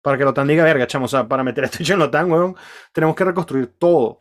[0.00, 2.54] Para que la OTAN diga, verga, chamo, para meter esto en la OTAN,
[2.92, 4.20] tenemos que reconstruir todo.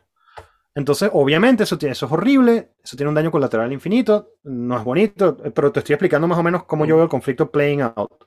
[0.76, 4.84] Entonces, obviamente, eso, tiene, eso es horrible, eso tiene un daño colateral infinito, no es
[4.84, 8.26] bonito, pero te estoy explicando más o menos cómo yo veo el conflicto playing out.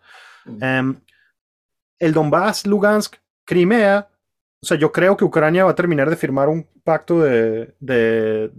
[0.61, 1.01] Em,
[1.99, 4.09] el Donbass, Lugansk, Crimea,
[4.63, 7.75] o sea, yo creo que Ucrania va a terminar de firmar un pacto de,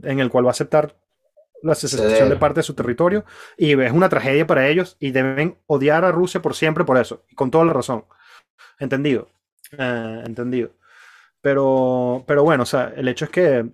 [0.03, 0.95] en el cual va a aceptar
[1.63, 3.25] la secesión de parte de su territorio
[3.57, 7.23] y es una tragedia para ellos y deben odiar a Rusia por siempre por eso,
[7.29, 8.05] y con toda la razón.
[8.79, 9.29] Entendido.
[9.77, 10.71] Eh, entendido.
[11.47, 13.65] Pero, pero bueno, o sea, el hecho es que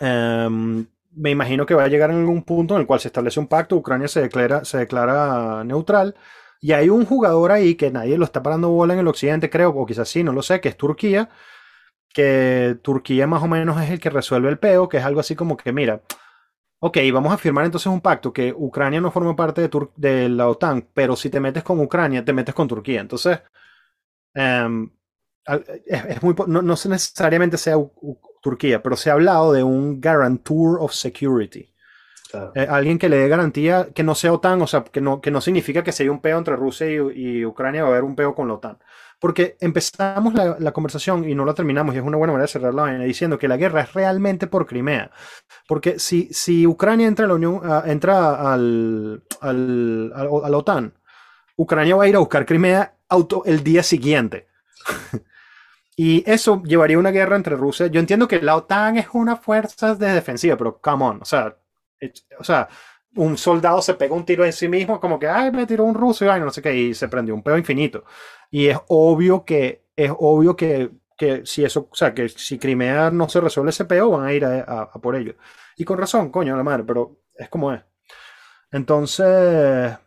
[0.00, 3.40] em, me imagino que va a llegar en algún punto en el cual se establece
[3.40, 6.14] un pacto, Ucrania se declara, se declara neutral,
[6.60, 9.70] y hay un jugador ahí que nadie lo está parando bola en el occidente, creo,
[9.70, 11.30] o quizás sí, no lo sé, que es Turquía,
[12.12, 15.34] que Turquía más o menos es el que resuelve el peo, que es algo así
[15.34, 16.02] como que, mira,
[16.80, 20.48] ok, vamos a firmar entonces un pacto que Ucrania no forma parte de, de la
[20.48, 23.00] OTAN, pero si te metes con Ucrania, te metes con Turquía.
[23.00, 23.40] Entonces,
[24.34, 24.90] um,
[25.86, 27.76] es, muy, no, no, necesariamente sea
[28.40, 31.70] Turquía, pero se ha hablado de un guarantor of security.
[32.54, 35.30] Eh, alguien que le dé garantía que no sea OTAN, o sea, que no, que
[35.30, 38.14] no significa que si hay un peo entre Rusia y, Ucrania va a haber un
[38.14, 38.78] peo con la OTAN.
[39.18, 42.72] Porque empezamos la, conversación y no la terminamos, y es una buena manera de cerrar
[42.72, 45.10] la vaina diciendo que la guerra es realmente por Crimea.
[45.68, 50.94] Porque si, si Ucrania entra a la Unión, entra al, al, a la OTAN,
[51.56, 54.48] Ucrania va a ir a buscar Crimea auto, el día siguiente.
[56.02, 57.88] Y eso llevaría a una guerra entre Rusia.
[57.88, 61.54] Yo entiendo que la OTAN es una fuerza de defensiva, pero come on, o sea,
[62.38, 62.70] o sea,
[63.16, 65.94] un soldado se pega un tiro en sí mismo, como que, ay, me tiró un
[65.94, 68.04] ruso y ay, no sé qué, y se prendió un pedo infinito.
[68.50, 73.10] Y es obvio que, es obvio que, que si eso, o sea, que si Crimea
[73.10, 75.34] no se resuelve ese peo, van a ir a, por ello.
[75.76, 77.82] Y con razón, coño, la madre, pero es como es.
[78.72, 79.98] Entonces,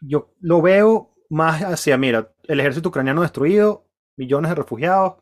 [0.00, 5.14] yo lo veo más hacia, mira, el ejército ucraniano destruido, millones de refugiados,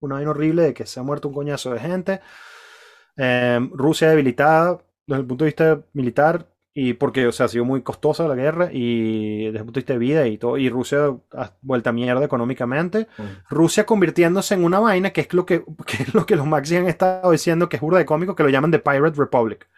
[0.00, 2.20] una vaina horrible de que se ha muerto un coñazo de gente.
[3.16, 7.64] Em, Rusia debilitada desde el punto de vista militar y porque o sea, ha sido
[7.64, 10.68] muy costosa la guerra y desde el punto de vista de vida y todo y
[10.68, 13.22] Rusia ha vuelto a mierda económicamente mm.
[13.48, 15.64] Rusia convirtiéndose en una vaina que es lo que,
[16.00, 18.48] es lo que los Maxi han estado diciendo que es burda de cómico que lo
[18.48, 19.68] llaman The Pirate Republic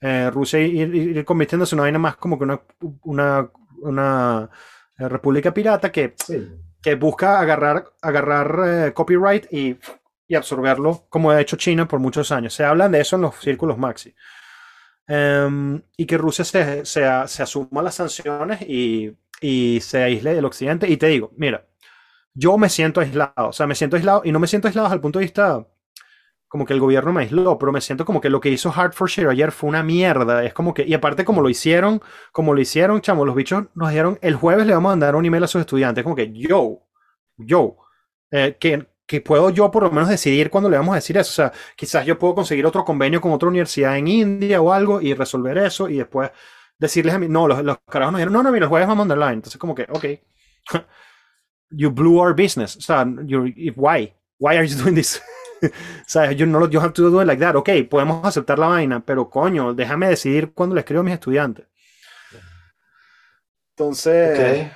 [0.00, 2.60] eh, Rusia ir, convirtiéndose en una vaina más como que una,
[3.02, 3.48] una,
[3.82, 4.50] una
[4.98, 6.16] eh, república pirata que
[6.84, 9.78] que busca agarrar, agarrar eh, copyright y,
[10.28, 12.52] y, absorberlo, como ha hecho China por muchos años.
[12.52, 14.14] Se hablan de eso en los círculos maxi.
[15.06, 20.44] Em, y que Rusia se, se, se, asuma las sanciones y, y se aísle del
[20.44, 20.86] occidente.
[20.86, 21.66] Y te digo, mira,
[22.34, 24.96] yo me siento aislado, o sea, me siento aislado y no me siento aislado desde
[24.96, 25.66] el punto de vista
[26.54, 29.28] como que el gobierno me aisló, pero me siento como que lo que hizo Hertfordshire
[29.28, 30.44] ayer fue una mierda.
[30.44, 32.00] Es como que, y aparte como lo hicieron,
[32.30, 35.24] como lo hicieron, chamo, los bichos nos dieron, el jueves le vamos a mandar un
[35.24, 36.86] email a sus estudiantes, como que yo,
[37.36, 37.76] yo,
[38.30, 41.28] eh, que, que puedo yo por lo menos decidir cuándo le vamos a decir eso.
[41.42, 45.00] O sea, quizás yo puedo conseguir otro convenio con otra universidad en India o algo
[45.00, 46.30] y resolver eso y después
[46.78, 49.02] decirles a mí, no, los, los carajos nos dijeron, no, no, mira, el jueves vamos
[49.02, 49.38] a mandar line.
[49.38, 50.04] Entonces como que, ok,
[51.70, 52.76] you blew our business.
[52.76, 53.04] O sea,
[53.74, 54.14] why?
[54.38, 55.20] Why are you doing this?
[56.06, 56.36] ¿Sabes?
[56.36, 57.56] Yo no lo, you have to do it like that.
[57.56, 61.66] Ok, podemos aceptar la vaina, pero coño, déjame decidir cuándo le escribo a mis estudiantes.
[63.76, 64.70] Entonces,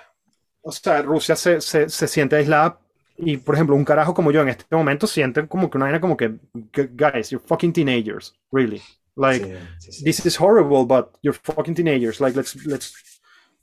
[0.60, 2.80] o sea, Rusia se, se, se, siente aislada
[3.16, 6.00] y, por ejemplo, un carajo como yo en este momento siente como que una vaina
[6.00, 6.38] como que,
[6.72, 8.82] guys, you're fucking teenagers, really.
[9.14, 9.44] Like,
[9.78, 10.04] sí, sí, sí.
[10.04, 12.20] this is horrible, but you're fucking teenagers.
[12.20, 12.94] Like, let's, let's,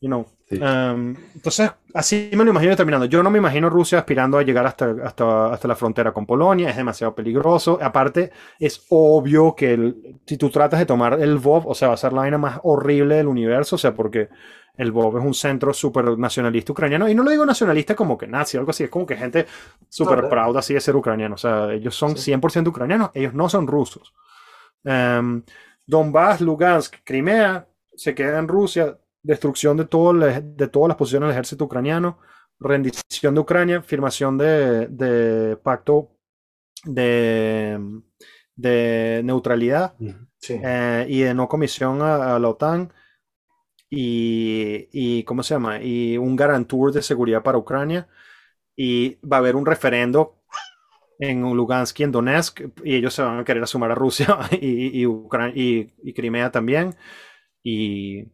[0.02, 0.26] you know.
[0.52, 3.08] Um, entonces, así me lo imagino terminando.
[3.08, 6.70] Yo no me imagino Rusia aspirando a llegar hasta, hasta, hasta la frontera con Polonia,
[6.70, 7.80] es demasiado peligroso.
[7.82, 11.96] Aparte, es obvio que el, si tú tratas de tomar el VOV, o sea, va
[11.96, 14.30] a ser la vaina más horrible del universo, o sea, porque
[14.78, 18.28] el VOV es un centro súper nacionalista ucraniano, y no lo digo nacionalista como que
[18.28, 19.46] nazi o algo así, es como que gente
[19.90, 22.32] súper no, proud así de ser ucraniano, o sea, ellos son sí.
[22.34, 24.14] 100% ucranianos, ellos no son rusos.
[24.84, 25.44] Um,
[25.88, 31.28] Donbass, Lugansk, Crimea, se queda en Rusia, destrucción de, todo el, de todas las posiciones
[31.28, 32.20] del ejército ucraniano,
[32.60, 36.12] rendición de Ucrania, firmación de, de pacto
[36.86, 37.80] de,
[38.56, 39.96] de neutralidad
[40.40, 40.60] sí.
[40.64, 42.94] eh, y de no comisión a, a la OTAN
[43.90, 45.82] y, y, ¿cómo se llama?
[45.82, 48.08] Y un garantur de seguridad para Ucrania
[48.76, 50.42] y va a haber un referendo
[51.20, 55.04] en Lugansk y en Donetsk y ellos se van a querer sumar a Rusia y,
[55.04, 55.08] y,
[55.56, 56.96] y, y Crimea también
[57.64, 58.26] y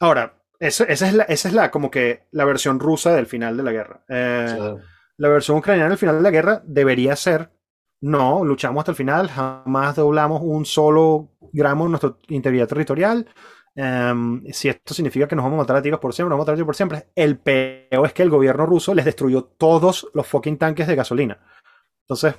[0.00, 3.62] Ahora, esa, es la, esa es la como que la versión rusa del final de
[3.62, 4.04] la guerra.
[4.08, 4.76] Eh.
[5.16, 7.50] La versión ucraniana del final de la guerra debería ser,
[8.00, 13.26] no, luchamos hasta el final, jamás doblamos un solo gramo de nuestra integridad territorial.
[13.74, 16.42] Um, si esto significa que nos vamos a matar a tiros por siempre, nos vamos
[16.42, 17.08] a matar a tiros por siempre.
[17.14, 21.38] El peor es que el gobierno ruso les destruyó todos los fucking tanques de gasolina.
[22.02, 22.34] Entonces,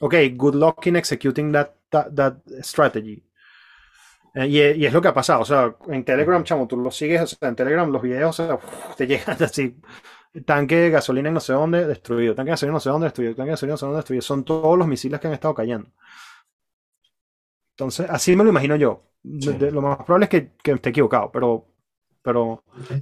[0.00, 3.25] ok, good luck in executing that, that, that strategy.
[4.36, 6.90] Eh, y, y, es lo que ha pasado, o sea, en Telegram, chamo, tú lo
[6.90, 9.80] sigues, o sea, en Telegram los videos, o sea, uf, te llegan así,
[10.44, 13.06] tanque de gasolina en no sé dónde, destruido, tanque de gasolina en no sé dónde,
[13.06, 15.32] destruido, tanque de gasolina en no sé dónde, destruido, son todos los misiles que han
[15.32, 15.88] estado cayendo.
[17.70, 19.04] Entonces, así me lo imagino yo.
[19.22, 19.52] Sí.
[19.52, 21.66] De, de, lo más probable es que, que, esté equivocado, pero,
[22.20, 23.00] pero okay.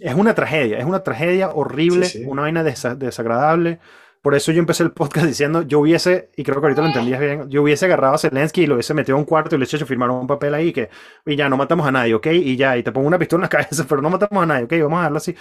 [0.00, 2.24] es una tragedia, es una tragedia horrible, sí, sí.
[2.26, 3.78] una vaina desa desagradable.
[4.22, 7.20] Por eso yo empecé el podcast diciendo, yo hubiese, y creo que ahorita lo entendías
[7.20, 9.62] bien, yo hubiese agarrado a Zelensky y lo hubiese metido a un cuarto y le
[9.62, 10.90] hubiese hecho firmar un papel ahí que,
[11.24, 12.26] y ya, no matamos a nadie, ¿ok?
[12.32, 14.64] Y ya, y te pongo una pistola en la cabeza, pero no matamos a nadie,
[14.64, 14.72] ¿ok?
[14.82, 15.36] Vamos a dejarlo así.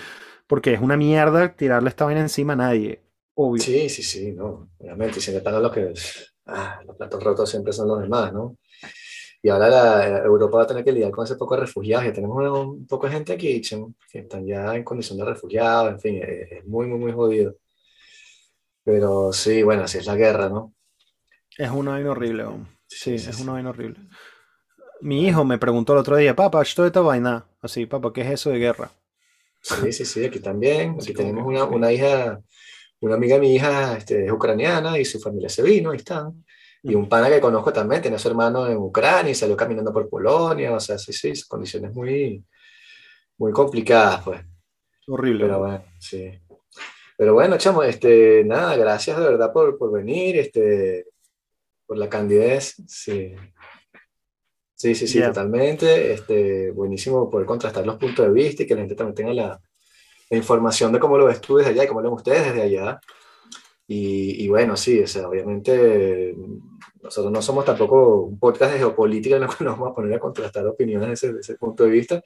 [0.47, 3.01] Porque es una mierda tirarle esta vaina encima a nadie,
[3.33, 3.61] obvio.
[3.61, 5.93] Sí, sí, sí, no, obviamente, y siempre están los que,
[6.45, 8.57] ah, los platos rotos siempre son los demás, ¿no?
[9.41, 12.05] Y ahora la, Europa va a tener que lidiar con ese poco de refugiados.
[12.05, 15.91] Ya tenemos un, un poco de gente aquí que están ya en condición de refugiados,
[15.91, 17.55] en fin, es, es muy, muy, muy jodido.
[18.87, 20.73] Pero sí, bueno, así es la guerra, ¿no?
[21.57, 22.45] Es una vaina horrible,
[22.87, 23.99] sí, sí, sí, es una vaina horrible.
[25.01, 27.45] Mi hijo me preguntó el otro día, papá, esto esta vaina.
[27.61, 28.89] Así, papá, ¿qué es eso de guerra?
[29.61, 30.95] Sí, sí, sí, aquí también.
[31.01, 32.39] Aquí tenemos una, una, hija,
[33.01, 36.45] una amiga de mi hija este, es ucraniana y su familia se vino, ahí están.
[36.81, 39.91] Y un pana que conozco también, tiene a su hermano en Ucrania y salió caminando
[39.91, 42.41] por Polonia, o sea, sí, sí, condiciones muy,
[43.37, 44.41] muy complicadas, pues.
[45.07, 45.43] Horrible.
[45.43, 46.39] Pero bueno, sí.
[47.17, 51.07] Pero bueno, chamo, este, nada, gracias de verdad por, por venir, este,
[51.87, 53.33] por la candidez, sí.
[54.75, 55.29] Sí, sí, sí, yeah.
[55.29, 56.13] totalmente.
[56.13, 59.59] Este, buenísimo poder contrastar los puntos de vista y que la gente también tenga la,
[60.29, 62.61] la información de cómo lo ves tú desde allá y cómo lo ven ustedes desde
[62.61, 62.99] allá.
[63.87, 66.35] Y, y, bueno, sí, o sea, obviamente
[67.01, 70.13] nosotros no somos tampoco un podcast de geopolítica en el que nos vamos a poner
[70.13, 72.21] a contrastar opiniones desde ese, ese punto de vista.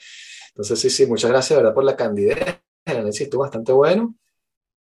[0.50, 1.74] Entonces, sí, sí, muchas gracias, ¿verdad?
[1.74, 2.60] Por la candidez.
[2.84, 4.16] El análisis estuvo bastante bueno.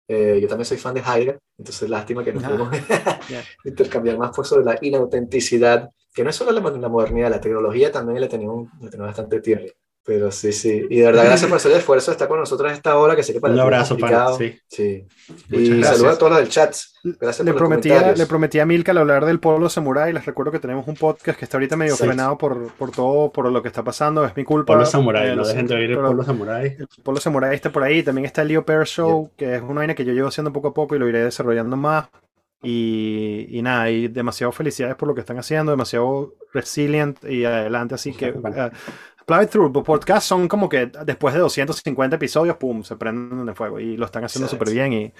[0.07, 2.69] Eh, yo también soy fan de Heidegger, entonces lástima que no podemos
[3.29, 3.43] yeah.
[3.63, 7.91] intercambiar más por sobre la inautenticidad, que no es solo la, la modernidad, la tecnología
[7.91, 9.71] también la tenemos, la tenemos bastante tierna.
[10.05, 10.85] Pero sí, sí.
[10.89, 13.15] Y de verdad, gracias por hacer el esfuerzo de estar con nosotros a esta hora,
[13.15, 14.59] que sé que para Un abrazo, para sí.
[14.67, 15.07] sí.
[15.49, 16.75] Y saludos a todos los del chat.
[17.03, 20.11] Gracias le, prometía, le prometí a Milka al hablar del polo samurai.
[20.11, 22.03] Les recuerdo que tenemos un podcast que está ahorita medio sí.
[22.03, 24.25] frenado por, por todo, por lo que está pasando.
[24.25, 24.73] Es mi culpa.
[24.73, 26.75] Polo samurai, eh, no dejen de oír el polo samurai.
[26.77, 28.03] El polo samurai está por ahí.
[28.03, 29.47] También está el Leo Pear Show, yeah.
[29.47, 31.77] que es una vaina que yo llevo haciendo poco a poco y lo iré desarrollando
[31.77, 32.09] más.
[32.65, 37.95] Y, y, nada, y demasiado felicidades por lo que están haciendo, demasiado resilient y adelante,
[37.95, 38.41] así que uh,
[39.25, 43.79] Play Through Podcast son como que después de 250 episodios, pum, se prenden de fuego
[43.79, 45.13] y lo están haciendo súper bien y,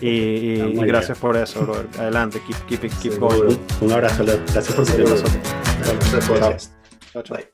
[0.00, 1.88] y, gracias por eso, brother.
[1.98, 3.56] Adelante, keep, keep, keep going.
[3.80, 4.96] Un abrazo, gracias por su
[6.34, 6.72] Gracias.
[7.14, 7.53] Bye.